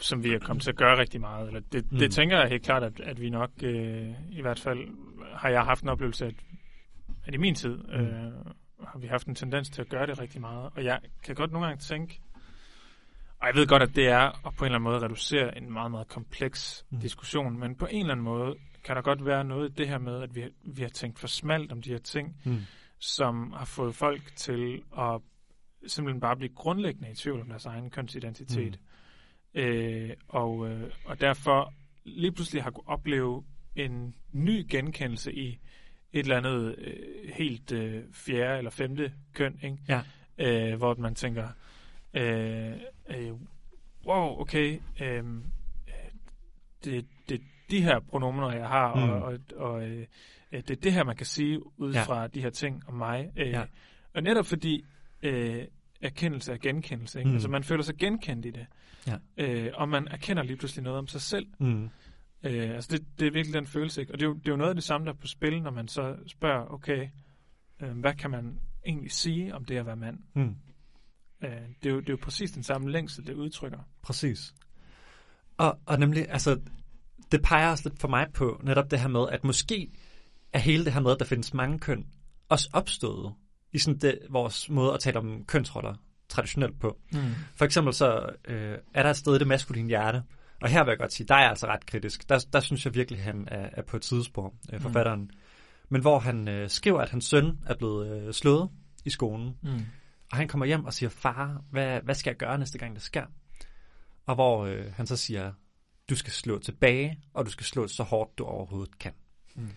som 0.00 0.24
vi 0.24 0.34
er 0.34 0.38
kommet 0.38 0.62
til 0.62 0.70
at 0.70 0.76
gøre 0.76 0.98
rigtig 0.98 1.20
meget. 1.20 1.46
Eller 1.46 1.60
det, 1.72 1.92
Mm. 1.92 1.98
det 1.98 2.12
tænker 2.12 2.38
jeg 2.40 2.48
helt 2.48 2.62
klart, 2.62 2.82
at, 2.82 3.00
at 3.00 3.20
vi 3.20 3.30
nok, 3.30 3.50
øh, 3.62 4.08
i 4.30 4.40
hvert 4.40 4.60
fald 4.60 4.78
har 5.34 5.48
jeg 5.48 5.62
haft 5.62 5.82
en 5.82 5.88
oplevelse, 5.88 6.26
at, 6.26 6.34
at 7.26 7.34
i 7.34 7.36
min 7.36 7.54
tid 7.54 7.76
Mm. 7.76 7.92
øh, 7.92 8.32
har 8.86 8.98
vi 8.98 9.06
haft 9.06 9.26
en 9.26 9.34
tendens 9.34 9.70
til 9.70 9.80
at 9.82 9.88
gøre 9.88 10.06
det 10.06 10.18
rigtig 10.20 10.40
meget. 10.40 10.70
Og 10.76 10.84
jeg 10.84 10.98
kan 11.24 11.34
godt 11.34 11.52
nogle 11.52 11.66
gange 11.66 11.80
tænke, 11.80 12.20
og 13.40 13.46
jeg 13.46 13.54
ved 13.54 13.66
godt, 13.66 13.82
at 13.82 13.96
det 13.96 14.08
er 14.08 14.46
at 14.46 14.54
på 14.54 14.64
en 14.64 14.66
eller 14.66 14.78
anden 14.78 14.82
måde 14.82 15.00
reducere 15.04 15.58
en 15.58 15.72
meget, 15.72 15.90
meget 15.90 16.08
kompleks 16.08 16.84
Mm. 16.90 17.00
diskussion, 17.00 17.58
men 17.58 17.74
på 17.74 17.86
en 17.90 18.00
eller 18.00 18.12
anden 18.12 18.24
måde 18.24 18.54
kan 18.84 18.96
der 18.96 19.02
godt 19.02 19.24
være 19.26 19.44
noget 19.44 19.70
i 19.70 19.72
det 19.72 19.88
her 19.88 19.98
med, 19.98 20.22
at 20.22 20.34
vi, 20.34 20.44
vi 20.64 20.82
har 20.82 20.88
tænkt 20.88 21.18
for 21.18 21.26
smalt 21.26 21.72
om 21.72 21.82
de 21.82 21.90
her 21.90 21.98
ting, 21.98 22.36
Mm. 22.44 22.58
som 22.98 23.52
har 23.52 23.64
fået 23.64 23.94
folk 23.94 24.22
til 24.36 24.82
at 24.98 25.20
simpelthen 25.86 26.20
bare 26.20 26.36
blive 26.36 26.54
grundlæggende 26.54 27.10
i 27.10 27.14
tvivl 27.14 27.40
om 27.40 27.48
deres 27.48 27.66
egen 27.66 27.90
kønsidentitet. 27.90 28.78
Mm. 29.54 29.60
Øh, 29.60 30.10
og, 30.28 30.68
øh, 30.70 30.90
og 31.04 31.20
derfor 31.20 31.72
lige 32.04 32.32
pludselig 32.32 32.62
har 32.62 32.70
kunne 32.70 32.88
opleve 32.88 33.44
en 33.76 34.14
ny 34.32 34.66
genkendelse 34.70 35.32
i 35.34 35.58
et 36.12 36.20
eller 36.20 36.36
andet 36.36 36.74
øh, 36.78 37.30
helt 37.34 37.72
øh, 37.72 38.02
fjerde 38.12 38.58
eller 38.58 38.70
femte 38.70 39.12
køn, 39.34 39.58
ikke? 39.62 39.78
Ja. 39.88 40.02
Øh, 40.38 40.76
hvor 40.78 40.94
man 40.94 41.14
tænker, 41.14 41.48
øh, 42.14 42.72
øh, 43.08 43.32
wow, 44.06 44.40
okay, 44.40 44.80
øh, 45.02 45.24
det, 46.84 47.06
det 47.28 47.40
de 47.70 47.82
her 47.82 48.00
pronomener, 48.00 48.52
jeg 48.52 48.68
har, 48.68 48.94
Mm. 48.94 49.02
og, 49.10 49.22
og, 49.22 49.38
og 49.56 49.88
øh, 49.88 50.06
det 50.52 50.70
er 50.70 50.74
det 50.76 50.92
her, 50.92 51.04
man 51.04 51.16
kan 51.16 51.26
sige 51.26 51.80
ud 51.80 51.92
Ja. 51.92 52.02
fra 52.02 52.26
de 52.26 52.40
her 52.42 52.50
ting 52.50 52.82
om 52.88 52.94
mig. 52.94 53.30
Øh, 53.36 53.48
Ja. 53.50 53.64
Og 54.14 54.22
netop 54.22 54.46
fordi 54.46 54.84
øh, 55.22 55.64
erkendelse 56.02 56.52
er 56.52 56.56
genkendelse, 56.56 57.18
ikke? 57.18 57.28
Mm. 57.28 57.34
altså 57.34 57.48
man 57.48 57.64
føler 57.64 57.82
sig 57.82 57.96
genkendt 57.96 58.46
i 58.46 58.50
det, 58.50 58.66
Ja. 59.06 59.16
øh, 59.36 59.72
og 59.74 59.88
man 59.88 60.08
erkender 60.08 60.42
lige 60.42 60.56
pludselig 60.56 60.82
noget 60.84 60.98
om 60.98 61.06
sig 61.06 61.20
selv. 61.20 61.46
Mm. 61.58 61.84
Øh, 62.42 62.70
altså 62.70 62.96
det, 62.96 63.06
det 63.20 63.26
er 63.26 63.30
virkelig 63.32 63.54
den 63.54 63.66
følelse, 63.66 64.00
ikke? 64.00 64.12
og 64.12 64.18
det 64.18 64.24
er, 64.24 64.28
jo, 64.28 64.34
det 64.34 64.48
er 64.48 64.52
jo 64.52 64.56
noget 64.56 64.68
af 64.70 64.74
det 64.74 64.84
samme, 64.84 65.04
der 65.06 65.12
er 65.12 65.16
på 65.16 65.26
spil, 65.26 65.62
når 65.62 65.70
man 65.70 65.88
så 65.88 66.16
spørger, 66.26 66.72
okay, 66.72 67.08
øh, 67.80 67.98
hvad 67.98 68.14
kan 68.14 68.30
man 68.30 68.60
egentlig 68.86 69.10
sige 69.12 69.54
om 69.54 69.64
det 69.64 69.76
at 69.76 69.86
være 69.86 69.96
mand? 69.96 70.18
Mm. 70.34 70.56
Øh, 71.44 71.50
det, 71.82 71.88
er 71.88 71.94
jo, 71.94 72.00
det 72.00 72.08
er 72.08 72.12
jo 72.12 72.18
præcis 72.22 72.50
den 72.50 72.62
samme 72.62 72.90
længsel, 72.90 73.26
det 73.26 73.34
udtrykker. 73.34 73.78
Præcis. 74.02 74.54
Og, 75.56 75.78
og 75.86 75.98
nemlig, 75.98 76.26
altså, 76.30 76.60
det 77.32 77.42
peger 77.42 77.70
også 77.70 77.88
lidt 77.88 78.00
for 78.00 78.08
mig 78.08 78.26
på 78.34 78.60
netop 78.64 78.90
det 78.90 79.00
her 79.00 79.08
med, 79.08 79.28
at 79.30 79.44
måske 79.44 79.90
er 80.52 80.58
hele 80.58 80.84
det 80.84 80.92
her 80.92 81.00
med, 81.00 81.10
at 81.12 81.18
der 81.18 81.24
findes 81.24 81.54
mange 81.54 81.78
køn, 81.78 82.06
også 82.48 82.70
opstået 82.72 83.34
i 83.72 83.78
sådan 83.78 83.98
det, 83.98 84.18
vores 84.30 84.70
måde 84.70 84.94
at 84.94 85.00
tale 85.00 85.18
om 85.18 85.44
kønsroller 85.44 85.94
traditionelt 86.28 86.80
på. 86.80 86.98
Mm. 87.12 87.18
For 87.54 87.64
eksempel 87.64 87.94
så 87.94 88.30
øh, 88.48 88.78
er 88.94 89.02
der 89.02 89.10
et 89.10 89.16
sted 89.16 89.36
i 89.36 89.38
det 89.38 89.46
maskuline 89.46 89.88
hjerte, 89.88 90.22
og 90.62 90.68
her 90.68 90.84
vil 90.84 90.90
jeg 90.90 90.98
godt 90.98 91.12
sige, 91.12 91.26
der 91.26 91.34
er 91.34 91.40
jeg 91.40 91.48
altså 91.48 91.66
ret 91.66 91.86
kritisk. 91.86 92.28
Der, 92.28 92.46
der 92.52 92.60
synes 92.60 92.84
jeg 92.84 92.94
virkelig, 92.94 93.22
han 93.22 93.48
er, 93.50 93.68
er 93.72 93.82
på 93.82 93.96
et 93.96 94.02
tidsspor, 94.02 94.54
øh, 94.72 94.80
forfatteren. 94.80 95.20
Mm. 95.20 95.30
Men 95.88 96.00
hvor 96.00 96.18
han 96.18 96.48
øh, 96.48 96.68
skriver, 96.70 97.00
at 97.00 97.10
hans 97.10 97.24
søn 97.24 97.58
er 97.66 97.74
blevet 97.74 98.26
øh, 98.26 98.32
slået 98.32 98.70
i 99.04 99.10
skolen, 99.10 99.56
Mm. 99.62 99.84
Og 100.30 100.36
han 100.36 100.48
kommer 100.48 100.66
hjem 100.66 100.84
og 100.84 100.94
siger, 100.94 101.10
far, 101.10 101.62
hvad, 101.70 102.00
hvad 102.00 102.14
skal 102.14 102.30
jeg 102.30 102.36
gøre 102.36 102.58
næste 102.58 102.78
gang, 102.78 102.94
det 102.94 103.02
sker? 103.02 103.26
Og 104.26 104.34
hvor 104.34 104.64
øh, 104.66 104.92
han 104.92 105.06
så 105.06 105.16
siger, 105.16 105.52
du 106.10 106.16
skal 106.16 106.32
slå 106.32 106.58
tilbage, 106.58 107.20
og 107.34 107.46
du 107.46 107.50
skal 107.50 107.66
slå 107.66 107.88
så 107.88 108.02
hårdt, 108.02 108.38
du 108.38 108.44
overhovedet 108.44 108.98
kan. 108.98 109.12
Mm. 109.54 109.70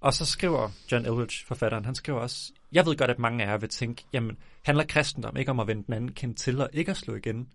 Og 0.00 0.14
så 0.14 0.24
skriver 0.26 0.70
John 0.92 1.06
Eldridge, 1.06 1.46
forfatteren, 1.46 1.84
han 1.84 1.94
skriver 1.94 2.20
også, 2.20 2.52
jeg 2.72 2.86
ved 2.86 2.96
godt, 2.96 3.10
at 3.10 3.18
mange 3.18 3.44
af 3.44 3.48
jer 3.48 3.58
vil 3.58 3.68
tænke, 3.68 4.04
jamen, 4.12 4.36
handler 4.62 4.84
kristendom 4.84 5.36
ikke 5.36 5.50
om 5.50 5.60
at 5.60 5.66
vende 5.66 5.84
den 5.86 5.94
anden 5.94 6.12
kendt 6.12 6.38
til 6.38 6.60
og 6.60 6.70
ikke 6.72 6.90
at 6.90 6.96
slå 6.96 7.14
igen? 7.14 7.52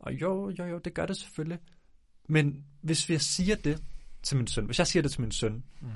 Og 0.00 0.12
jo, 0.12 0.50
jo, 0.58 0.64
jo, 0.64 0.78
det 0.78 0.94
gør 0.94 1.06
det 1.06 1.16
selvfølgelig. 1.16 1.58
Men 2.28 2.64
hvis 2.80 3.08
vi 3.08 3.18
siger 3.18 3.56
det 3.56 3.82
til 4.22 4.36
min 4.36 4.46
søn, 4.46 4.64
hvis 4.64 4.78
jeg 4.78 4.86
siger 4.86 5.02
det 5.02 5.10
til 5.10 5.20
min 5.20 5.32
søn, 5.32 5.64
Mm. 5.80 5.88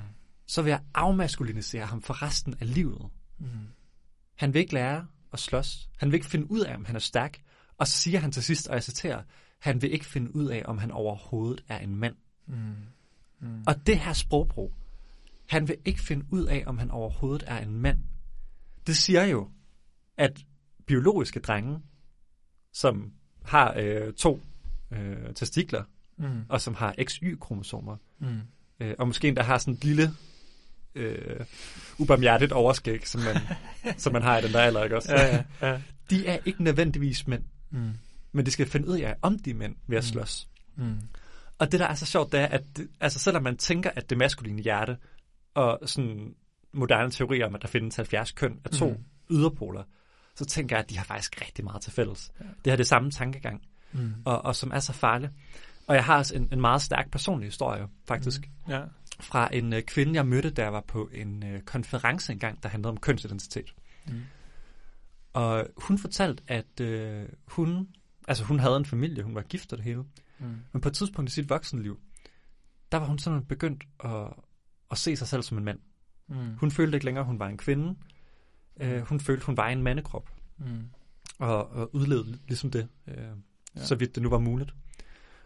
så 0.47 0.61
vil 0.61 0.69
jeg 0.69 0.81
afmaskulinisere 0.93 1.85
ham 1.85 2.01
for 2.01 2.21
resten 2.21 2.55
af 2.61 2.73
livet. 2.73 3.09
Mm. 3.37 3.47
Han 4.35 4.53
vil 4.53 4.59
ikke 4.59 4.73
lære 4.73 5.07
at 5.35 5.39
slås. 5.39 5.89
Han 5.97 6.11
vil 6.11 6.15
ikke 6.15 6.25
finde 6.27 6.51
ud 6.51 6.59
af, 6.59 6.75
om 6.75 6.85
han 6.85 6.95
er 6.95 6.99
stærk. 6.99 7.41
Og 7.77 7.87
så 7.87 7.97
siger 7.97 8.19
han 8.19 8.31
til 8.31 8.43
sidst, 8.43 8.67
og 8.67 8.75
jeg 8.75 8.83
citerer, 8.83 9.23
han 9.59 9.81
vil 9.81 9.93
ikke 9.93 10.05
finde 10.05 10.35
ud 10.35 10.45
af, 10.45 10.61
om 10.65 10.77
han 10.77 10.91
overhovedet 10.91 11.63
er 11.67 11.79
en 11.79 11.95
mand. 11.95 12.15
Mm. 12.47 12.55
Mm. 13.39 13.63
Og 13.67 13.87
det 13.87 13.99
her 13.99 14.13
sprogbrug, 14.13 14.73
han 15.49 15.67
vil 15.67 15.77
ikke 15.85 16.01
finde 16.01 16.25
ud 16.31 16.45
af, 16.45 16.63
om 16.65 16.77
han 16.77 16.91
overhovedet 16.91 17.43
er 17.47 17.57
en 17.59 17.71
mand. 17.73 17.99
Det 18.87 18.97
siger 18.97 19.23
jo, 19.23 19.49
at 20.17 20.45
biologiske 20.85 21.39
drenge, 21.39 21.79
som 22.73 23.11
har 23.43 23.73
øh, 23.77 24.13
to 24.13 24.41
øh, 24.91 25.33
testikler, 25.33 25.83
Mm. 26.17 26.45
og 26.49 26.61
som 26.61 26.73
har 26.73 26.95
XY-kromosomer, 27.03 27.97
Mm. 28.19 28.39
øh, 28.79 28.95
og 28.99 29.07
måske 29.07 29.27
endda 29.27 29.41
har 29.41 29.57
sådan 29.57 29.73
et 29.73 29.83
lille, 29.83 30.09
øh, 30.95 31.45
ubarmhjertigt 31.97 32.51
overskæg, 32.51 33.07
som 33.07 33.21
man, 33.21 33.41
som 34.03 34.13
man 34.13 34.21
har 34.21 34.37
i 34.37 34.41
den 34.41 34.53
der 34.53 34.59
alder, 34.59 34.83
ikke 34.83 34.95
også? 34.95 35.13
Ja, 35.13 35.35
ja, 35.35 35.43
ja. 35.71 35.81
De 36.09 36.27
er 36.27 36.37
ikke 36.45 36.63
nødvendigvis 36.63 37.27
mænd, 37.27 37.43
Mm. 37.69 37.91
men 38.31 38.45
de 38.45 38.51
skal 38.51 38.67
finde 38.67 38.87
ud 38.87 38.99
af, 38.99 39.15
om 39.21 39.39
de 39.39 39.49
er 39.49 39.53
mænd 39.55 39.75
ved 39.87 39.97
at 39.97 40.03
Mm. 40.03 40.07
slås. 40.07 40.47
Mm. 40.75 40.97
Og 41.59 41.71
det, 41.71 41.79
der 41.79 41.87
er 41.87 41.93
så 41.95 42.05
sjovt, 42.05 42.31
det 42.31 42.39
er, 42.39 42.45
at 42.45 42.63
det, 42.77 42.87
altså, 42.99 43.19
selvom 43.19 43.43
man 43.43 43.57
tænker, 43.57 43.89
at 43.95 44.09
det 44.09 44.17
maskuline 44.17 44.61
hjerte 44.61 44.97
og 45.53 45.79
sådan 45.85 46.33
moderne 46.73 47.11
teorier 47.11 47.45
om, 47.47 47.55
at 47.55 47.61
der 47.61 47.67
findes 47.67 47.95
70 47.95 48.31
køn 48.31 48.59
af 48.65 48.71
to 48.71 48.89
mm. 48.89 49.03
yderpoler, 49.35 49.83
så 50.35 50.45
tænker 50.45 50.75
jeg, 50.75 50.83
at 50.83 50.89
de 50.89 50.97
har 50.97 51.03
faktisk 51.05 51.41
rigtig 51.41 51.63
meget 51.65 51.81
til 51.81 51.91
fælles. 51.93 52.31
Ja. 52.39 52.45
Det 52.65 52.71
har 52.71 52.77
det 52.77 52.87
samme 52.87 53.11
tankegang, 53.11 53.61
Mm. 53.91 54.13
og, 54.25 54.45
og 54.45 54.55
som 54.55 54.71
er 54.73 54.79
så 54.79 54.93
farlig. 54.93 55.29
Og 55.87 55.95
jeg 55.95 56.03
har 56.05 56.17
også 56.17 56.35
en, 56.35 56.49
en 56.51 56.61
meget 56.61 56.81
stærk 56.81 57.11
personlig 57.11 57.47
historie, 57.47 57.87
faktisk, 58.07 58.41
mm. 58.67 58.71
Ja. 58.73 58.81
Fra 59.19 59.49
en 59.55 59.73
øh, 59.73 59.81
kvinde, 59.81 60.13
jeg 60.15 60.27
mødte, 60.27 60.61
jeg 60.61 60.73
var 60.73 60.81
på 60.87 61.09
en 61.13 61.43
øh, 61.45 61.61
konference 61.61 62.33
engang, 62.33 62.63
der 62.63 62.69
handlede 62.69 62.89
om 62.91 62.97
kønsidentitet. 62.97 63.75
Mm. 64.07 64.21
Og 65.33 65.67
hun 65.77 65.97
fortalte, 65.97 66.43
at 66.47 66.79
øh, 66.81 67.25
hun, 67.47 67.87
altså 68.27 68.43
hun 68.43 68.59
havde 68.59 68.77
en 68.77 68.85
familie, 68.85 69.23
hun 69.23 69.35
var 69.35 69.41
gift 69.41 69.71
og 69.73 69.77
det 69.77 69.85
hele, 69.85 70.03
Mm. 70.39 70.55
men 70.73 70.81
på 70.81 70.89
et 70.89 70.93
tidspunkt 70.95 71.29
i 71.29 71.33
sit 71.33 71.49
voksenliv, 71.49 71.99
der 72.91 72.97
var 72.97 73.05
hun 73.05 73.19
simpelthen 73.19 73.47
begyndt 73.47 73.83
at, 74.03 74.27
at 74.91 74.97
se 74.97 75.15
sig 75.15 75.27
selv 75.27 75.41
som 75.43 75.57
en 75.57 75.63
mand. 75.63 75.79
Mm. 76.27 76.55
Hun 76.57 76.71
følte 76.71 76.95
ikke 76.95 77.05
længere, 77.05 77.21
at 77.21 77.27
hun 77.27 77.39
var 77.39 77.47
en 77.47 77.57
kvinde. 77.57 77.95
Øh, 78.79 79.01
hun 79.01 79.19
følte, 79.19 79.45
hun 79.45 79.57
var 79.57 79.67
en 79.67 79.83
mandekrop, 79.83 80.29
Mm. 80.57 80.83
og, 81.39 81.69
og 81.69 81.95
udlevede 81.95 82.39
ligesom 82.47 82.71
det, 82.71 82.87
øh, 83.07 83.15
ja. 83.75 83.85
så 83.85 83.95
vidt 83.95 84.15
det 84.15 84.23
nu 84.23 84.29
var 84.29 84.39
muligt. 84.39 84.75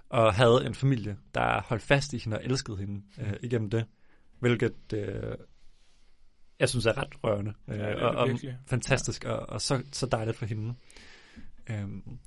Og 0.09 0.33
havde 0.33 0.65
en 0.65 0.75
familie, 0.75 1.17
der 1.33 1.61
holdt 1.61 1.83
fast 1.83 2.13
i 2.13 2.17
hende 2.17 2.37
og 2.37 2.45
elskede 2.45 2.77
hende 2.77 3.03
øh, 3.19 3.33
igennem 3.41 3.69
det, 3.69 3.85
hvilket 4.39 4.93
øh, 4.93 5.37
jeg 6.59 6.69
synes 6.69 6.85
er 6.85 6.97
ret 6.97 7.23
rørende 7.23 7.53
øh, 7.67 7.79
Ja, 7.79 8.05
og, 8.05 8.15
og 8.15 8.29
fantastisk, 8.65 9.25
og, 9.25 9.49
og 9.49 9.61
så, 9.61 9.83
så 9.91 10.05
dejligt 10.05 10.37
for 10.37 10.45
hende. 10.45 10.75
Øhm, 11.69 12.19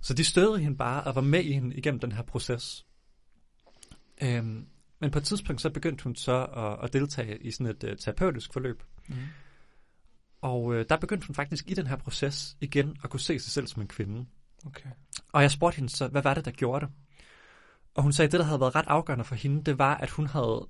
så 0.00 0.14
de 0.14 0.24
støttede 0.24 0.58
hende 0.58 0.76
bare 0.76 1.04
og 1.04 1.14
var 1.14 1.20
med 1.20 1.44
i 1.44 1.52
hende 1.52 1.76
igennem 1.76 2.00
den 2.00 2.12
her 2.12 2.22
proces. 2.22 2.86
Øhm, 4.22 4.66
men 5.00 5.10
på 5.10 5.18
et 5.18 5.24
tidspunkt 5.24 5.62
så 5.62 5.70
begyndte 5.70 6.04
hun 6.04 6.16
så 6.16 6.44
at, 6.44 6.84
at 6.84 6.92
deltage 6.92 7.38
i 7.38 7.50
sådan 7.50 7.66
et 7.66 7.84
uh, 7.84 7.90
terapeutisk 7.98 8.52
forløb. 8.52 8.82
Mm. 9.08 9.16
Og 10.40 10.74
øh, 10.74 10.86
der 10.88 10.96
begyndte 10.96 11.26
hun 11.26 11.34
faktisk 11.34 11.70
i 11.70 11.74
den 11.74 11.86
her 11.86 11.96
proces 11.96 12.56
igen 12.60 12.96
at 13.04 13.10
kunne 13.10 13.20
se 13.20 13.38
sig 13.38 13.52
selv 13.52 13.66
som 13.66 13.82
en 13.82 13.88
kvinde. 13.88 14.26
Okay. 14.66 14.90
Og 15.34 15.42
jeg 15.42 15.50
spurgte 15.50 15.76
hende 15.76 15.88
så, 15.88 16.08
hvad 16.08 16.22
var 16.22 16.34
det, 16.34 16.44
der 16.44 16.50
gjorde 16.50 16.86
det? 16.86 16.94
Og 17.94 18.02
hun 18.02 18.12
sagde, 18.12 18.26
at 18.26 18.32
det, 18.32 18.40
der 18.40 18.46
havde 18.46 18.60
været 18.60 18.74
ret 18.74 18.84
afgørende 18.88 19.24
for 19.24 19.34
hende, 19.34 19.64
det 19.64 19.78
var, 19.78 19.94
at 19.96 20.10
hun 20.10 20.26
havde 20.26 20.68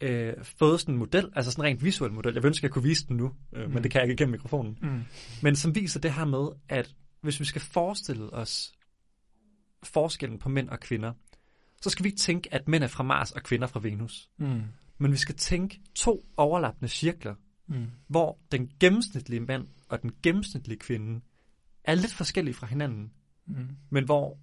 øh, 0.00 0.34
fået 0.44 0.80
sådan 0.80 0.94
en 0.94 0.98
model, 0.98 1.30
altså 1.34 1.50
sådan 1.50 1.64
en 1.64 1.68
rent 1.70 1.84
visuel 1.84 2.12
model. 2.12 2.34
Jeg 2.34 2.44
ønsker, 2.44 2.60
at 2.60 2.62
jeg 2.68 2.70
kunne 2.72 2.82
vise 2.82 3.06
den 3.08 3.16
nu, 3.16 3.32
øh, 3.52 3.66
Mm. 3.66 3.74
men 3.74 3.82
det 3.82 3.90
kan 3.90 4.00
jeg 4.00 4.10
ikke 4.10 4.20
igennem 4.20 4.32
mikrofonen. 4.32 4.78
Mm. 4.82 5.02
Men 5.42 5.56
som 5.56 5.74
viser 5.74 6.00
det 6.00 6.12
her 6.12 6.24
med, 6.24 6.48
at 6.68 6.94
hvis 7.20 7.40
vi 7.40 7.44
skal 7.44 7.60
forestille 7.60 8.32
os 8.32 8.72
forskellen 9.82 10.38
på 10.38 10.48
mænd 10.48 10.68
og 10.68 10.80
kvinder, 10.80 11.12
så 11.82 11.90
skal 11.90 12.04
vi 12.04 12.08
ikke 12.08 12.18
tænke, 12.20 12.54
at 12.54 12.68
mænd 12.68 12.84
er 12.84 12.88
fra 12.88 13.02
Mars 13.02 13.32
og 13.32 13.42
kvinder 13.42 13.66
fra 13.66 13.80
Venus. 13.80 14.30
Mm. 14.38 14.62
Men 14.98 15.12
vi 15.12 15.16
skal 15.16 15.34
tænke 15.34 15.80
to 15.94 16.24
overlappende 16.36 16.88
cirkler, 16.88 17.34
Mm. 17.70 17.86
hvor 18.08 18.38
den 18.52 18.70
gennemsnitlige 18.80 19.40
mand 19.40 19.66
og 19.88 20.02
den 20.02 20.10
gennemsnitlige 20.22 20.78
kvinde 20.78 21.20
er 21.84 21.94
lidt 21.94 22.12
forskellige 22.14 22.54
fra 22.54 22.66
hinanden, 22.66 23.12
Mm. 23.48 23.68
men 23.90 24.04
hvor 24.04 24.38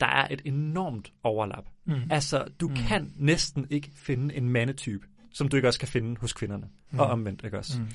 der 0.00 0.06
er 0.06 0.28
et 0.30 0.42
enormt 0.44 1.12
overlap. 1.22 1.64
Mm. 1.84 1.94
Altså, 2.10 2.44
du 2.60 2.68
Mm. 2.68 2.74
kan 2.74 3.12
næsten 3.16 3.66
ikke 3.70 3.90
finde 3.94 4.34
en 4.34 4.48
mandetype, 4.48 5.06
som 5.32 5.48
du 5.48 5.56
ikke 5.56 5.68
også 5.68 5.78
kan 5.78 5.88
finde 5.88 6.20
hos 6.20 6.32
kvinderne. 6.32 6.68
Mm. 6.90 6.98
Og 6.98 7.06
omvendt, 7.06 7.44
ikke 7.44 7.58
også? 7.58 7.80
Mm. 7.80 7.88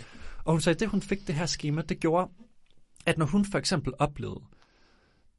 Og 0.46 0.52
hun 0.54 0.62
sagde, 0.62 0.76
at 0.76 0.80
det 0.80 0.88
hun 0.90 1.02
fik 1.02 1.28
det 1.28 1.36
her 1.36 1.46
schema, 1.46 1.82
det 1.82 2.00
gjorde, 2.00 2.32
at 3.06 3.18
når 3.18 3.26
hun 3.26 3.46
for 3.46 3.58
eksempel 3.58 3.94
oplevede, 4.00 4.42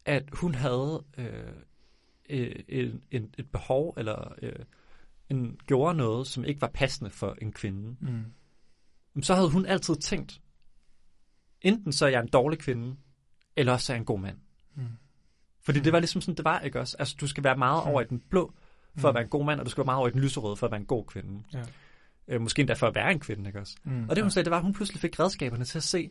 at 0.05 0.29
hun 0.33 0.55
havde 0.55 1.05
øh, 1.19 1.53
øh, 2.31 2.55
en, 2.69 3.03
en, 3.11 3.35
et 3.39 3.51
behov, 3.51 3.95
eller 3.97 4.33
øh, 4.43 4.53
en, 5.31 5.61
gjorde 5.67 5.95
noget, 5.97 6.27
som 6.27 6.45
ikke 6.45 6.61
var 6.61 6.71
passende 6.75 7.11
for 7.11 7.37
en 7.43 7.53
kvinde, 7.53 7.97
Mm. 9.15 9.23
så 9.23 9.35
havde 9.35 9.51
hun 9.51 9.67
altid 9.67 9.97
tænkt, 9.97 10.41
enten 11.61 11.93
så 11.93 12.07
er 12.07 12.11
jeg 12.11 12.21
en 12.21 12.29
dårlig 12.29 12.59
kvinde, 12.59 12.97
eller 13.57 13.73
også 13.73 13.93
er 13.93 13.97
jeg 13.97 14.01
en 14.01 14.07
god 14.07 14.21
mand. 14.21 14.39
Mm. 14.75 14.83
Fordi 15.69 15.79
Mm. 15.79 15.85
det 15.85 15.93
var 15.93 15.99
ligesom 16.01 16.21
sådan, 16.21 16.35
det 16.37 16.45
var, 16.45 16.61
ikke 16.61 16.81
også? 16.81 16.97
Altså, 16.99 17.17
du 17.21 17.27
skal 17.27 17.45
være 17.45 17.57
meget 17.57 17.85
Mm. 17.85 17.91
over 17.91 18.01
i 18.01 18.05
den 18.05 18.23
blå, 18.31 18.53
for 18.99 19.09
Mm. 19.09 19.09
at 19.09 19.15
være 19.15 19.23
en 19.25 19.29
god 19.31 19.45
mand, 19.45 19.61
og 19.61 19.67
du 19.67 19.71
skal 19.71 19.81
være 19.81 19.85
meget 19.85 19.99
over 19.99 20.09
i 20.09 20.11
den 20.11 20.21
lyserøde, 20.21 20.57
for 20.57 20.67
at 20.67 20.71
være 20.71 20.81
en 20.81 20.87
god 20.87 21.05
kvinde. 21.05 21.43
Ja. 21.55 21.63
Øh, 22.29 22.41
måske 22.41 22.61
endda 22.61 22.75
for 22.75 22.87
at 22.87 22.95
være 22.95 23.13
en 23.13 23.21
kvinde, 23.21 23.47
ikke 23.49 23.61
også? 23.61 23.77
Mm. 23.85 24.09
Og 24.09 24.17
det 24.17 24.25
hun 24.25 24.31
sagde, 24.31 24.45
det 24.45 24.51
var, 24.51 24.57
at 24.57 24.63
hun 24.63 24.73
pludselig 24.75 25.01
fik 25.01 25.21
redskaberne 25.21 25.65
til 25.65 25.79
at 25.79 25.83
se, 25.83 26.11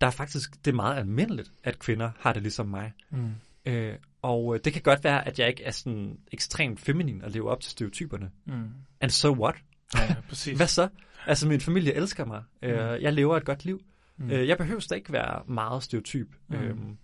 der 0.00 0.06
er 0.06 0.10
faktisk, 0.10 0.64
det 0.64 0.70
er 0.70 0.74
meget 0.74 0.96
almindeligt, 0.96 1.52
at 1.64 1.78
kvinder 1.78 2.10
har 2.18 2.32
det 2.32 2.42
ligesom 2.42 2.66
mig. 2.66 2.92
Mm. 3.10 3.30
Øh, 3.66 3.94
og 4.22 4.54
øh, 4.54 4.60
det 4.64 4.72
kan 4.72 4.82
godt 4.82 5.04
være, 5.04 5.26
at 5.28 5.38
jeg 5.38 5.48
ikke 5.48 5.64
er 5.64 5.70
sådan 5.70 6.18
ekstremt 6.32 6.80
feminin 6.80 7.22
og 7.24 7.30
lever 7.30 7.50
op 7.50 7.60
til 7.60 7.70
stereotyperne. 7.70 8.30
Mm. 8.46 8.68
And 9.00 9.10
so 9.10 9.32
what? 9.42 9.54
Ja, 9.94 10.14
præcis. 10.28 10.56
Hvad 10.58 10.66
så? 10.66 10.88
Altså, 11.26 11.48
min 11.48 11.60
familie 11.60 11.94
elsker 11.94 12.24
mig. 12.24 12.42
Øh, 12.62 12.72
Mm. 12.72 13.02
jeg 13.02 13.12
lever 13.12 13.36
et 13.36 13.44
godt 13.44 13.64
liv. 13.64 13.80
Mm. 14.16 14.30
Øh, 14.30 14.48
jeg 14.48 14.58
behøver 14.58 14.86
da 14.90 14.94
ikke 14.94 15.12
være 15.12 15.42
meget 15.48 15.82
stereotyp. 15.82 16.28
Mm. 16.48 16.54
Øhm, 16.56 16.96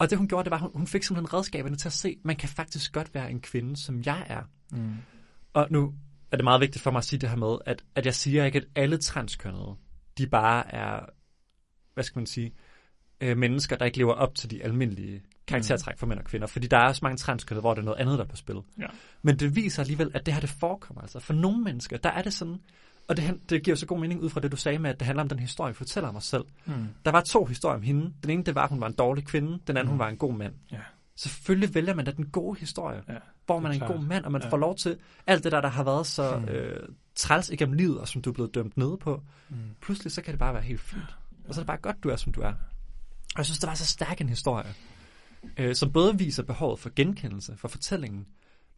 og 0.00 0.10
det 0.10 0.18
hun 0.18 0.28
gjorde, 0.28 0.44
det 0.44 0.50
var, 0.50 0.58
hun, 0.58 0.70
hun 0.74 0.86
fik 0.86 1.02
simpelthen 1.02 1.34
redskaberne 1.34 1.76
til 1.76 1.88
at 1.88 1.92
se, 1.92 2.16
man 2.24 2.36
kan 2.36 2.48
faktisk 2.48 2.92
godt 2.92 3.14
være 3.14 3.30
en 3.30 3.40
kvinde, 3.40 3.76
som 3.76 4.02
jeg 4.06 4.26
er. 4.26 4.42
Mm. 4.72 4.94
Og 5.52 5.66
nu 5.70 5.94
er 6.32 6.36
det 6.36 6.44
meget 6.44 6.60
vigtigt 6.60 6.82
for 6.82 6.90
mig 6.90 6.98
at 6.98 7.04
sige 7.04 7.20
det 7.20 7.28
her 7.28 7.36
med, 7.36 7.58
at, 7.66 7.84
at 7.94 8.06
jeg 8.06 8.14
siger 8.14 8.44
ikke, 8.44 8.58
at 8.58 8.64
alle 8.74 8.98
transkønnede, 8.98 9.76
de 10.18 10.26
bare 10.26 10.74
er, 10.74 11.00
hvad 11.94 12.04
skal 12.04 12.18
man 12.18 12.26
sige, 12.26 12.54
øh, 13.20 13.36
mennesker, 13.36 13.76
der 13.76 13.84
ikke 13.84 13.98
lever 13.98 14.12
op 14.12 14.34
til 14.34 14.50
de 14.50 14.64
almindelige 14.64 15.22
karaktertræk 15.46 15.98
for 15.98 16.06
mænd 16.06 16.18
og 16.18 16.24
kvinder. 16.24 16.46
Fordi 16.46 16.66
der 16.66 16.76
er 16.76 16.88
også 16.88 17.00
mange 17.02 17.16
transkønnede, 17.16 17.60
hvor 17.60 17.74
det 17.74 17.80
er 17.80 17.84
noget 17.84 17.98
andet, 17.98 18.18
der 18.18 18.24
er 18.24 18.28
på 18.28 18.36
spil. 18.36 18.56
Ja. 18.78 18.86
Men 19.22 19.38
det 19.38 19.56
viser 19.56 19.82
alligevel, 19.82 20.10
at 20.14 20.26
det 20.26 20.34
her 20.34 20.40
det 20.40 20.50
forekommer. 20.50 21.02
Altså 21.02 21.20
for 21.20 21.32
nogle 21.32 21.64
mennesker, 21.64 21.96
der 21.96 22.10
er 22.10 22.22
det 22.22 22.32
sådan, 22.32 22.60
og 23.10 23.16
det, 23.16 23.40
det 23.50 23.62
giver 23.62 23.76
så 23.76 23.86
god 23.86 23.98
mening 24.00 24.20
ud 24.22 24.30
fra 24.30 24.40
det, 24.40 24.52
du 24.52 24.56
sagde 24.56 24.78
med, 24.78 24.90
at 24.90 24.98
det 25.00 25.06
handler 25.06 25.22
om 25.22 25.28
den 25.28 25.38
historie, 25.38 25.68
jeg 25.68 25.76
fortæller 25.76 26.08
om 26.08 26.14
mig 26.14 26.22
selv. 26.22 26.44
Mm. 26.66 26.72
Der 27.04 27.10
var 27.10 27.20
to 27.20 27.44
historier 27.44 27.76
om 27.76 27.82
hende. 27.82 28.12
Den 28.22 28.30
ene, 28.30 28.44
det 28.44 28.54
var, 28.54 28.62
at 28.64 28.70
hun 28.70 28.80
var 28.80 28.86
en 28.86 28.92
dårlig 28.92 29.24
kvinde. 29.24 29.58
Den 29.66 29.76
anden, 29.76 29.84
Mm. 29.84 29.90
hun 29.90 29.98
var 29.98 30.08
en 30.08 30.16
god 30.16 30.34
mand. 30.34 30.54
Ja. 30.72 30.78
Selvfølgelig 31.16 31.74
vælger 31.74 31.94
man 31.94 32.04
da 32.04 32.10
den 32.10 32.26
gode 32.26 32.58
historie, 32.60 33.02
Ja. 33.08 33.14
hvor 33.46 33.58
man 33.58 33.72
er 33.72 33.80
er 33.80 33.88
en 33.88 33.94
god 33.96 34.04
mand, 34.04 34.24
og 34.24 34.32
man 34.32 34.42
Ja. 34.42 34.48
får 34.48 34.56
lov 34.56 34.76
til 34.76 34.96
alt 35.26 35.44
det 35.44 35.52
der, 35.52 35.60
der 35.60 35.68
har 35.68 35.84
været 35.84 36.06
så 36.06 36.36
Mm. 36.38 36.44
øh, 36.44 36.88
træls 37.14 37.50
igennem 37.50 37.76
livet, 37.76 37.98
og 37.98 38.08
som 38.08 38.22
du 38.22 38.30
er 38.30 38.34
blevet 38.34 38.54
dømt 38.54 38.76
nede 38.76 38.96
på. 39.00 39.22
Mm. 39.48 39.56
Pludselig, 39.80 40.12
så 40.12 40.22
kan 40.22 40.32
det 40.32 40.38
bare 40.38 40.54
være 40.54 40.62
helt 40.62 40.80
fint. 40.80 41.16
Og 41.48 41.54
så 41.54 41.60
er 41.60 41.62
det 41.62 41.66
bare 41.66 41.76
godt, 41.76 41.96
du 42.02 42.08
er, 42.08 42.16
som 42.16 42.32
du 42.32 42.40
er. 42.40 42.52
Og 43.34 43.36
jeg 43.38 43.44
synes, 43.44 43.58
det 43.58 43.68
var 43.68 43.74
så 43.74 43.86
stærk 43.86 44.20
en 44.20 44.28
historie, 44.28 44.66
øh, 45.56 45.74
som 45.74 45.92
både 45.92 46.18
viser 46.18 46.42
behovet 46.42 46.78
for 46.80 46.90
genkendelse, 46.96 47.56
for 47.56 47.68
fortællingen, 47.68 48.26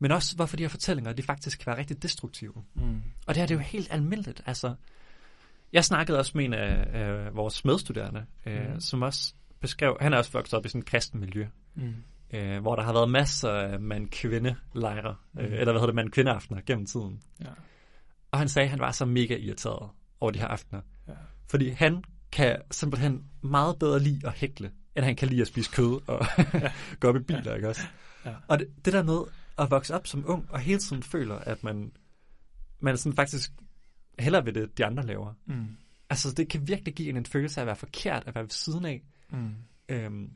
men 0.02 0.10
også 0.12 0.36
hvorfor 0.36 0.56
de 0.56 0.62
her 0.62 0.68
fortællinger, 0.68 1.12
de 1.12 1.22
faktisk 1.22 1.58
kan 1.58 1.66
være 1.66 1.78
rigtig 1.78 2.02
destruktive. 2.02 2.52
Mm. 2.74 3.02
Og 3.26 3.34
det 3.34 3.36
her 3.36 3.46
det 3.46 3.54
er 3.54 3.58
jo 3.58 3.64
helt 3.64 3.92
almindeligt. 3.92 4.42
Altså, 4.46 4.74
jeg 5.72 5.84
snakkede 5.84 6.18
også 6.18 6.32
med 6.34 6.44
en 6.44 6.54
af 6.54 7.00
øh, 7.00 7.36
vores 7.36 7.64
medstuderende, 7.64 8.24
øh, 8.46 8.72
mm. 8.74 8.80
som 8.80 9.02
også 9.02 9.34
beskrev, 9.60 9.96
han 10.00 10.12
er 10.12 10.18
også 10.18 10.32
vokset 10.32 10.54
op 10.54 10.66
i 10.66 10.68
sådan 10.68 10.78
et 10.78 10.86
kristen 10.86 11.20
miljø, 11.20 11.46
Mm. 11.74 11.94
øh, 12.34 12.60
hvor 12.60 12.76
der 12.76 12.82
har 12.82 12.92
været 12.92 13.10
masser 13.10 13.50
af 13.50 13.80
mand-kvinde-lejre, 13.80 15.14
øh, 15.38 15.44
Mhm. 15.44 15.52
eller 15.52 15.64
hvad 15.64 15.72
hedder 15.72 15.86
det, 15.86 15.94
mand-kvinde-aftener 15.94 16.60
gennem 16.66 16.86
tiden. 16.86 17.20
Ja. 17.40 17.46
Og 18.32 18.38
han 18.38 18.48
sagde, 18.48 18.64
at 18.64 18.70
han 18.70 18.80
var 18.80 18.90
så 18.90 19.04
mega 19.04 19.36
irriteret 19.36 19.88
over 20.20 20.32
de 20.32 20.38
her 20.38 20.46
aftener. 20.46 20.80
Ja. 21.08 21.12
Fordi 21.50 21.68
han 21.70 22.04
kan 22.32 22.56
simpelthen 22.70 23.24
meget 23.42 23.78
bedre 23.78 24.00
lide 24.00 24.26
at 24.26 24.32
hækle, 24.32 24.70
end 24.96 25.04
han 25.04 25.16
kan 25.16 25.28
lide 25.28 25.40
at 25.40 25.46
spise 25.46 25.70
kød 25.70 26.00
og 26.06 26.26
gå 27.00 27.08
op 27.08 27.16
i 27.16 27.18
biler, 27.18 27.42
ja. 27.50 27.54
ikke 27.54 27.68
også? 27.68 27.82
Ja. 28.24 28.34
Og 28.48 28.58
det, 28.58 28.68
det 28.84 28.92
der 28.92 29.02
med 29.02 29.18
at 29.58 29.70
vokse 29.70 29.94
op 29.94 30.06
som 30.06 30.24
ung, 30.26 30.46
og 30.50 30.60
hele 30.60 30.78
tiden 30.78 31.02
føler, 31.02 31.34
at 31.34 31.64
man, 31.64 31.92
man 32.80 32.96
sådan 32.96 33.16
faktisk 33.16 33.52
hellere 34.18 34.46
ved 34.46 34.52
det, 34.52 34.78
de 34.78 34.84
andre 34.84 35.06
laver. 35.06 35.34
Mm. 35.46 35.66
Altså, 36.10 36.32
det 36.32 36.48
kan 36.48 36.68
virkelig 36.68 36.94
give 36.94 37.08
en 37.08 37.16
en 37.16 37.26
følelse 37.26 37.60
af 37.60 37.62
at 37.62 37.66
være 37.66 37.76
forkert, 37.76 38.22
at 38.26 38.34
være 38.34 38.44
ved 38.44 38.50
siden 38.50 38.84
af. 38.84 39.02
Mm. 39.30 39.54
Øhm, 39.88 40.30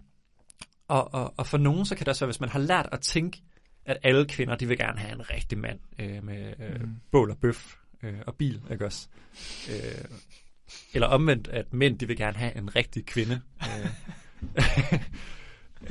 og, 0.89 1.15
og, 1.15 1.35
og 1.37 1.47
for 1.47 1.59
nogen, 1.59 1.85
så 1.87 1.95
kan 1.95 2.05
det 2.05 2.09
også 2.09 2.25
være, 2.25 2.29
hvis 2.33 2.41
man 2.41 2.49
har 2.49 2.59
lært 2.59 2.89
at 2.93 3.01
tænke, 3.01 3.43
at 3.85 3.99
alle 4.03 4.27
kvinder, 4.27 4.57
de 4.57 4.69
vil 4.69 4.79
gerne 4.79 4.99
have 4.99 5.13
en 5.13 5.31
rigtig 5.31 5.59
mand 5.59 5.81
øh, 5.99 6.25
med 6.25 6.55
øh, 6.59 6.81
Mm. 6.81 6.97
bål 7.11 7.31
og 7.31 7.39
bøf 7.39 7.77
øh, 8.03 8.19
og 8.27 8.35
bil, 8.35 8.63
ikke 8.71 8.85
også? 8.85 9.09
Øh, 9.71 10.05
eller 10.95 11.07
omvendt, 11.07 11.49
at 11.49 11.73
mænd, 11.73 11.99
de 11.99 12.07
vil 12.07 12.17
gerne 12.17 12.37
have 12.39 12.57
en 12.57 12.77
rigtig 12.77 13.07
kvinde. 13.07 13.41
Øh, 13.63 13.91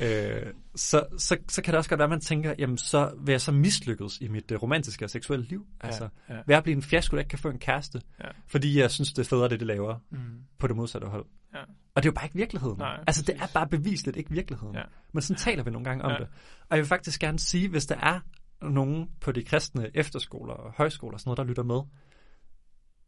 øh, 0.00 0.52
så, 0.74 1.04
så, 1.18 1.36
så 1.48 1.62
kan 1.62 1.72
det 1.72 1.78
også 1.78 1.90
godt 1.90 1.98
være, 1.98 2.04
at 2.06 2.10
man 2.10 2.20
tænker, 2.20 2.54
jamen 2.58 2.78
så 2.78 3.14
vil 3.20 3.32
jeg 3.32 3.40
så 3.40 3.52
mislykkes 3.52 4.20
i 4.20 4.28
mit 4.28 4.50
øh, 4.52 4.62
romantiske 4.62 5.04
og 5.04 5.10
seksuelle 5.10 5.46
liv. 5.46 5.66
Altså, 5.80 6.08
ja. 6.28 6.34
vil 6.34 6.52
jeg 6.54 6.62
blive 6.62 6.76
en 6.76 6.82
fiasko, 6.82 7.16
der 7.16 7.20
ikke 7.20 7.28
kan 7.28 7.38
få 7.38 7.48
en 7.48 7.58
kæreste, 7.58 8.00
Ja. 8.24 8.28
fordi 8.46 8.80
jeg 8.80 8.90
synes, 8.90 9.12
det 9.12 9.18
er 9.24 9.28
federe, 9.28 9.48
det 9.48 9.60
de 9.60 9.64
laver 9.64 9.98
Mm. 10.10 10.18
på 10.58 10.66
det 10.66 10.76
modsatte 10.76 11.06
hold. 11.06 11.26
Ja. 11.54 11.60
Og 11.94 12.02
det 12.02 12.08
er 12.08 12.12
jo 12.12 12.14
bare 12.14 12.24
ikke 12.26 12.36
virkeligheden. 12.36 12.78
Nej, 12.78 13.04
altså, 13.06 13.22
det 13.22 13.36
er 13.42 13.46
bare 13.54 13.68
bevisligt 13.68 14.16
ikke 14.16 14.30
virkeligheden. 14.30 14.74
Ja. 14.74 14.82
Men 15.12 15.22
sådan 15.22 15.38
taler 15.38 15.62
vi 15.62 15.70
nogle 15.70 15.84
gange 15.84 16.04
om 16.04 16.10
Ja. 16.10 16.16
det. 16.18 16.26
Og 16.60 16.76
jeg 16.76 16.78
vil 16.78 16.86
faktisk 16.86 17.20
gerne 17.20 17.38
sige, 17.38 17.68
hvis 17.68 17.86
der 17.86 17.96
er 17.96 18.20
nogen 18.62 19.08
på 19.20 19.32
de 19.32 19.42
kristne 19.44 19.90
efterskoler 19.94 20.54
og 20.54 20.72
højskoler 20.72 21.14
og 21.14 21.20
sådan 21.20 21.28
noget, 21.28 21.38
der 21.38 21.44
lytter 21.44 21.62
med, 21.62 21.80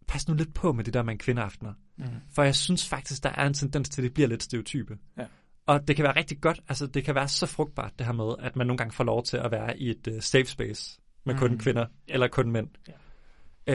pas 0.08 0.28
nu 0.28 0.34
lidt 0.34 0.54
på 0.54 0.72
med 0.72 0.84
det 0.84 0.94
der 0.94 1.02
med 1.02 1.12
en 1.12 1.18
kvindeaftener. 1.18 1.72
Mm. 1.98 2.04
For 2.34 2.42
jeg 2.42 2.54
synes 2.54 2.88
faktisk, 2.88 3.22
der 3.22 3.30
er 3.30 3.46
en 3.46 3.54
tendens 3.54 3.88
til, 3.88 4.00
at 4.00 4.04
det 4.04 4.14
bliver 4.14 4.28
lidt 4.28 4.42
stereotype. 4.42 4.98
Ja. 5.18 5.26
Og 5.68 5.88
det 5.88 5.96
kan 5.96 6.02
være 6.02 6.16
rigtig 6.16 6.40
godt, 6.40 6.60
altså 6.68 6.86
det 6.86 7.04
kan 7.04 7.14
være 7.14 7.28
så 7.28 7.46
frugtbart, 7.46 7.92
det 7.98 8.06
her 8.06 8.12
med, 8.12 8.34
at 8.38 8.56
man 8.56 8.66
nogle 8.66 8.78
gange 8.78 8.92
får 8.92 9.04
lov 9.04 9.24
til 9.24 9.36
at 9.36 9.50
være 9.50 9.78
i 9.78 9.90
et 9.90 10.06
uh, 10.08 10.20
safe 10.20 10.44
space 10.44 11.00
med 11.24 11.38
kun 11.38 11.50
Mm. 11.52 11.58
kvinder 11.58 11.86
Ja. 12.08 12.12
eller 12.14 12.28
kun 12.28 12.50
mænd. 12.50 12.68
Ja. 12.88 12.92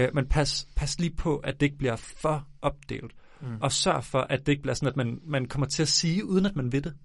Øh, 0.07 0.15
men 0.15 0.29
pas, 0.29 0.67
pas 0.75 0.99
lige 0.99 1.15
på, 1.15 1.37
at 1.37 1.59
det 1.59 1.65
ikke 1.65 1.77
bliver 1.77 1.95
for 1.95 2.47
opdelt. 2.61 3.11
Mm. 3.41 3.57
Og 3.61 3.71
sørg 3.71 4.03
for, 4.03 4.19
at 4.19 4.39
det 4.45 4.51
ikke 4.51 4.61
bliver 4.61 4.73
sådan, 4.75 4.89
at 4.89 4.95
man, 4.95 5.19
man 5.23 5.45
kommer 5.47 5.67
til 5.67 5.81
at 5.81 5.87
sige, 5.87 6.25
uden 6.25 6.45
at 6.45 6.55
man 6.55 6.71
ved 6.71 6.81
det, 6.81 6.95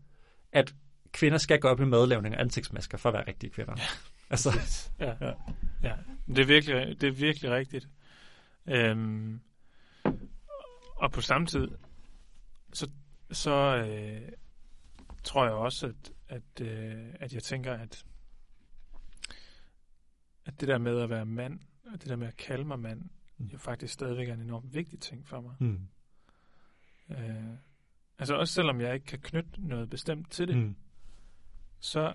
at 0.52 0.74
kvinder 1.12 1.38
skal 1.38 1.60
gå 1.60 1.68
op 1.68 1.80
i 1.80 1.84
madlavning 1.84 2.34
og 2.34 2.40
ansigtsmasker 2.40 2.98
for 2.98 3.08
at 3.08 3.12
være 3.14 3.24
rigtige 3.28 3.50
kvinder. 3.50 3.74
Ja. 3.76 3.82
Altså, 4.30 4.50
Ja, 5.00 5.06
Ja. 5.06 5.26
ja. 5.26 5.32
ja. 5.82 5.94
Det, 6.26 6.38
er 6.38 6.46
virkelig, 6.46 7.00
det 7.00 7.08
er 7.08 7.12
virkelig 7.12 7.50
rigtigt. 7.50 7.88
Øhm, 8.68 9.40
og 10.96 11.12
på 11.12 11.20
samme 11.20 11.46
tid, 11.46 11.68
så, 12.72 12.90
så 13.30 13.76
øh, 13.76 14.20
tror 15.28 15.44
jeg 15.44 15.52
også, 15.54 15.86
at, 15.86 16.12
at, 16.28 16.60
øh, 16.66 17.14
at 17.20 17.34
jeg 17.34 17.42
tænker, 17.42 17.72
at, 17.74 18.04
at 20.46 20.60
det 20.60 20.68
der 20.68 20.78
med 20.78 21.00
at 21.00 21.10
være 21.10 21.26
mand, 21.26 21.60
og 21.92 21.92
det 22.00 22.08
der 22.08 22.16
med 22.16 22.26
at 22.26 22.36
kalde 22.36 22.64
mig 22.64 22.78
mand, 22.78 23.02
Mm. 23.40 23.46
jo 23.46 23.58
faktisk 23.58 23.94
stadigvæk 23.94 24.28
er 24.28 24.34
en 24.34 24.40
enormt 24.40 24.74
vigtig 24.74 25.00
ting 25.00 25.26
for 25.26 25.40
mig. 25.40 25.54
mm, 25.60 25.88
Øh, 27.10 27.56
altså 28.18 28.34
også 28.34 28.54
selvom 28.54 28.80
jeg 28.80 28.94
ikke 28.94 29.06
kan 29.06 29.18
knytte 29.18 29.50
noget 29.68 29.90
bestemt 29.90 30.30
til 30.30 30.48
det, 30.48 30.56
mm. 30.56 30.76
så 31.80 32.14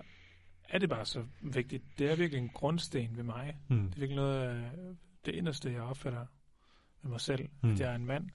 er 0.68 0.78
det 0.78 0.88
bare 0.88 1.06
så 1.06 1.26
vigtigt. 1.42 1.84
Det 1.98 2.10
er 2.10 2.16
virkelig 2.16 2.38
en 2.42 2.48
grundsten 2.48 3.16
ved 3.16 3.22
mig. 3.22 3.56
mm, 3.68 3.76
Det 3.88 3.94
er 3.96 3.98
virkelig 4.00 4.16
noget 4.16 4.40
af 4.40 4.70
det 5.24 5.34
inderste, 5.34 5.72
jeg 5.72 5.82
opfatter 5.82 6.26
med 7.02 7.10
mig 7.10 7.20
selv, 7.20 7.48
mm. 7.62 7.72
at 7.72 7.80
jeg 7.80 7.90
er 7.90 7.94
en 7.94 8.06
mand. 8.06 8.30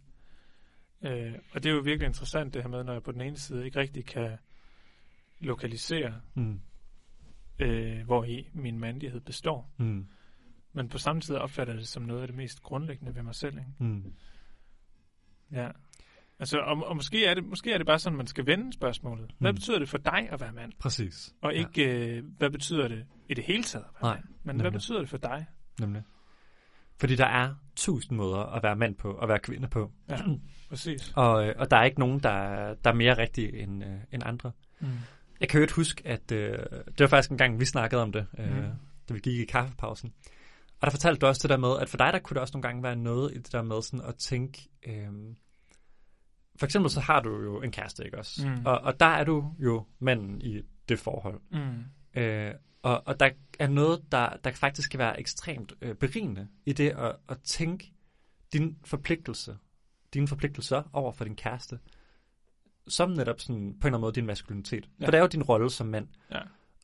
Øh, 1.01 1.33
og 1.51 1.63
det 1.63 1.69
er 1.69 1.73
jo 1.73 1.81
virkelig 1.81 2.07
interessant 2.07 2.53
det 2.53 2.61
her 2.61 2.69
med, 2.69 2.83
når 2.83 2.93
jeg 2.93 3.03
på 3.03 3.11
den 3.11 3.21
ene 3.21 3.37
side 3.37 3.65
ikke 3.65 3.79
rigtig 3.79 4.05
kan 4.05 4.37
lokalisere, 5.39 6.13
mm, 6.35 6.59
øh, 7.59 8.05
hvor 8.05 8.23
i 8.23 8.49
min 8.53 8.79
mandighed 8.79 9.19
består. 9.21 9.73
mm, 9.77 10.07
Men 10.73 10.89
på 10.89 10.97
samme 10.97 11.21
tid 11.21 11.35
opfatter 11.35 11.73
jeg 11.73 11.79
det 11.79 11.87
som 11.87 12.03
noget 12.03 12.21
af 12.21 12.27
det 12.27 12.37
mest 12.37 12.61
grundlæggende 12.63 13.15
ved 13.15 13.23
mig 13.23 13.35
selv. 13.35 13.57
Ikke? 13.57 13.71
mm. 13.79 14.13
Ja. 15.51 15.69
Altså, 16.39 16.59
og, 16.59 16.83
og 16.87 16.95
måske, 16.95 17.25
er 17.25 17.33
det, 17.33 17.43
måske 17.43 17.73
er 17.73 17.77
det 17.77 17.87
bare 17.87 17.99
sådan, 17.99 18.17
man 18.17 18.27
skal 18.27 18.45
vende 18.45 18.73
spørgsmålet. 18.73 19.31
Hvad 19.39 19.51
Mm. 19.51 19.55
betyder 19.55 19.79
det 19.79 19.89
for 19.89 19.97
dig 19.97 20.27
at 20.31 20.41
være 20.41 20.51
mand? 20.53 20.71
Præcis. 20.79 21.33
Og 21.41 21.53
ikke, 21.53 22.07
øh, 22.17 22.23
hvad 22.37 22.49
betyder 22.49 22.87
det 22.87 23.05
i 23.29 23.33
det 23.33 23.43
hele 23.43 23.63
taget 23.63 23.85
at 23.85 23.91
være 24.01 24.11
Nej, 24.11 24.15
mand? 24.15 24.25
Men 24.43 24.55
hvad 24.55 24.63
nemlig. 24.63 24.71
betyder 24.73 24.99
det 24.99 25.09
for 25.09 25.17
dig? 25.17 25.45
Nemlig. 25.79 26.03
Fordi 26.99 27.15
der 27.15 27.25
er 27.25 27.55
tusind 27.75 28.17
måder 28.17 28.39
at 28.39 28.63
være 28.63 28.75
mand 28.75 28.95
på 28.95 29.11
og 29.13 29.27
være 29.27 29.39
kvinde 29.39 29.67
på. 29.67 29.91
Ja, 30.09 30.17
præcis. 30.69 31.13
Og, 31.15 31.47
øh, 31.47 31.55
og 31.57 31.71
der 31.71 31.77
er 31.77 31.83
ikke 31.83 31.99
nogen, 31.99 32.19
der, 32.19 32.29
er- 32.29 32.73
der 32.73 32.89
er 32.89 32.93
mere 32.95 33.17
rigtige 33.17 33.57
end, 33.61 33.83
øh, 33.83 33.99
end 34.11 34.23
andre. 34.25 34.51
Mm. 34.79 34.87
Jeg 35.39 35.49
kan 35.49 35.57
jo 35.57 35.61
ikke 35.61 35.75
huske, 35.75 36.07
at 36.07 36.31
øh, 36.31 36.57
det 36.85 36.99
var 36.99 37.07
faktisk 37.07 37.31
en 37.31 37.37
gang, 37.37 37.59
vi 37.59 37.65
snakkede 37.65 38.01
om 38.01 38.11
det, 38.11 38.27
øh, 38.37 38.55
Mhm. 38.57 38.71
da 39.09 39.13
vi 39.13 39.19
gik 39.19 39.39
i 39.39 39.45
kaffepausen. 39.45 40.13
Og 40.81 40.85
der 40.85 40.89
fortalte 40.91 41.19
du 41.19 41.25
også 41.25 41.39
det 41.43 41.49
der 41.49 41.57
med, 41.57 41.79
at 41.81 41.89
for 41.89 41.97
dig, 41.97 42.13
der 42.13 42.19
kunne 42.19 42.35
det 42.35 42.41
også 42.41 42.51
nogle 42.57 42.67
gange 42.67 42.83
være 42.83 42.95
noget 42.95 43.31
i 43.33 43.37
det 43.37 43.51
der 43.51 43.61
med 43.61 43.81
sådan 43.81 44.05
at 44.05 44.15
tænke... 44.15 44.69
Øh, 44.87 45.07
for 46.59 46.65
eksempel 46.65 46.91
så 46.91 46.99
har 46.99 47.19
du 47.21 47.41
jo 47.41 47.61
en 47.61 47.71
kæreste, 47.71 48.05
ikke 48.05 48.17
også? 48.17 48.47
Mm. 48.47 48.65
Og, 48.65 48.79
og 48.81 48.99
der 48.99 49.05
er 49.05 49.23
du 49.23 49.53
jo 49.59 49.85
manden 49.99 50.41
i 50.41 50.61
det 50.89 50.99
forhold. 50.99 51.41
Mm. 51.51 52.19
Øh, 52.21 52.53
og, 52.83 53.03
og 53.07 53.19
der 53.19 53.29
er 53.59 53.67
noget, 53.67 54.01
der, 54.11 54.29
der 54.43 54.51
faktisk 54.51 54.91
kan 54.91 54.97
være 54.99 55.19
ekstremt 55.19 55.73
øh, 55.81 55.95
berigende 55.95 56.47
i 56.65 56.73
det 56.73 56.89
at, 56.89 57.15
at 57.29 57.37
tænke 57.43 57.93
din 58.53 58.77
forpligtelse, 58.85 59.57
dine 60.13 60.27
forpligtelser 60.27 60.83
over 60.93 61.11
for 61.11 61.23
din 61.23 61.35
kæreste, 61.35 61.79
som 62.89 63.09
netop 63.09 63.39
sådan, 63.39 63.55
på 63.55 63.63
en 63.63 63.71
eller 63.71 63.87
anden 63.87 64.01
måde 64.01 64.13
din 64.13 64.25
maskulinitet. 64.25 64.89
Ja. 64.99 65.05
For 65.05 65.11
det 65.11 65.17
er 65.17 65.21
jo 65.21 65.27
din 65.27 65.43
rolle 65.43 65.69
som 65.69 65.87
mand. 65.87 66.07
Ja. 66.31 66.39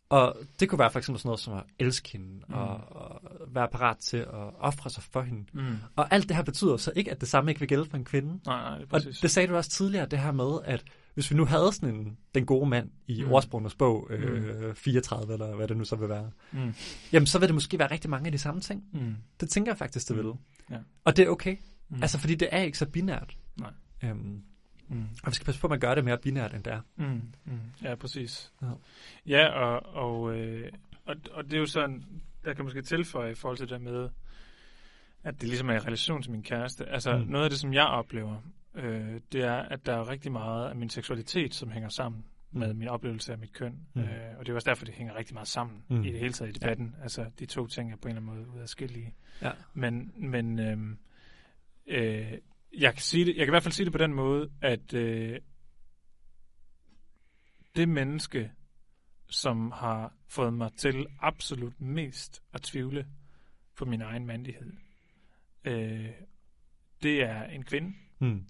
Og 0.09 0.35
det 0.59 0.69
kunne 0.69 0.79
være 0.79 0.91
for 0.91 0.99
eksempel 0.99 1.19
sådan 1.19 1.27
noget 1.27 1.39
som 1.39 1.53
at 1.53 1.63
elske 1.79 2.09
hende, 2.11 2.27
mm. 2.27 2.43
Mm. 2.47 2.53
og, 2.53 2.77
og 2.95 3.21
være 3.47 3.67
parat 3.67 3.97
til 3.97 4.17
at 4.17 4.53
ofre 4.59 4.89
sig 4.89 5.03
for 5.03 5.21
hende. 5.21 5.45
Mm. 5.53 5.75
Og 5.95 6.13
alt 6.13 6.27
det 6.29 6.35
her 6.35 6.43
betyder 6.43 6.77
så 6.77 6.91
ikke, 6.95 7.11
at 7.11 7.21
det 7.21 7.29
samme 7.29 7.51
ikke 7.51 7.59
vil 7.59 7.67
gælde 7.69 7.85
for 7.85 7.97
en 7.97 8.05
kvinde. 8.05 8.27
Nej, 8.29 8.39
nej, 8.61 8.69
det 8.71 8.79
er 8.79 8.83
Og 8.83 8.89
præcis. 8.89 9.19
det 9.19 9.31
sagde 9.31 9.47
du 9.47 9.55
også 9.55 9.69
tidligere, 9.69 10.05
det 10.05 10.19
her 10.19 10.31
med, 10.31 10.59
at 10.65 10.83
hvis 11.13 11.31
vi 11.31 11.35
nu 11.35 11.45
havde 11.45 11.71
sådan 11.73 11.95
en, 11.95 12.17
den 12.35 12.45
gode 12.45 12.69
mand 12.69 12.89
i 13.07 13.21
mm. 13.21 13.27
Mm. 13.27 13.33
ordsprogenes 13.33 13.75
bog 13.75 14.07
øh, 14.11 14.75
34, 14.75 15.33
eller 15.33 15.55
hvad 15.55 15.67
det 15.67 15.77
nu 15.77 15.83
så 15.83 15.95
vil 15.95 16.09
være, 16.09 16.29
Mm. 16.51 16.73
jamen 17.11 17.27
så 17.27 17.39
vil 17.39 17.47
det 17.47 17.53
måske 17.55 17.79
være 17.79 17.91
rigtig 17.91 18.09
mange 18.09 18.25
af 18.25 18.31
de 18.31 18.37
samme 18.37 18.61
ting. 18.61 18.83
Mm. 18.93 19.15
Det 19.39 19.49
tænker 19.49 19.71
jeg 19.71 19.77
faktisk, 19.77 20.07
det 20.09 20.17
vil. 20.17 20.25
Mm. 20.25 20.33
Ja. 20.71 20.77
Og 21.03 21.17
det 21.17 21.25
er 21.25 21.29
okay. 21.29 21.57
Mm. 21.89 22.01
Altså, 22.01 22.19
fordi 22.19 22.35
det 22.35 22.47
er 22.51 22.61
ikke 22.61 22.77
så 22.77 22.85
binært. 22.85 23.37
Nej. 23.59 23.71
Øhm, 24.03 24.41
Mm. 24.87 25.03
og 25.23 25.29
vi 25.29 25.33
skal 25.35 25.45
passe 25.45 25.61
på, 25.61 25.67
at 25.67 25.71
man 25.71 25.79
gør 25.79 25.95
det 25.95 26.05
mere 26.05 26.17
binært, 26.17 26.53
end 26.53 26.63
det 26.63 26.73
er. 26.73 26.81
Mm. 26.95 27.21
Mm. 27.45 27.59
Ja, 27.83 27.95
præcis. 27.95 28.53
Ja. 28.61 28.67
Ja, 29.25 29.47
og, 29.47 29.95
og, 29.95 30.37
øh, 30.37 30.71
og, 31.05 31.15
og 31.31 31.43
det 31.43 31.53
er 31.53 31.59
jo 31.59 31.65
sådan, 31.65 32.03
der 32.45 32.53
kan 32.53 32.65
måske 32.65 32.81
tilføje 32.81 33.31
i 33.31 33.35
forhold 33.35 33.57
til 33.57 33.69
det 33.69 33.71
der 33.71 33.91
med, 33.91 34.09
at 35.23 35.41
det 35.41 35.49
ligesom 35.49 35.69
er 35.69 35.73
i 35.73 35.79
relation 35.79 36.21
til 36.21 36.31
min 36.31 36.43
kæreste. 36.43 36.85
Altså, 36.89 37.17
Mm. 37.17 37.23
mm. 37.23 37.27
noget 37.31 37.43
af 37.43 37.49
det, 37.49 37.59
som 37.59 37.73
jeg 37.73 37.85
oplever, 37.85 38.37
øh, 38.75 39.21
det 39.31 39.43
er, 39.43 39.55
at 39.55 39.85
der 39.85 39.93
er 39.95 40.09
rigtig 40.09 40.31
meget 40.31 40.69
af 40.69 40.75
min 40.75 40.89
seksualitet, 40.89 41.53
som 41.53 41.71
hænger 41.71 41.89
sammen 41.89 42.25
med 42.51 42.73
min 42.73 42.87
oplevelse 42.87 43.31
af 43.31 43.37
mit 43.37 43.53
køn. 43.53 43.71
Mm. 43.93 44.01
Mm. 44.01 44.07
Øh, 44.07 44.37
og 44.39 44.45
det 44.45 44.51
er 44.51 44.55
også 44.55 44.69
derfor, 44.69 44.85
det 44.85 44.93
hænger 44.93 45.15
rigtig 45.15 45.33
meget 45.33 45.47
sammen 45.47 45.83
Mm. 45.87 45.95
mm. 45.95 46.03
i 46.03 46.11
det 46.11 46.19
hele 46.19 46.33
taget 46.33 46.49
i 46.49 46.53
debatten. 46.53 46.95
Ja. 46.97 47.03
Altså, 47.03 47.25
de 47.39 47.45
to 47.45 47.67
ting 47.67 47.91
er 47.91 47.95
på 47.95 48.07
en 48.07 48.17
eller 48.17 48.31
anden 48.31 48.43
måde 48.45 48.57
udadskillige. 48.57 49.13
Ja. 49.41 49.51
Men, 49.73 50.11
men 50.17 50.59
øhm, 50.59 50.97
øh, 51.87 52.31
jeg, 52.77 52.93
kan 52.93 53.01
sige 53.01 53.25
det, 53.25 53.37
jeg 53.37 53.45
kan 53.45 53.49
i 53.49 53.55
hvert 53.55 53.63
fald 53.63 53.73
sige 53.73 53.85
det 53.85 53.91
på 53.93 53.97
den 53.97 54.13
måde, 54.13 54.51
at 54.61 54.93
øh, 54.93 55.39
det 57.75 57.89
menneske, 57.89 58.51
som 59.29 59.71
har 59.71 60.13
fået 60.27 60.53
mig 60.53 60.73
til 60.73 61.05
absolut 61.19 61.81
mest 61.81 62.43
at 62.53 62.61
tvivle 62.61 63.07
på 63.75 63.85
min 63.85 64.01
egen 64.01 64.25
mandighed, 64.25 64.73
øh, 65.63 66.09
det 67.03 67.23
er 67.23 67.43
en 67.43 67.63
kvinde. 67.63 67.93
Mm. 68.19 68.45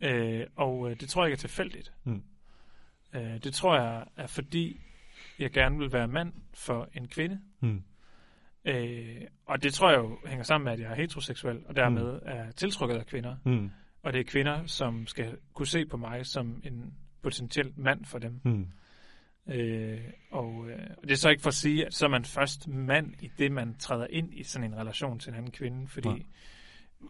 Øh, 0.00 0.46
og 0.56 0.90
øh, 0.90 1.00
det 1.00 1.08
tror 1.08 1.22
jeg 1.22 1.28
ikke 1.28 1.36
er 1.36 1.48
tilfældigt. 1.48 1.92
Mm. 2.04 2.22
Øh, 3.14 3.42
det 3.44 3.54
tror 3.54 3.76
jeg 3.76 4.06
er 4.16 4.26
fordi, 4.26 4.80
jeg 5.38 5.50
gerne 5.50 5.78
vil 5.78 5.92
være 5.92 6.08
mand 6.08 6.32
for 6.54 6.88
en 6.94 7.08
kvinde. 7.08 7.40
Mm. 7.60 7.82
Øh, 8.64 9.20
og 9.46 9.62
det 9.62 9.74
tror 9.74 9.90
jeg 9.90 9.98
jo 9.98 10.18
hænger 10.26 10.42
sammen 10.44 10.64
med, 10.64 10.72
at 10.72 10.80
jeg 10.80 10.90
er 10.90 10.94
heteroseksuel, 10.94 11.60
og 11.66 11.76
dermed 11.76 12.20
er 12.24 12.50
tiltrukket 12.50 12.96
af 12.96 13.06
kvinder. 13.06 13.36
Mm. 13.44 13.70
Og 14.02 14.12
det 14.12 14.20
er 14.20 14.24
kvinder, 14.24 14.66
som 14.66 15.06
skal 15.06 15.36
kunne 15.54 15.66
se 15.66 15.86
på 15.86 15.96
mig 15.96 16.26
som 16.26 16.60
en 16.64 16.94
potentiel 17.22 17.72
mand 17.76 18.04
for 18.04 18.18
dem. 18.18 18.40
Mm. 18.44 18.66
Øh, 19.52 20.00
og, 20.30 20.70
øh, 20.70 20.78
og 20.98 21.02
det 21.02 21.10
er 21.10 21.16
så 21.16 21.28
ikke 21.30 21.42
for 21.42 21.48
at 21.48 21.54
sige, 21.54 21.86
at 21.86 21.94
så 21.94 22.04
er 22.06 22.10
man 22.10 22.24
først 22.24 22.68
mand 22.68 23.14
i 23.20 23.30
det, 23.38 23.52
man 23.52 23.74
træder 23.78 24.06
ind 24.10 24.34
i 24.34 24.42
sådan 24.42 24.72
en 24.72 24.78
relation 24.78 25.18
til 25.18 25.30
en 25.30 25.36
anden 25.36 25.50
kvinde, 25.52 25.88
fordi 25.88 26.08
Nej. 26.08 26.22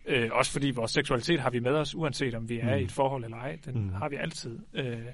øh, 0.06 0.28
også 0.32 0.52
fordi 0.52 0.70
vores 0.70 0.90
seksualitet 0.90 1.40
har 1.40 1.50
vi 1.50 1.58
med 1.60 1.72
os, 1.74 1.94
uanset 1.94 2.34
om 2.34 2.48
vi 2.48 2.58
er 2.58 2.74
Mm. 2.76 2.80
i 2.80 2.84
et 2.84 2.92
forhold 2.92 3.24
eller 3.24 3.36
ej. 3.36 3.58
Den 3.64 3.74
Mm. 3.74 3.80
mm. 3.82 3.92
har 3.92 4.08
vi 4.08 4.16
altid. 4.16 4.58
Øh, 4.74 5.06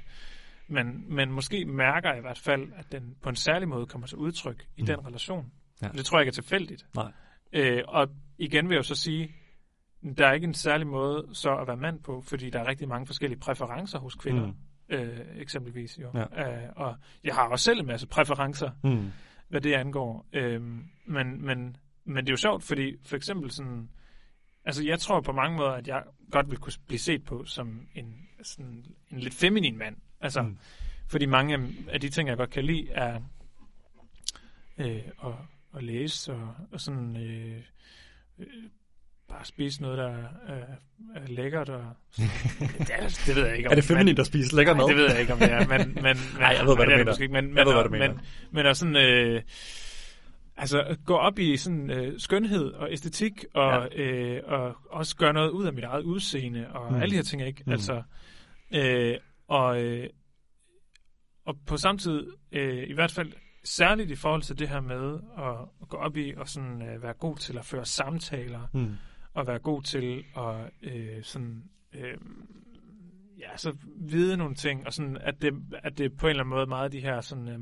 men, 0.69 1.15
men 1.15 1.33
måske 1.33 1.65
mærker 1.65 2.09
jeg 2.09 2.19
i 2.19 2.21
hvert 2.21 2.39
fald, 2.39 2.73
at 2.77 2.93
den 2.93 3.17
på 3.23 3.29
en 3.29 3.37
særlig 3.37 3.69
måde 3.69 3.87
kommer 3.87 4.07
til 4.07 4.19
udtryk 4.19 4.67
i 4.77 4.81
Mm. 4.83 4.87
den 4.87 5.07
relation. 5.07 5.53
Ja. 5.83 5.89
Og 5.89 5.95
det 5.95 6.05
tror 6.05 6.19
jeg 6.19 6.23
ikke 6.23 6.31
er 6.31 6.43
tilfældigt. 6.43 6.87
Nej. 6.95 7.13
Øh, 7.53 7.83
og 7.89 8.09
igen 8.39 8.69
vil 8.69 8.75
jeg 8.75 8.79
jo 8.79 8.83
så 8.83 8.95
sige, 8.95 9.35
der 10.19 10.27
er 10.27 10.33
ikke 10.33 10.45
en 10.45 10.55
særlig 10.55 10.87
måde 10.87 11.29
så 11.33 11.57
at 11.57 11.67
være 11.67 11.77
mand 11.77 12.03
på, 12.03 12.21
fordi 12.21 12.51
der 12.51 12.61
er 12.61 12.67
rigtig 12.69 12.89
mange 12.89 13.07
forskellige 13.07 13.41
præferencer 13.41 13.99
hos 13.99 14.15
kvinder, 14.15 14.47
Mm. 14.47 14.55
øh, 14.89 15.19
eksempelvis 15.37 15.99
jo. 15.99 16.11
Ja. 16.15 16.63
Øh, 16.65 16.69
og 16.77 16.97
jeg 17.25 17.35
har 17.35 17.49
også 17.49 17.65
selv 17.65 17.81
en 17.81 17.87
masse 17.87 18.07
præferencer, 18.07 18.71
Mm. 18.85 19.11
hvad 19.49 19.61
det 19.61 19.75
angår. 19.75 20.27
Øh, 20.33 20.63
men, 21.07 21.45
men, 21.45 21.77
men 22.05 22.17
det 22.17 22.29
er 22.29 22.33
jo 22.33 22.37
sjovt, 22.37 22.63
fordi 22.65 22.97
for 23.07 23.17
eksempel 23.17 23.51
sådan, 23.51 23.89
altså 24.65 24.85
jeg 24.85 25.01
tror 25.01 25.21
på 25.21 25.33
mange 25.33 25.57
måder, 25.57 25.71
at 25.71 25.89
jeg 25.89 26.03
godt 26.31 26.51
vil 26.51 26.59
kunne 26.59 26.73
blive 26.87 26.99
set 26.99 27.25
på 27.25 27.45
som 27.45 27.89
en, 27.95 28.29
sådan, 28.43 28.85
en 29.11 29.19
lidt 29.19 29.35
feminin 29.35 29.79
mand. 29.79 29.97
Altså, 30.21 30.43
Mm. 30.43 30.59
fordi 31.09 31.27
mange 31.27 31.55
af- 31.55 31.93
af 31.95 32.01
de 32.01 32.09
ting, 32.09 32.29
jeg 32.29 32.37
godt 32.37 32.51
kan 32.51 32.65
lide, 32.65 32.91
er 32.91 33.21
øh, 34.79 35.03
at, 35.25 35.33
at 35.77 35.83
læse 35.85 36.33
og, 36.33 36.55
og 36.73 36.81
sådan 36.81 37.17
øh, 37.17 37.63
øh, 38.39 38.47
bare 39.29 39.45
spise 39.45 39.83
noget, 39.83 39.99
der 39.99 40.09
er, 40.47 40.65
er 41.15 41.27
lækkert. 41.27 41.69
Og, 41.69 41.85
det, 42.79 42.91
er, 42.93 43.23
det 43.27 43.37
ved 43.37 43.47
jeg 43.47 43.57
ikke 43.57 43.69
om. 43.69 43.71
Er 43.71 43.75
det 43.75 43.85
feminint 43.85 44.19
at 44.19 44.27
spise 44.27 44.57
lækker 44.57 44.75
mad? 44.75 44.85
Nej, 44.87 44.93
det 44.95 45.03
ved 45.03 45.11
jeg 45.11 45.21
ikke, 45.21 45.33
om 45.33 45.39
det 45.39 45.53
er. 45.53 45.67
Men, 45.67 45.79
men, 45.95 45.95
men, 46.05 46.17
Nej, 46.39 46.49
jeg 46.59 46.67
ved, 46.67 46.77
hvad 46.77 46.87
det 46.87 46.91
du 46.91 46.93
er 46.93 46.97
mener. 46.97 47.05
Måske, 47.05 47.23
ikke, 47.23 47.33
men, 47.33 47.47
men, 47.47 47.57
Jeg 47.57 47.67
ved, 47.67 47.73
hvad 47.75 47.85
du 47.85 47.91
men, 47.91 48.01
mener. 48.01 48.15
Men, 48.15 48.23
men 48.51 48.67
at 48.67 48.77
sådan... 48.77 48.97
Øh, 48.97 49.43
Altså 50.61 50.97
gå 51.05 51.17
op 51.17 51.39
i 51.39 51.57
sådan 51.57 51.91
øh, 51.91 52.21
skønhed 52.21 52.65
og 52.73 52.93
æstetik, 52.93 53.45
og, 53.55 53.89
ja. 53.97 54.03
øh, 54.03 54.43
og 54.45 54.77
også 54.91 55.17
gøre 55.17 55.33
noget 55.33 55.51
ud 55.51 55.67
af 55.67 55.73
mit 55.73 55.85
eget 55.85 56.03
udseende, 56.03 56.69
og 56.69 56.93
Mm. 56.93 57.01
alle 57.03 57.11
de 57.11 57.17
her 57.17 57.23
ting, 57.23 57.43
ikke? 57.47 57.63
Mm. 57.67 57.69
Mm. 57.69 57.73
Altså, 57.73 58.03
øh, 58.75 59.17
og, 59.49 59.83
øh, 59.83 60.09
og 61.47 61.57
på 61.67 61.77
samme 61.77 61.99
tid, 61.99 62.27
øh, 62.53 62.89
i 62.89 62.93
hvert 62.93 63.13
fald 63.13 63.33
særligt 63.65 64.11
i 64.11 64.15
forhold 64.15 64.43
til 64.43 64.59
det 64.59 64.69
her 64.69 64.81
med 64.81 65.19
at, 65.39 65.89
gå 65.89 65.97
op 65.97 66.17
i 66.17 66.35
og 66.37 66.49
sådan 66.49 66.83
øh, 66.83 67.03
være 67.03 67.13
god 67.13 67.37
til 67.37 67.59
at 67.59 67.65
føre 67.65 67.85
samtaler, 67.85 68.69
Mm. 68.73 68.95
og 69.35 69.47
være 69.47 69.59
god 69.59 69.83
til 69.83 70.25
at 70.37 70.71
øh, 70.83 71.23
sådan, 71.23 71.65
øh, 71.93 72.17
ja, 73.39 73.57
så 73.57 73.77
vide 73.97 74.37
nogle 74.37 74.55
ting, 74.55 74.87
og 74.87 74.93
sådan, 74.93 75.17
at 75.21 75.43
det, 75.43 75.55
at 75.83 75.99
det 75.99 76.17
på 76.17 76.27
en 76.27 76.31
eller 76.31 76.43
anden 76.43 76.55
måde 76.57 76.67
meget 76.67 76.93
de 76.93 77.01
her 77.01 77.21
sådan, 77.21 77.49
øh, 77.49 77.59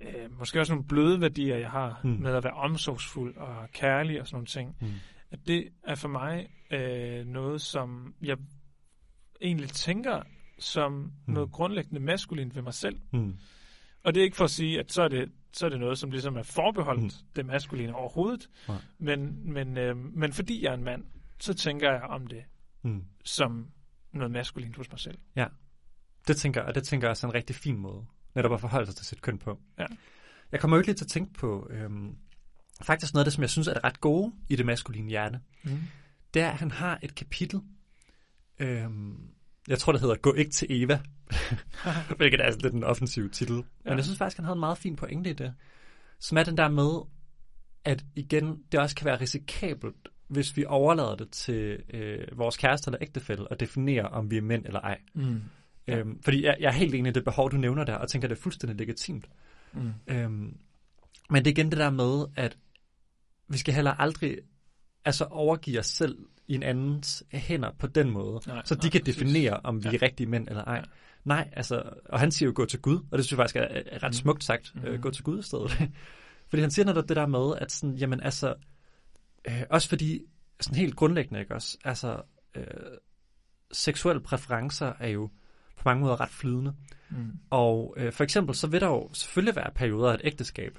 øh, 0.00 0.38
måske 0.38 0.60
også 0.60 0.72
nogle 0.72 0.88
bløde 0.88 1.20
værdier, 1.20 1.56
jeg 1.56 1.70
har 1.70 2.00
Mm. 2.04 2.10
med 2.10 2.34
at 2.34 2.44
være 2.44 2.52
omsorgsfuld 2.52 3.36
og 3.36 3.70
kærlig 3.72 4.20
og 4.20 4.26
sådan 4.26 4.34
nogle 4.36 4.46
ting. 4.46 4.76
Mm. 4.80 4.88
At 5.30 5.38
det 5.46 5.68
er 5.84 5.94
for 5.94 6.08
mig 6.08 6.48
øh, 6.70 7.26
noget, 7.26 7.60
som 7.60 8.14
jeg 8.22 8.36
egentlig 9.40 9.68
tænker 9.68 10.22
som 10.58 10.92
Mm. 10.92 11.10
mm. 11.26 11.34
noget 11.34 11.52
grundlæggende 11.52 12.00
maskulint 12.00 12.54
ved 12.56 12.62
mig 12.62 12.74
selv. 12.74 13.00
Mm. 13.12 13.34
Og 14.04 14.14
det 14.14 14.20
er 14.20 14.24
ikke 14.24 14.36
for 14.36 14.44
at 14.44 14.50
sige, 14.50 14.78
at 14.80 14.92
så 14.92 15.02
er 15.02 15.08
det, 15.08 15.32
så 15.52 15.66
er 15.66 15.70
det 15.70 15.80
noget, 15.80 15.98
som 15.98 16.10
ligesom 16.10 16.36
er 16.36 16.42
forbeholdt 16.42 17.02
Mm. 17.02 17.10
det 17.36 17.46
maskuline 17.46 17.94
overhovedet. 17.94 18.50
Nej. 18.68 18.76
Men, 18.98 19.52
men, 19.52 19.76
øh, 19.78 19.96
men 19.96 20.32
fordi 20.32 20.64
jeg 20.64 20.70
er 20.70 20.74
en 20.74 20.84
mand, 20.84 21.04
så 21.40 21.54
tænker 21.54 21.90
jeg 21.92 22.02
om 22.02 22.26
det 22.26 22.42
Mm. 22.82 23.04
som 23.24 23.66
noget 24.12 24.30
maskulint 24.30 24.76
hos 24.76 24.90
mig 24.90 25.00
selv. 25.00 25.18
Det 26.28 26.36
tænker 26.36 26.62
og 26.62 26.74
det 26.74 26.84
tænker 26.84 27.08
jeg 27.08 27.16
er 27.22 27.26
en 27.26 27.34
rigtig 27.34 27.56
fin 27.56 27.76
måde, 27.76 28.04
netop 28.34 28.52
at 28.52 28.60
forholde 28.60 28.86
sig 28.86 28.96
til 28.96 29.06
sit 29.06 29.22
køn 29.22 29.38
på. 29.38 29.58
Ja. 29.78 29.86
Jeg 30.52 30.60
kommer 30.60 30.76
jo 30.76 30.80
ikke 30.80 30.88
lige 30.88 30.96
til 30.96 31.04
at 31.04 31.08
tænke 31.08 31.32
på, 31.34 31.66
øhm, 31.70 32.16
faktisk 32.82 33.14
noget 33.14 33.24
af 33.24 33.26
det, 33.26 33.32
som 33.32 33.42
jeg 33.42 33.50
synes 33.50 33.68
er 33.68 33.74
det 33.74 33.84
ret 33.84 34.00
gode 34.00 34.32
i 34.48 34.56
det 34.56 34.66
maskuline 34.66 35.08
hjerte, 35.08 35.40
Mm. 35.64 35.78
det 36.34 36.42
er, 36.42 36.50
at 36.50 36.56
han 36.58 36.70
har 36.70 36.98
et 37.02 37.14
kapitel, 37.14 37.60
øhm, 38.58 39.28
jeg 39.68 39.78
tror, 39.78 39.92
det 39.92 40.00
hedder 40.00 40.14
Gå 40.16 40.32
ikke 40.32 40.50
til 40.50 40.82
Eva, 40.82 41.00
hvilket 42.16 42.40
er 42.40 42.50
lidt 42.50 42.72
den 42.72 42.84
offensive 42.84 43.28
titel. 43.28 43.54
Ja. 43.56 43.62
Men 43.90 43.96
jeg 43.96 44.04
synes 44.04 44.18
faktisk, 44.18 44.36
han 44.36 44.44
havde 44.44 44.56
en 44.56 44.60
meget 44.60 44.78
fin 44.78 44.96
pointe 44.96 45.30
i 45.30 45.32
det, 45.32 45.54
som 46.18 46.38
er 46.38 46.42
den 46.44 46.56
der 46.56 46.68
med, 46.68 46.90
at 47.84 48.04
igen, 48.16 48.62
det 48.72 48.80
også 48.80 48.96
kan 48.96 49.04
være 49.04 49.20
risikabelt, 49.20 50.08
hvis 50.28 50.56
vi 50.56 50.64
overlader 50.64 51.14
det 51.14 51.30
til 51.30 51.82
øh, 51.94 52.38
vores 52.38 52.56
kæreste 52.56 52.88
eller 52.88 52.98
ægtefælle 53.02 53.46
at 53.50 53.60
definere, 53.60 54.08
om 54.08 54.30
vi 54.30 54.36
er 54.36 54.42
mænd 54.42 54.66
eller 54.66 54.80
ej. 54.80 54.98
Mm. 55.14 55.42
Ja. 55.86 55.96
Øhm, 55.98 56.22
fordi 56.22 56.44
jeg, 56.44 56.56
jeg 56.60 56.68
er 56.68 56.72
helt 56.72 56.94
enig 56.94 57.10
i 57.10 57.12
det 57.12 57.24
behov, 57.24 57.50
du 57.50 57.56
nævner 57.56 57.84
der, 57.84 57.94
og 57.94 58.08
tænker, 58.08 58.28
det 58.28 58.36
er 58.38 58.40
fuldstændig 58.42 58.78
legitimt. 58.78 59.28
Mm. 59.72 59.92
Øhm, 60.06 60.56
men 61.30 61.44
det 61.44 61.46
er 61.46 61.50
igen 61.50 61.70
det 61.70 61.78
der 61.78 61.90
med, 61.90 62.24
at 62.36 62.58
vi 63.48 63.58
skal 63.58 63.74
heller 63.74 63.90
aldrig 63.90 64.38
altså 65.04 65.24
overgive 65.24 65.78
os 65.78 65.86
selv 65.86 66.18
i 66.48 66.54
en 66.54 66.62
andens 66.62 67.24
hænder 67.32 67.70
på 67.78 67.86
den 67.86 68.10
måde, 68.10 68.40
Nej, 68.46 68.62
så 68.64 68.74
de 68.74 68.80
nej, 68.80 68.90
kan 68.90 69.00
præcis. 69.00 69.16
definere, 69.16 69.60
om 69.64 69.84
vi 69.84 69.88
Ja. 69.88 69.94
er 69.96 70.02
rigtige 70.02 70.26
mænd 70.26 70.48
eller 70.48 70.64
ej. 70.64 70.74
Ja. 70.76 70.82
Nej, 71.24 71.48
altså, 71.52 71.82
og 72.08 72.20
han 72.20 72.30
siger 72.32 72.46
jo, 72.46 72.52
gå 72.56 72.64
til 72.64 72.80
Gud, 72.80 72.96
og 73.10 73.18
det 73.18 73.24
synes 73.24 73.30
jeg 73.32 73.36
faktisk 73.36 73.56
er, 73.56 73.60
er 73.62 74.02
ret 74.02 74.08
Mhm. 74.08 74.12
smukt 74.12 74.44
sagt, 74.44 74.72
øh, 74.84 74.92
Mhm. 74.92 75.02
gå 75.02 75.10
til 75.10 75.24
Gud 75.24 75.38
i 75.38 75.42
stedet. 75.42 75.70
fordi 76.48 76.62
han 76.62 76.70
siger 76.70 76.86
netop 76.86 77.08
det 77.08 77.16
der 77.16 77.26
med, 77.26 77.56
at 77.58 77.72
sådan, 77.72 77.96
jamen 77.96 78.20
altså, 78.20 78.54
øh, 79.48 79.62
også 79.70 79.88
fordi, 79.88 80.22
sådan 80.60 80.78
helt 80.78 80.96
grundlæggende, 80.96 81.40
ikke 81.40 81.54
også, 81.54 81.78
altså, 81.84 82.22
øh, 82.54 82.64
seksuelle 83.72 84.22
præferencer 84.22 84.92
er 85.00 85.08
jo 85.08 85.30
på 85.76 85.82
mange 85.84 86.00
måder 86.02 86.20
ret 86.20 86.30
flydende. 86.30 86.74
Mm. 87.10 87.32
Og 87.50 87.94
øh, 87.96 88.12
for 88.12 88.24
eksempel, 88.24 88.54
så 88.54 88.66
vil 88.66 88.80
der 88.80 88.86
jo 88.88 89.10
selvfølgelig 89.12 89.56
være 89.56 89.70
perioder 89.74 90.10
af 90.10 90.14
et 90.14 90.20
ægteskab, 90.24 90.78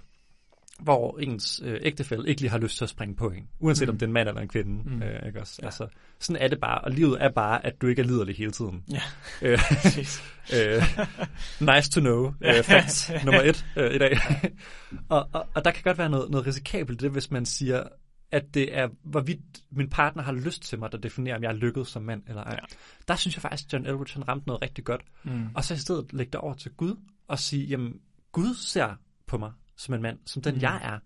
hvor 0.79 1.19
ens 1.19 1.61
øh, 1.65 1.79
ægtefælle 1.81 2.29
ikke 2.29 2.41
lige 2.41 2.51
har 2.51 2.57
lyst 2.57 2.77
til 2.77 2.83
at 2.83 2.89
springe 2.89 3.15
på 3.15 3.29
en, 3.29 3.47
uanset 3.59 3.87
mm. 3.87 3.89
Om 3.89 3.97
det 3.97 4.05
er 4.05 4.07
en 4.07 4.13
mand 4.13 4.29
eller 4.29 4.41
en 4.41 4.47
kvinde. 4.47 4.89
Mm. 4.89 5.03
Øh, 5.03 5.27
ikke 5.27 5.39
også? 5.41 5.59
Ja. 5.61 5.65
Altså, 5.65 5.87
sådan 6.19 6.41
er 6.41 6.47
det 6.47 6.59
bare, 6.59 6.81
og 6.81 6.91
livet 6.91 7.23
er 7.23 7.29
bare, 7.29 7.65
at 7.65 7.81
du 7.81 7.87
ikke 7.87 8.01
er 8.01 8.05
liderlig 8.05 8.35
hele 8.35 8.51
tiden. 8.51 8.83
Ja. 8.91 9.01
Øh, 9.41 9.59
øh, 10.55 10.83
nice 11.59 11.91
to 11.91 11.99
know. 11.99 12.33
Øh, 12.41 12.63
fact 12.63 13.11
nummer 13.25 13.41
et 13.41 13.65
øh, 13.77 13.95
i 13.95 13.97
dag. 13.97 14.17
og, 15.09 15.29
og, 15.33 15.47
og 15.53 15.65
der 15.65 15.71
kan 15.71 15.83
godt 15.83 15.97
være 15.97 16.09
noget, 16.09 16.31
noget 16.31 16.47
risikabelt 16.47 17.01
det, 17.01 17.11
hvis 17.11 17.31
man 17.31 17.45
siger, 17.45 17.83
at 18.31 18.53
det 18.53 18.77
er, 18.77 18.89
hvorvidt 19.03 19.39
min 19.71 19.89
partner 19.89 20.23
har 20.23 20.31
lyst 20.31 20.63
til 20.63 20.79
mig, 20.79 20.91
der 20.91 20.97
definerer, 20.97 21.35
om 21.35 21.43
jeg 21.43 21.49
er 21.49 21.55
lykket 21.55 21.87
som 21.87 22.03
mand 22.03 22.23
eller 22.27 22.43
ej. 22.43 22.53
Ja. 22.53 22.75
Der 23.07 23.15
synes 23.15 23.35
jeg 23.35 23.41
faktisk, 23.41 23.65
at 23.67 23.73
John 23.73 23.85
Elwood 23.85 24.13
han 24.13 24.27
ramte 24.27 24.47
noget 24.47 24.61
rigtig 24.61 24.83
godt. 24.83 25.01
Mm. 25.23 25.47
Og 25.55 25.63
så 25.63 25.73
i 25.73 25.77
stedet 25.77 26.13
lægge 26.13 26.31
det 26.31 26.39
over 26.39 26.53
til 26.53 26.71
Gud 26.71 26.95
og 27.27 27.39
sige, 27.39 27.65
jamen 27.65 27.93
Gud 28.31 28.55
ser 28.55 28.95
på 29.27 29.37
mig 29.37 29.51
som 29.77 29.93
en 29.93 30.01
mand, 30.01 30.19
som 30.25 30.41
den 30.41 30.53
mm. 30.53 30.57
Mm. 30.57 30.61
jeg 30.61 30.79
er. 30.83 30.99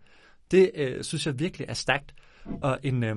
Det 0.52 0.72
øh, 0.76 1.04
synes 1.04 1.26
jeg 1.28 1.40
virkelig 1.40 1.66
er 1.70 1.74
stærkt. 1.74 2.14
Og 2.46 2.80
en, 2.84 3.04
øh, 3.04 3.16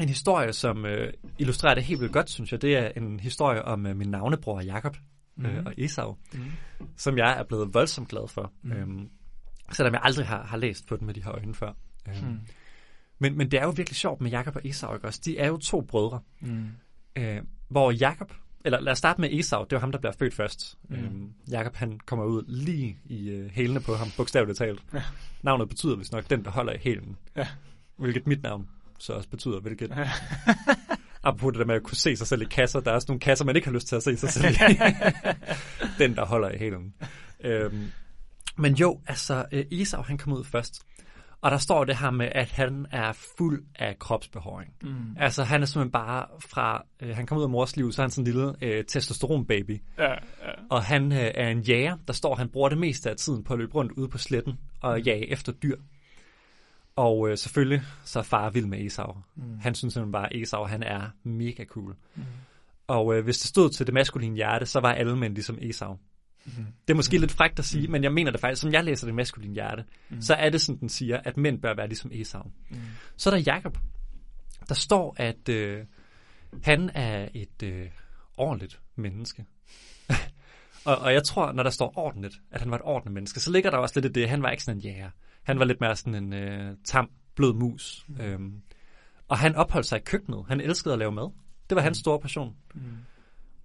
en 0.00 0.08
historie, 0.08 0.52
som 0.52 0.86
øh, 0.86 1.12
illustrerer 1.38 1.74
det 1.74 1.84
helt 1.84 2.00
vildt 2.00 2.12
godt, 2.12 2.30
synes 2.30 2.52
jeg, 2.52 2.62
det 2.62 2.76
er 2.76 2.88
en 2.96 3.20
historie 3.20 3.62
om 3.64 3.86
øh, 3.86 3.96
min 3.96 4.08
navnebror 4.10 4.60
Jakob 4.60 4.96
mm. 5.36 5.46
øh, 5.46 5.56
Mhm. 5.56 5.66
og 5.66 5.74
Esau, 5.78 6.16
Mm. 6.34 6.40
som 6.96 7.18
jeg 7.18 7.38
er 7.38 7.42
blevet 7.44 7.74
voldsomt 7.74 8.08
glad 8.08 8.28
for. 8.28 8.52
Mm. 8.62 8.70
Mm. 8.70 8.76
Øhm, 8.76 9.08
selvom 9.72 9.92
jeg 9.94 10.00
aldrig 10.04 10.26
har, 10.26 10.42
har 10.42 10.56
læst 10.56 10.86
på 10.86 10.96
den 10.96 11.06
med 11.06 11.14
de 11.14 11.22
her 11.24 11.32
øjne 11.32 11.54
før. 11.54 11.72
Øhm, 12.08 12.26
Mm. 12.26 12.38
men, 13.18 13.36
men 13.38 13.50
det 13.50 13.60
er 13.60 13.64
jo 13.64 13.70
virkelig 13.70 13.96
sjovt 13.96 14.20
med 14.20 14.30
Jakob 14.30 14.56
og 14.56 14.62
Esau, 14.66 14.94
ikke 14.94 15.06
også? 15.06 15.20
De 15.24 15.38
er 15.38 15.46
jo 15.48 15.56
to 15.56 15.80
brødre. 15.80 16.20
Mm. 16.40 16.68
Øh, 17.16 17.42
hvor 17.68 17.90
Jakob, 17.90 18.32
eller 18.64 18.80
lad 18.80 18.92
os 18.92 18.98
starte 18.98 19.20
med 19.20 19.32
Esau, 19.32 19.64
det 19.64 19.72
var 19.72 19.80
ham, 19.80 19.92
der 19.92 19.98
bliver 19.98 20.12
født 20.12 20.34
først. 20.34 20.78
Mm. 20.88 20.96
Øhm, 20.96 21.32
Jakob, 21.50 21.76
han 21.76 22.00
kommer 22.06 22.24
ud 22.24 22.44
lige 22.48 22.98
i 23.04 23.28
øh, 23.28 23.50
hælene 23.50 23.80
på 23.80 23.94
ham, 23.94 24.08
bogstaveligt 24.16 24.58
talt. 24.58 24.82
Ja. 24.94 25.02
Navnet 25.42 25.68
betyder 25.68 25.96
vist 25.96 26.12
nok, 26.12 26.30
den, 26.30 26.44
der 26.44 26.50
holder 26.50 26.72
i 26.72 26.78
hælen. 26.80 27.16
Ja. 27.36 27.46
Hvilket 27.96 28.26
mit 28.26 28.42
navn 28.42 28.68
så 28.98 29.12
også 29.12 29.28
betyder, 29.28 29.60
hvilket... 29.60 29.90
Apropos 31.22 31.52
det 31.52 31.58
der 31.58 31.66
med 31.66 31.74
at 31.74 31.82
kunne 31.82 31.96
se 31.96 32.16
sig 32.16 32.26
selv 32.26 32.42
i 32.42 32.44
kasser, 32.44 32.80
der 32.80 32.90
er 32.90 32.94
også 32.94 33.06
nogle 33.08 33.20
kasser, 33.20 33.44
man 33.44 33.56
ikke 33.56 33.68
har 33.68 33.74
lyst 33.74 33.86
til 33.86 33.96
at 33.96 34.02
se 34.02 34.16
sig 34.16 34.30
selv 34.30 34.44
i. 34.44 34.78
den, 36.02 36.16
der 36.16 36.24
holder 36.24 36.50
i 36.50 36.58
hælen. 36.58 36.94
Øhm, 37.40 37.90
men 38.56 38.74
jo, 38.74 39.00
altså, 39.06 39.44
øh, 39.52 39.64
Esau, 39.70 40.02
han 40.02 40.18
kom 40.18 40.32
ud 40.32 40.44
først. 40.44 40.82
Og 41.44 41.50
der 41.50 41.58
står 41.58 41.84
det 41.84 41.96
her 41.96 42.10
med, 42.10 42.28
at 42.32 42.50
han 42.50 42.86
er 42.90 43.12
fuld 43.38 43.64
af 43.74 43.98
kropsbehåring. 43.98 44.72
Mm. 44.82 45.16
Altså, 45.16 45.44
han 45.44 45.62
er 45.62 45.66
simpelthen 45.66 45.92
bare 45.92 46.26
fra... 46.40 46.84
Øh, 47.00 47.16
han 47.16 47.26
kommer 47.26 47.40
ud 47.40 47.44
af 47.44 47.50
mors 47.50 47.76
liv, 47.76 47.92
så 47.92 48.02
er 48.02 48.04
han 48.04 48.10
sådan 48.10 48.22
en 48.22 48.34
lille 48.34 48.54
øh, 48.62 48.84
testosteron-baby. 48.84 49.82
Ja, 49.98 50.10
ja. 50.10 50.16
Og 50.70 50.82
han 50.82 51.12
øh, 51.12 51.30
er 51.34 51.48
en 51.48 51.60
jæger, 51.60 51.96
der 52.06 52.12
står, 52.12 52.34
han 52.34 52.48
bruger 52.48 52.68
det 52.68 52.78
meste 52.78 53.10
af 53.10 53.16
tiden 53.16 53.44
på 53.44 53.52
at 53.52 53.58
løbe 53.58 53.74
rundt 53.74 53.92
ude 53.92 54.08
på 54.08 54.18
sletten 54.18 54.52
og 54.80 55.00
jage 55.02 55.30
efter 55.30 55.52
dyr. 55.52 55.76
Og 56.96 57.28
øh, 57.28 57.38
selvfølgelig 57.38 57.82
så 58.04 58.18
er 58.18 58.22
far 58.22 58.50
vild 58.50 58.66
med 58.66 58.86
Esau. 58.86 59.16
Mm. 59.36 59.58
Han 59.60 59.74
synes 59.74 59.94
simpelthen 59.94 60.12
bare, 60.12 60.32
at 60.32 60.42
Esau 60.42 60.64
han 60.64 60.82
er 60.82 61.02
mega 61.22 61.64
cool. 61.64 61.94
Mm. 62.14 62.22
Og 62.86 63.16
øh, 63.16 63.24
hvis 63.24 63.38
det 63.38 63.48
stod 63.48 63.70
til 63.70 63.86
det 63.86 63.94
maskuline 63.94 64.36
hjerte, 64.36 64.66
så 64.66 64.80
var 64.80 64.92
alle 64.92 65.16
mænd 65.16 65.34
ligesom 65.34 65.58
Esau. 65.60 65.96
Det 66.46 66.90
er 66.90 66.94
måske 66.94 67.18
lidt 67.18 67.32
frækt 67.32 67.58
at 67.58 67.64
sige, 67.64 67.88
men 67.88 68.02
jeg 68.02 68.12
mener 68.12 68.30
det 68.30 68.40
faktisk, 68.40 68.62
som 68.62 68.72
jeg 68.72 68.84
læser 68.84 69.06
det 69.06 69.14
maskuline 69.14 69.54
hjerte, 69.54 69.84
Mm. 70.08 70.20
så 70.22 70.34
er 70.34 70.50
det 70.50 70.60
sådan, 70.60 70.80
den 70.80 70.88
siger, 70.88 71.20
at 71.24 71.36
mænd 71.36 71.62
bør 71.62 71.74
være 71.74 71.88
ligesom 71.88 72.10
Esau. 72.14 72.42
Mm. 72.70 72.76
Så 73.16 73.30
er 73.30 73.34
der 73.34 73.42
Jakob. 73.46 73.78
Der 74.68 74.74
står, 74.74 75.14
at 75.18 75.48
øh, 75.48 75.84
han 76.62 76.90
er 76.94 77.28
et 77.34 77.62
øh, 77.62 77.86
ordentligt 78.36 78.80
menneske. 78.96 79.44
og, 80.84 80.98
og 80.98 81.12
jeg 81.12 81.24
tror, 81.24 81.52
når 81.52 81.62
der 81.62 81.70
står 81.70 81.92
ordentligt, 81.98 82.34
at 82.50 82.60
han 82.60 82.70
var 82.70 82.76
et 82.76 82.82
ordentligt 82.84 83.14
menneske, 83.14 83.40
så 83.40 83.50
ligger 83.52 83.70
der 83.70 83.78
også 83.78 84.00
lidt 84.00 84.16
i 84.16 84.20
det, 84.20 84.28
han 84.28 84.42
var 84.42 84.50
ikke 84.50 84.62
sådan 84.62 84.78
en 84.78 84.82
jæger. 84.82 85.10
Han 85.42 85.58
var 85.58 85.64
lidt 85.64 85.80
mere 85.80 85.96
sådan 85.96 86.14
en 86.14 86.32
øh, 86.32 86.76
tam, 86.84 87.10
blød 87.34 87.54
mus. 87.54 88.04
Mm. 88.08 88.20
Øhm, 88.20 88.62
og 89.28 89.38
han 89.38 89.54
opholdt 89.54 89.86
sig 89.86 89.96
i 89.96 90.02
køkkenet. 90.04 90.44
Han 90.48 90.60
elskede 90.60 90.92
at 90.92 90.98
lave 90.98 91.12
mad. 91.12 91.30
Det 91.70 91.76
var 91.76 91.82
hans 91.82 91.98
store 91.98 92.20
passion. 92.20 92.56
Mm. 92.74 92.80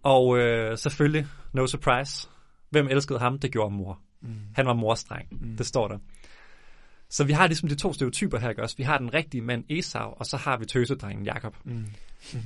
Og 0.03 0.37
øh, 0.37 0.77
selvfølgelig, 0.77 1.27
no 1.53 1.67
surprise, 1.67 2.29
hvem 2.69 2.87
elskede 2.87 3.19
ham? 3.19 3.39
Det 3.39 3.51
gjorde 3.51 3.75
mor. 3.75 3.99
Mm. 4.21 4.35
Han 4.55 4.65
var 4.65 4.73
morstreng. 4.73 5.27
Mm. 5.31 5.57
Det 5.57 5.65
står 5.65 5.87
der. 5.87 5.97
Så 7.09 7.23
vi 7.23 7.33
har 7.33 7.47
ligesom 7.47 7.69
de 7.69 7.75
to 7.75 7.93
stereotyper 7.93 8.39
her, 8.39 8.49
ikke 8.49 8.61
også? 8.61 8.77
Vi 8.77 8.83
har 8.83 8.97
den 8.97 9.13
rigtige 9.13 9.41
mand 9.41 9.63
Esau, 9.69 10.13
og 10.17 10.25
så 10.25 10.37
har 10.37 10.57
vi 10.57 10.65
tøsedrengen 10.65 11.25
Jakob. 11.25 11.57
Mm. 11.65 11.73
Mm. 12.33 12.39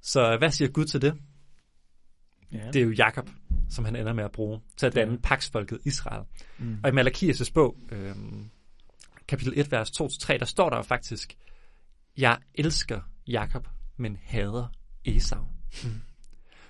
Så 0.00 0.36
hvad 0.38 0.50
siger 0.50 0.68
Gud 0.68 0.84
til 0.84 1.02
det? 1.02 1.14
Ja. 2.52 2.66
Det 2.66 2.76
er 2.76 2.84
jo 2.84 2.90
Jakob, 2.90 3.30
som 3.70 3.84
han 3.84 3.96
ender 3.96 4.12
med 4.12 4.24
at 4.24 4.32
bruge 4.32 4.60
til 4.76 4.86
at 4.86 4.94
danne 4.94 5.12
Ja. 5.12 5.18
paksfolket 5.22 5.78
Israel. 5.84 6.24
Mm. 6.58 6.78
Og 6.84 6.90
i 6.90 6.92
Malakias' 6.92 7.52
bog, 7.54 7.76
øhm, 7.92 8.50
kapitel 9.28 9.52
1, 9.56 9.72
vers 9.72 9.90
2-3, 9.90 10.38
der 10.38 10.44
står 10.44 10.70
der 10.70 10.76
jo 10.76 10.82
faktisk, 10.82 11.36
jeg 12.16 12.38
elsker 12.54 13.00
Jakob, 13.26 13.68
men 13.96 14.18
hader 14.22 14.68
Esau. 15.04 15.42
Mm. 15.84 15.90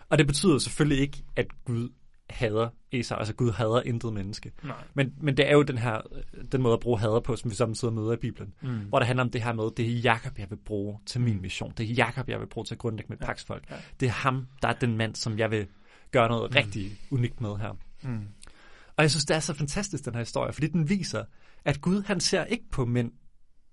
Og 0.08 0.18
det 0.18 0.26
betyder 0.26 0.58
selvfølgelig 0.58 1.02
ikke, 1.02 1.24
at 1.36 1.46
Gud 1.64 1.88
hader 2.30 2.68
Esau, 2.92 3.18
altså 3.18 3.34
Gud 3.34 3.52
hader 3.52 3.82
intet 3.82 4.12
menneske. 4.12 4.52
Nej. 4.64 4.76
Men, 4.94 5.14
men 5.20 5.36
det 5.36 5.48
er 5.48 5.52
jo 5.52 5.62
den 5.62 5.78
her 5.78 6.00
den 6.52 6.62
måde 6.62 6.74
at 6.74 6.80
bruge 6.80 6.98
hader 6.98 7.20
på, 7.20 7.36
som 7.36 7.50
vi 7.50 7.54
samtidig 7.54 7.94
møder 7.94 8.12
i 8.12 8.16
Bibelen. 8.16 8.54
Mm. 8.62 8.78
Hvor 8.78 8.98
det 8.98 9.06
handler 9.06 9.24
om 9.24 9.30
det 9.30 9.42
her 9.42 9.52
med, 9.52 9.70
det 9.76 9.86
er 9.86 9.90
Jakob, 10.00 10.38
jeg 10.38 10.50
vil 10.50 10.56
bruge 10.56 10.98
til 11.06 11.20
min 11.20 11.40
mission. 11.40 11.72
Det 11.78 11.90
er 11.90 11.94
Jakob, 11.94 12.28
jeg 12.28 12.40
vil 12.40 12.46
bruge 12.46 12.64
til 12.64 12.74
at 12.74 12.78
grundlægge 12.78 13.10
mit 13.10 13.20
Ja. 13.20 13.26
paksfolk. 13.26 13.70
Ja. 13.70 13.76
Det 14.00 14.06
er 14.06 14.12
ham, 14.12 14.46
der 14.62 14.68
er 14.68 14.72
den 14.72 14.96
mand, 14.96 15.14
som 15.14 15.38
jeg 15.38 15.50
vil 15.50 15.66
gøre 16.10 16.28
noget 16.28 16.50
Mm. 16.50 16.54
rigtig 16.56 16.98
unikt 17.10 17.40
med 17.40 17.56
her. 17.56 17.72
Mm. 18.02 18.28
Og 18.96 19.02
jeg 19.02 19.10
synes, 19.10 19.24
det 19.24 19.34
er 19.36 19.40
så 19.40 19.54
fantastisk, 19.54 20.04
den 20.04 20.12
her 20.14 20.20
historie, 20.20 20.52
fordi 20.52 20.66
den 20.66 20.88
viser, 20.88 21.24
at 21.64 21.80
Gud, 21.80 22.02
han 22.02 22.20
ser 22.20 22.44
ikke 22.44 22.64
på 22.70 22.84
mænd 22.84 23.12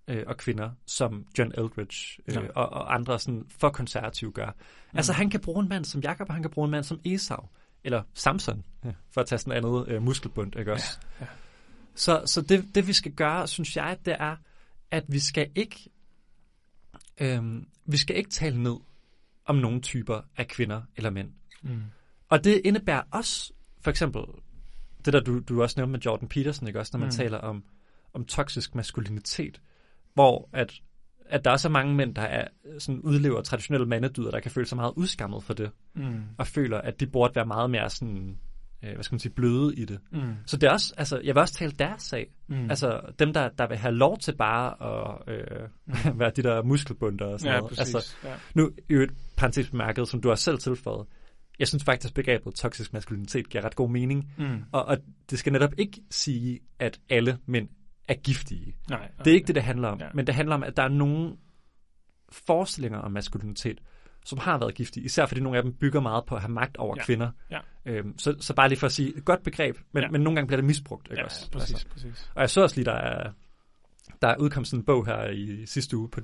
øh, 0.07 0.23
og 0.27 0.37
kvinder, 0.37 0.69
som 0.87 1.25
John 1.39 1.51
Eldridge 1.57 2.21
øh, 2.27 2.35
Nej. 2.35 2.47
og, 2.55 2.69
og 2.69 2.93
andre 2.95 3.19
sådan 3.19 3.43
for 3.59 3.69
konservative 3.69 4.31
gør. 4.31 4.45
Mm. 4.45 4.97
Altså, 4.97 5.13
han 5.13 5.29
kan 5.29 5.39
bruge 5.39 5.63
en 5.63 5.69
mand 5.69 5.85
som 5.85 6.01
Jakob, 6.01 6.27
og 6.29 6.33
han 6.35 6.43
kan 6.43 6.51
bruge 6.51 6.65
en 6.65 6.71
mand 6.71 6.83
som 6.83 6.99
Esau, 7.05 7.47
eller 7.83 8.03
Samson, 8.13 8.65
ja, 8.85 8.91
for 9.11 9.21
at 9.21 9.27
tage 9.27 9.39
sådan 9.39 9.53
et 9.53 9.57
andet 9.57 9.87
øh, 9.87 10.01
muskelbund, 10.01 10.59
ikke 10.59 10.71
også? 10.71 10.99
Ja. 11.21 11.25
Så, 11.95 12.21
så 12.25 12.41
det, 12.41 12.75
det, 12.75 12.87
vi 12.87 12.93
skal 12.93 13.11
gøre, 13.11 13.47
synes 13.47 13.75
jeg, 13.77 13.97
det 14.05 14.15
er, 14.19 14.35
at 14.91 15.03
vi 15.07 15.19
skal 15.19 15.49
ikke, 15.55 15.89
øhm, 17.17 17.67
vi 17.85 17.97
skal 17.97 18.15
ikke 18.15 18.29
tale 18.29 18.63
ned 18.63 18.75
om 19.45 19.55
nogle 19.55 19.81
typer 19.81 20.21
af 20.37 20.47
kvinder 20.47 20.81
eller 20.95 21.09
mænd. 21.09 21.31
Mm. 21.61 21.81
Og 22.29 22.43
det 22.43 22.61
indebærer 22.65 23.03
også, 23.11 23.53
for 23.81 23.89
eksempel, 23.89 24.21
det 25.05 25.13
der, 25.13 25.19
du, 25.19 25.39
du 25.39 25.61
også 25.61 25.73
nævnte 25.79 25.91
med 25.91 25.99
Jordan 25.99 26.27
Peterson, 26.27 26.67
ikke 26.67 26.79
også, 26.79 26.89
når 26.93 26.99
man 26.99 27.07
mm. 27.07 27.11
taler 27.11 27.37
om, 27.37 27.63
om 28.13 28.25
toksisk 28.25 28.75
maskulinitet, 28.75 29.61
hvor 30.13 30.49
at, 30.53 30.73
at 31.33 31.45
der 31.45 31.51
er 31.51 31.57
så 31.57 31.69
mange 31.69 31.95
mænd, 31.95 32.15
der 32.15 32.21
er, 32.21 32.47
sådan 32.79 33.01
udlever 33.01 33.41
traditionelle 33.41 33.87
mandedyder, 33.87 34.31
der 34.31 34.39
kan 34.39 34.51
føle 34.51 34.67
sig 34.67 34.75
meget 34.75 34.93
udskammet 34.95 35.43
for 35.43 35.53
det, 35.53 35.71
Mm. 35.95 36.21
og 36.37 36.47
føler, 36.47 36.77
at 36.81 36.99
de 36.99 37.07
burde 37.07 37.35
være 37.35 37.45
meget 37.45 37.69
mere 37.69 37.89
sådan, 37.89 38.37
øh, 38.83 38.93
hvad 38.93 39.03
skal 39.03 39.13
man 39.13 39.19
sige, 39.19 39.31
bløde 39.31 39.75
i 39.75 39.85
det. 39.85 39.99
Mm. 40.11 40.21
Så 40.45 40.57
det 40.57 40.67
er 40.67 40.71
også, 40.71 40.93
altså, 40.97 41.17
jeg 41.23 41.35
vil 41.35 41.41
også 41.41 41.53
tale 41.53 41.71
deres 41.71 42.01
sag. 42.01 42.31
Mm. 42.47 42.69
Altså, 42.69 43.01
dem, 43.19 43.33
der, 43.33 43.49
der 43.49 43.67
vil 43.67 43.77
have 43.77 43.95
lov 43.95 44.17
til 44.17 44.35
bare 44.35 44.67
at 45.27 45.33
øh, 45.33 45.67
være 46.19 46.31
de 46.35 46.43
der 46.43 46.63
muskelbunder 46.63 47.25
og 47.25 47.39
sådan 47.39 47.53
ja, 47.53 47.59
noget. 47.59 47.75
præcis. 47.77 47.95
Altså, 47.95 48.15
ja. 48.23 48.33
nu, 48.55 48.71
i 48.89 48.93
et 48.93 49.11
parentes 49.37 49.69
bemærket, 49.69 50.07
som 50.07 50.21
du 50.21 50.27
har 50.27 50.35
selv 50.35 50.57
tilføjet, 50.57 51.05
jeg 51.59 51.67
synes 51.67 51.83
faktisk, 51.83 52.13
begrebet 52.13 52.55
toksisk 52.55 52.93
maskulinitet 52.93 53.49
giver 53.49 53.65
ret 53.65 53.75
god 53.75 53.89
mening. 53.89 54.31
Mm. 54.37 54.63
Og, 54.71 54.85
og 54.85 54.97
det 55.29 55.39
skal 55.39 55.53
netop 55.53 55.73
ikke 55.77 56.01
sige, 56.11 56.59
at 56.79 56.99
alle 57.09 57.37
mænd 57.45 57.69
er 58.07 58.13
giftige. 58.13 58.75
Nej, 58.89 59.11
Det 59.19 59.27
er 59.27 59.35
ikke 59.35 59.47
det, 59.47 59.55
det 59.55 59.63
handler 59.63 59.87
om. 59.87 59.99
Ja. 59.99 60.07
Men 60.13 60.27
det 60.27 60.35
handler 60.35 60.55
om, 60.55 60.63
at 60.63 60.77
der 60.77 60.83
er 60.83 60.87
nogle 60.87 61.37
forestillinger 62.31 62.99
om 62.99 63.11
maskulinitet, 63.11 63.79
som 64.25 64.37
har 64.39 64.57
været 64.57 64.75
giftige. 64.75 65.03
Især 65.03 65.25
fordi 65.25 65.41
nogle 65.41 65.57
af 65.57 65.63
dem 65.63 65.73
bygger 65.73 66.01
meget 66.01 66.25
på 66.25 66.35
at 66.35 66.41
have 66.41 66.51
magt 66.51 66.77
over 66.77 66.95
Ja. 66.97 67.03
kvinder. 67.05 67.31
Ja. 67.51 67.59
Øhm, 67.85 68.17
så, 68.19 68.35
så 68.39 68.53
bare 68.53 68.69
lige 68.69 68.79
for 68.79 68.85
at 68.87 68.91
sige, 68.93 69.17
et 69.17 69.25
godt 69.25 69.43
begreb, 69.43 69.77
men, 69.91 70.03
Ja. 70.03 70.09
men 70.09 70.21
nogle 70.21 70.35
gange 70.35 70.47
bliver 70.47 70.57
det 70.57 70.65
misbrugt. 70.65 71.07
Ikke 71.07 71.19
Ja, 71.19 71.25
også? 71.25 71.51
præcis, 71.51 71.73
Altså. 71.73 71.87
præcis. 71.87 72.31
Og 72.35 72.41
jeg 72.41 72.49
så 72.49 72.61
også 72.61 72.75
lige, 72.75 72.85
der 72.85 72.93
er, 72.95 73.31
der 74.21 74.27
er 74.27 74.35
udkommet 74.37 74.67
sådan 74.67 74.79
en 74.79 74.85
bog 74.85 75.05
her 75.05 75.29
i 75.29 75.65
sidste 75.65 75.97
uge 75.97 76.09
på 76.09 76.19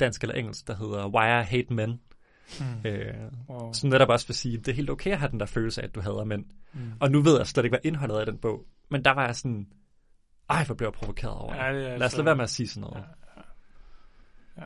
dansk 0.00 0.22
eller 0.22 0.34
engelsk, 0.34 0.66
der 0.68 0.76
hedder 0.76 1.08
Why 1.08 1.42
I 1.42 1.44
Hate 1.44 1.74
Men. 1.74 2.00
Mm. 2.60 2.86
Øh, 2.90 3.14
Wow. 3.48 3.72
som 3.72 3.90
netop 3.90 4.08
også 4.08 4.26
vil 4.26 4.34
sige, 4.34 4.58
det 4.58 4.68
er 4.68 4.72
helt 4.72 4.90
okay 4.90 5.10
at 5.10 5.18
have 5.18 5.30
den 5.30 5.40
der 5.40 5.46
følelse 5.46 5.82
af, 5.82 5.86
at 5.86 5.94
du 5.94 6.00
hader 6.00 6.24
mænd. 6.24 6.44
Mm. 6.72 6.80
Og 7.00 7.10
nu 7.10 7.20
ved 7.22 7.36
jeg 7.36 7.46
slet 7.46 7.64
ikke, 7.64 7.72
hvad 7.72 7.90
indholdet 7.90 8.16
er 8.16 8.22
i 8.22 8.24
den 8.24 8.38
bog. 8.38 8.66
Men 8.90 9.04
der 9.04 9.10
var 9.10 9.26
jeg 9.26 9.36
sådan, 9.36 9.66
ej, 10.50 10.64
hvor 10.64 10.74
blev 10.74 10.86
jeg 10.86 10.92
provokeret 10.92 11.34
over 11.34 11.54
Ja, 11.64 11.72
det. 11.74 11.82
Lad 11.98 12.02
os 12.06 12.12
så- 12.12 12.16
lade 12.18 12.26
være 12.26 12.36
med 12.36 12.44
at 12.44 12.50
sige 12.50 12.68
sådan 12.68 12.80
noget. 12.90 13.04
Ja. 14.56 14.62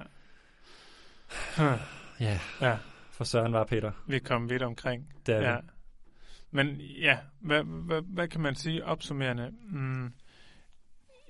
Ja. 1.59 1.79
Ja, 2.21 2.41
ja, 2.71 2.79
for 3.11 3.25
søren 3.25 3.53
var 3.53 3.65
Peter. 3.65 3.93
vi 4.07 4.19
kom 4.19 4.51
vidt 4.51 4.63
omkring. 4.63 5.13
Det 5.27 5.35
er 5.35 5.41
Ja. 5.51 5.57
Men 6.51 6.81
ja, 6.81 7.19
hvad, 7.41 7.63
hvad, 7.65 8.03
hvad 8.03 8.29
kan 8.29 8.41
man 8.41 8.55
sige 8.55 8.85
opsummerende? 8.85 9.51
Mm, 9.71 10.13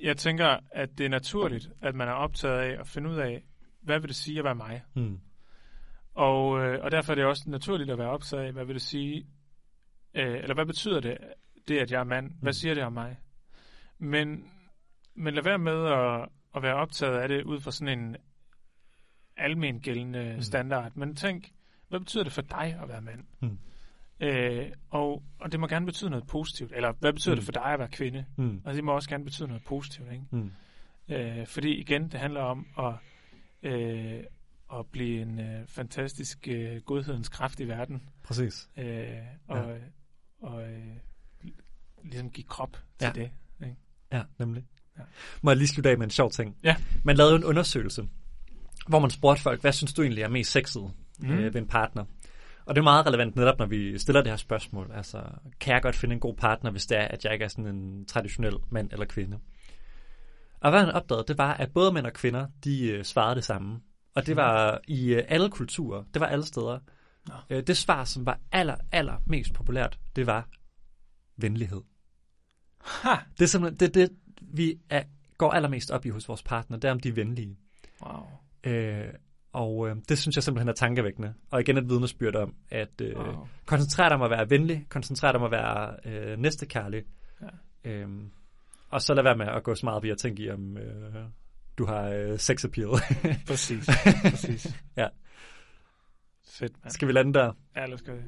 jeg 0.02 0.16
tænker, 0.16 0.56
at 0.70 0.88
det 0.98 1.06
er 1.06 1.11
naturligt, 1.11 1.70
at 1.82 1.94
man 1.94 2.08
er 2.08 2.12
optaget 2.12 2.58
af 2.61 2.80
at 2.80 2.87
finde 2.87 3.11
ud 3.11 3.16
af, 3.16 3.44
hvad 3.80 4.00
vil 4.00 4.08
det 4.08 4.16
sige 4.16 4.38
at 4.38 4.44
være 4.44 4.54
mig? 4.54 4.82
Hmm. 4.94 5.20
Og, 6.14 6.61
øh, 6.64 6.84
og 6.84 6.90
derfor 6.90 7.12
er 7.12 7.14
det 7.14 7.24
også 7.24 7.42
naturligt 7.50 7.90
at 7.90 7.98
være 7.98 8.08
optaget 8.11 8.42
af, 8.44 8.52
hvad 8.52 8.64
vil 8.64 8.74
det 8.74 8.82
sige, 8.82 9.26
øh, 10.14 10.37
eller 10.37 10.54
hvad 10.54 10.66
betyder 10.66 11.00
det, 11.00 11.18
det 11.68 11.78
at 11.78 11.90
jeg 11.92 12.00
er 12.00 12.04
mand? 12.04 12.30
Hvad 12.42 12.48
Mm. 12.48 12.52
siger 12.52 12.74
det 12.74 12.84
om 12.84 12.92
mig? 12.92 13.16
Men, 13.98 14.50
men 15.14 15.34
lad 15.34 15.42
være 15.42 15.58
med 15.58 15.87
at, 15.87 16.28
at 16.56 16.62
være 16.62 16.74
optaget 16.74 17.18
af 17.18 17.28
det 17.28 17.42
ud 17.44 17.61
fra 17.61 17.70
sådan 17.70 17.98
en 17.98 18.16
almen 19.37 19.80
gældende 19.80 20.32
Mm. 20.34 20.42
standard. 20.42 20.92
Men 20.96 21.16
tænk, 21.16 21.52
hvad 21.88 22.00
betyder 22.00 22.24
det 22.24 22.32
for 22.32 22.42
dig 22.42 22.78
at 22.82 22.88
være 22.88 23.00
mand? 23.00 23.24
Mm. 23.42 23.58
Øh, 24.20 24.72
og, 24.90 25.22
og 25.40 25.52
det 25.52 25.61
må 25.61 25.66
gerne 25.66 25.87
betyde 25.87 26.11
noget 26.11 26.26
positivt. 26.26 26.72
Eller 26.72 26.92
hvad 26.92 27.12
betyder 27.12 27.34
Mm. 27.34 27.37
det 27.38 27.44
for 27.44 27.52
dig 27.52 27.64
at 27.64 27.78
være 27.78 27.88
kvinde? 27.88 28.24
Hmm. 28.37 28.62
Og 28.64 28.74
det 28.74 28.84
må 28.84 28.92
også 28.92 29.08
gerne 29.08 29.24
betyde 29.24 29.48
noget 29.48 29.64
positivt. 29.64 30.12
Ikke? 30.12 30.24
Hmm. 30.30 30.52
Øh, 31.08 31.46
fordi 31.46 31.74
igen, 31.80 32.02
det 32.02 32.20
handler 32.20 32.40
om 32.40 32.66
at, 32.78 32.94
øh, 33.62 34.24
at 34.74 34.87
blive 34.87 35.22
en 35.22 35.40
øh, 35.40 35.66
fantastisk 35.66 36.48
øh, 36.48 36.80
godhedens 36.82 37.28
kraft 37.28 37.61
i 37.61 37.68
verden. 37.68 38.08
Præcis. 38.24 38.70
Øh, 38.76 39.08
og 39.48 39.68
ja. 39.70 39.76
og 40.40 40.70
øh, 40.72 40.96
ligesom 42.04 42.30
give 42.30 42.44
krop 42.46 42.72
til 42.98 43.06
Ja. 43.06 43.12
det. 43.12 43.30
Ja, 44.12 44.22
nemlig. 44.38 44.64
Ja. 44.98 45.02
Må 45.42 45.50
jeg 45.50 45.56
lige 45.56 45.68
slutte 45.68 45.90
af 45.90 45.98
med 45.98 46.06
en 46.06 46.10
sjov 46.10 46.30
ting? 46.30 46.56
Ja. 46.64 46.76
Man 47.04 47.16
lavede 47.16 47.36
en 47.36 47.44
undersøgelse, 47.44 48.08
hvor 48.88 48.98
man 48.98 49.10
spurgte 49.10 49.42
folk, 49.42 49.60
hvad 49.60 49.72
synes 49.72 49.94
du 49.94 50.02
egentlig 50.02 50.22
er 50.22 50.28
mest 50.28 50.50
sexet 50.50 50.92
Mm. 51.20 51.28
mm. 51.28 51.34
øh, 51.38 51.54
ved 51.54 51.60
en 51.60 51.66
partner? 51.66 52.04
Og 52.64 52.74
det 52.74 52.80
er 52.80 52.84
meget 52.84 53.06
relevant 53.06 53.36
netop, 53.36 53.58
når 53.58 53.66
vi 53.66 53.98
stiller 53.98 54.22
det 54.22 54.32
her 54.32 54.36
spørgsmål. 54.36 54.90
Altså, 54.94 55.22
kan 55.60 55.74
jeg 55.74 55.82
godt 55.82 55.96
finde 55.96 56.12
en 56.12 56.20
god 56.20 56.34
partner, 56.34 56.70
hvis 56.70 56.86
det 56.86 56.98
er, 56.98 57.08
at 57.08 57.24
jeg 57.24 57.32
ikke 57.32 57.44
er 57.44 57.48
sådan 57.48 57.66
en 57.66 58.04
traditionel 58.06 58.54
mand 58.70 58.92
eller 58.92 59.06
kvinde? 59.06 59.38
Og 60.60 60.70
hvad 60.70 60.80
han 60.80 60.90
opdagede, 60.90 61.24
det 61.28 61.38
var, 61.38 61.54
at 61.54 61.72
både 61.72 61.92
mænd 61.92 62.06
og 62.06 62.12
kvinder, 62.12 62.46
de 62.64 62.88
øh, 62.88 63.04
svarede 63.04 63.36
det 63.36 63.44
samme. 63.44 63.80
Og 64.14 64.26
det 64.26 64.36
var 64.36 64.80
i 64.88 65.14
øh, 65.14 65.22
alle 65.28 65.50
kulturer, 65.50 66.04
det 66.14 66.20
var 66.20 66.26
alle 66.26 66.44
steder. 66.46 66.78
Øh, 67.50 67.62
det 67.66 67.76
svar, 67.76 68.04
som 68.04 68.26
var 68.26 68.40
aller, 68.52 68.76
aller 68.92 69.22
mest 69.26 69.52
populært, 69.54 69.98
det 70.16 70.26
var 70.26 70.48
venlighed. 71.36 71.80
Ha! 73.03 73.14
Det 73.38 73.44
er 73.44 73.48
simpelthen 73.48 73.81
det, 73.81 73.94
det 73.94 74.11
vi 74.40 74.79
er, 74.90 75.03
går 75.38 75.51
allermest 75.51 75.90
op 75.90 76.07
i 76.07 76.09
hos 76.09 76.29
vores 76.29 76.42
partner, 76.42 76.77
det 76.77 76.88
er, 76.88 76.92
om 76.92 77.01
de 77.01 77.09
er 77.09 77.12
venlige. 77.12 77.57
Wow. 78.03 78.27
Øh, 78.64 79.09
og 79.53 79.88
øh, 79.88 79.96
det 80.09 80.18
synes 80.18 80.37
jeg 80.37 80.42
simpelthen 80.42 80.68
er 80.68 80.72
tankevækkende. 80.72 81.35
Og 81.51 81.61
igen 81.61 81.79
et 81.79 81.88
vidnesbyrd 81.88 82.37
om, 82.37 82.55
at 82.70 83.01
øh, 83.01 83.16
wow. 83.16 83.46
koncentrere 83.66 84.09
dig 84.09 84.14
om 84.16 84.22
at 84.22 84.31
være 84.31 84.51
venlig, 84.51 84.87
koncentrere 84.88 85.33
dig 85.33 85.40
om 85.40 85.44
at 85.44 85.51
være 85.51 85.96
øh, 86.05 86.38
næstekærlig. 86.38 87.03
Ja. 87.40 87.90
Øhm, 87.90 88.31
og 88.90 89.03
så 89.03 89.14
lad 89.14 89.22
være 89.22 89.37
med 89.37 89.46
at 89.46 89.62
gå 89.62 89.74
så 89.74 89.87
meget 89.87 90.03
ved 90.03 90.11
at 90.11 90.18
tænke 90.18 90.42
i, 90.42 90.51
om 90.51 90.77
øh, 90.77 91.14
du 91.79 91.87
har 91.87 92.09
øh, 92.09 92.38
sex 92.38 92.64
appeal. 92.64 92.88
Præcis. 93.48 93.88
Præcis. 94.31 94.77
Ja. 94.96 95.07
Fedt, 96.48 96.72
mand. 96.85 96.92
Skal 96.92 97.09
vi 97.09 97.12
lande 97.12 97.35
der? 97.35 97.53
Ja, 97.77 97.87
lad 97.87 97.94
os 97.94 98.03
gøre 98.03 98.16
det. 98.16 98.24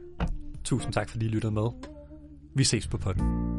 Tusind 0.65 0.93
tak, 0.93 1.09
fordi 1.09 1.27
I 1.27 1.29
lyttede 1.29 1.53
med. 1.53 1.69
Vi 2.55 2.65
ses 2.65 2.89
på 2.89 2.99
podden. 2.99 3.50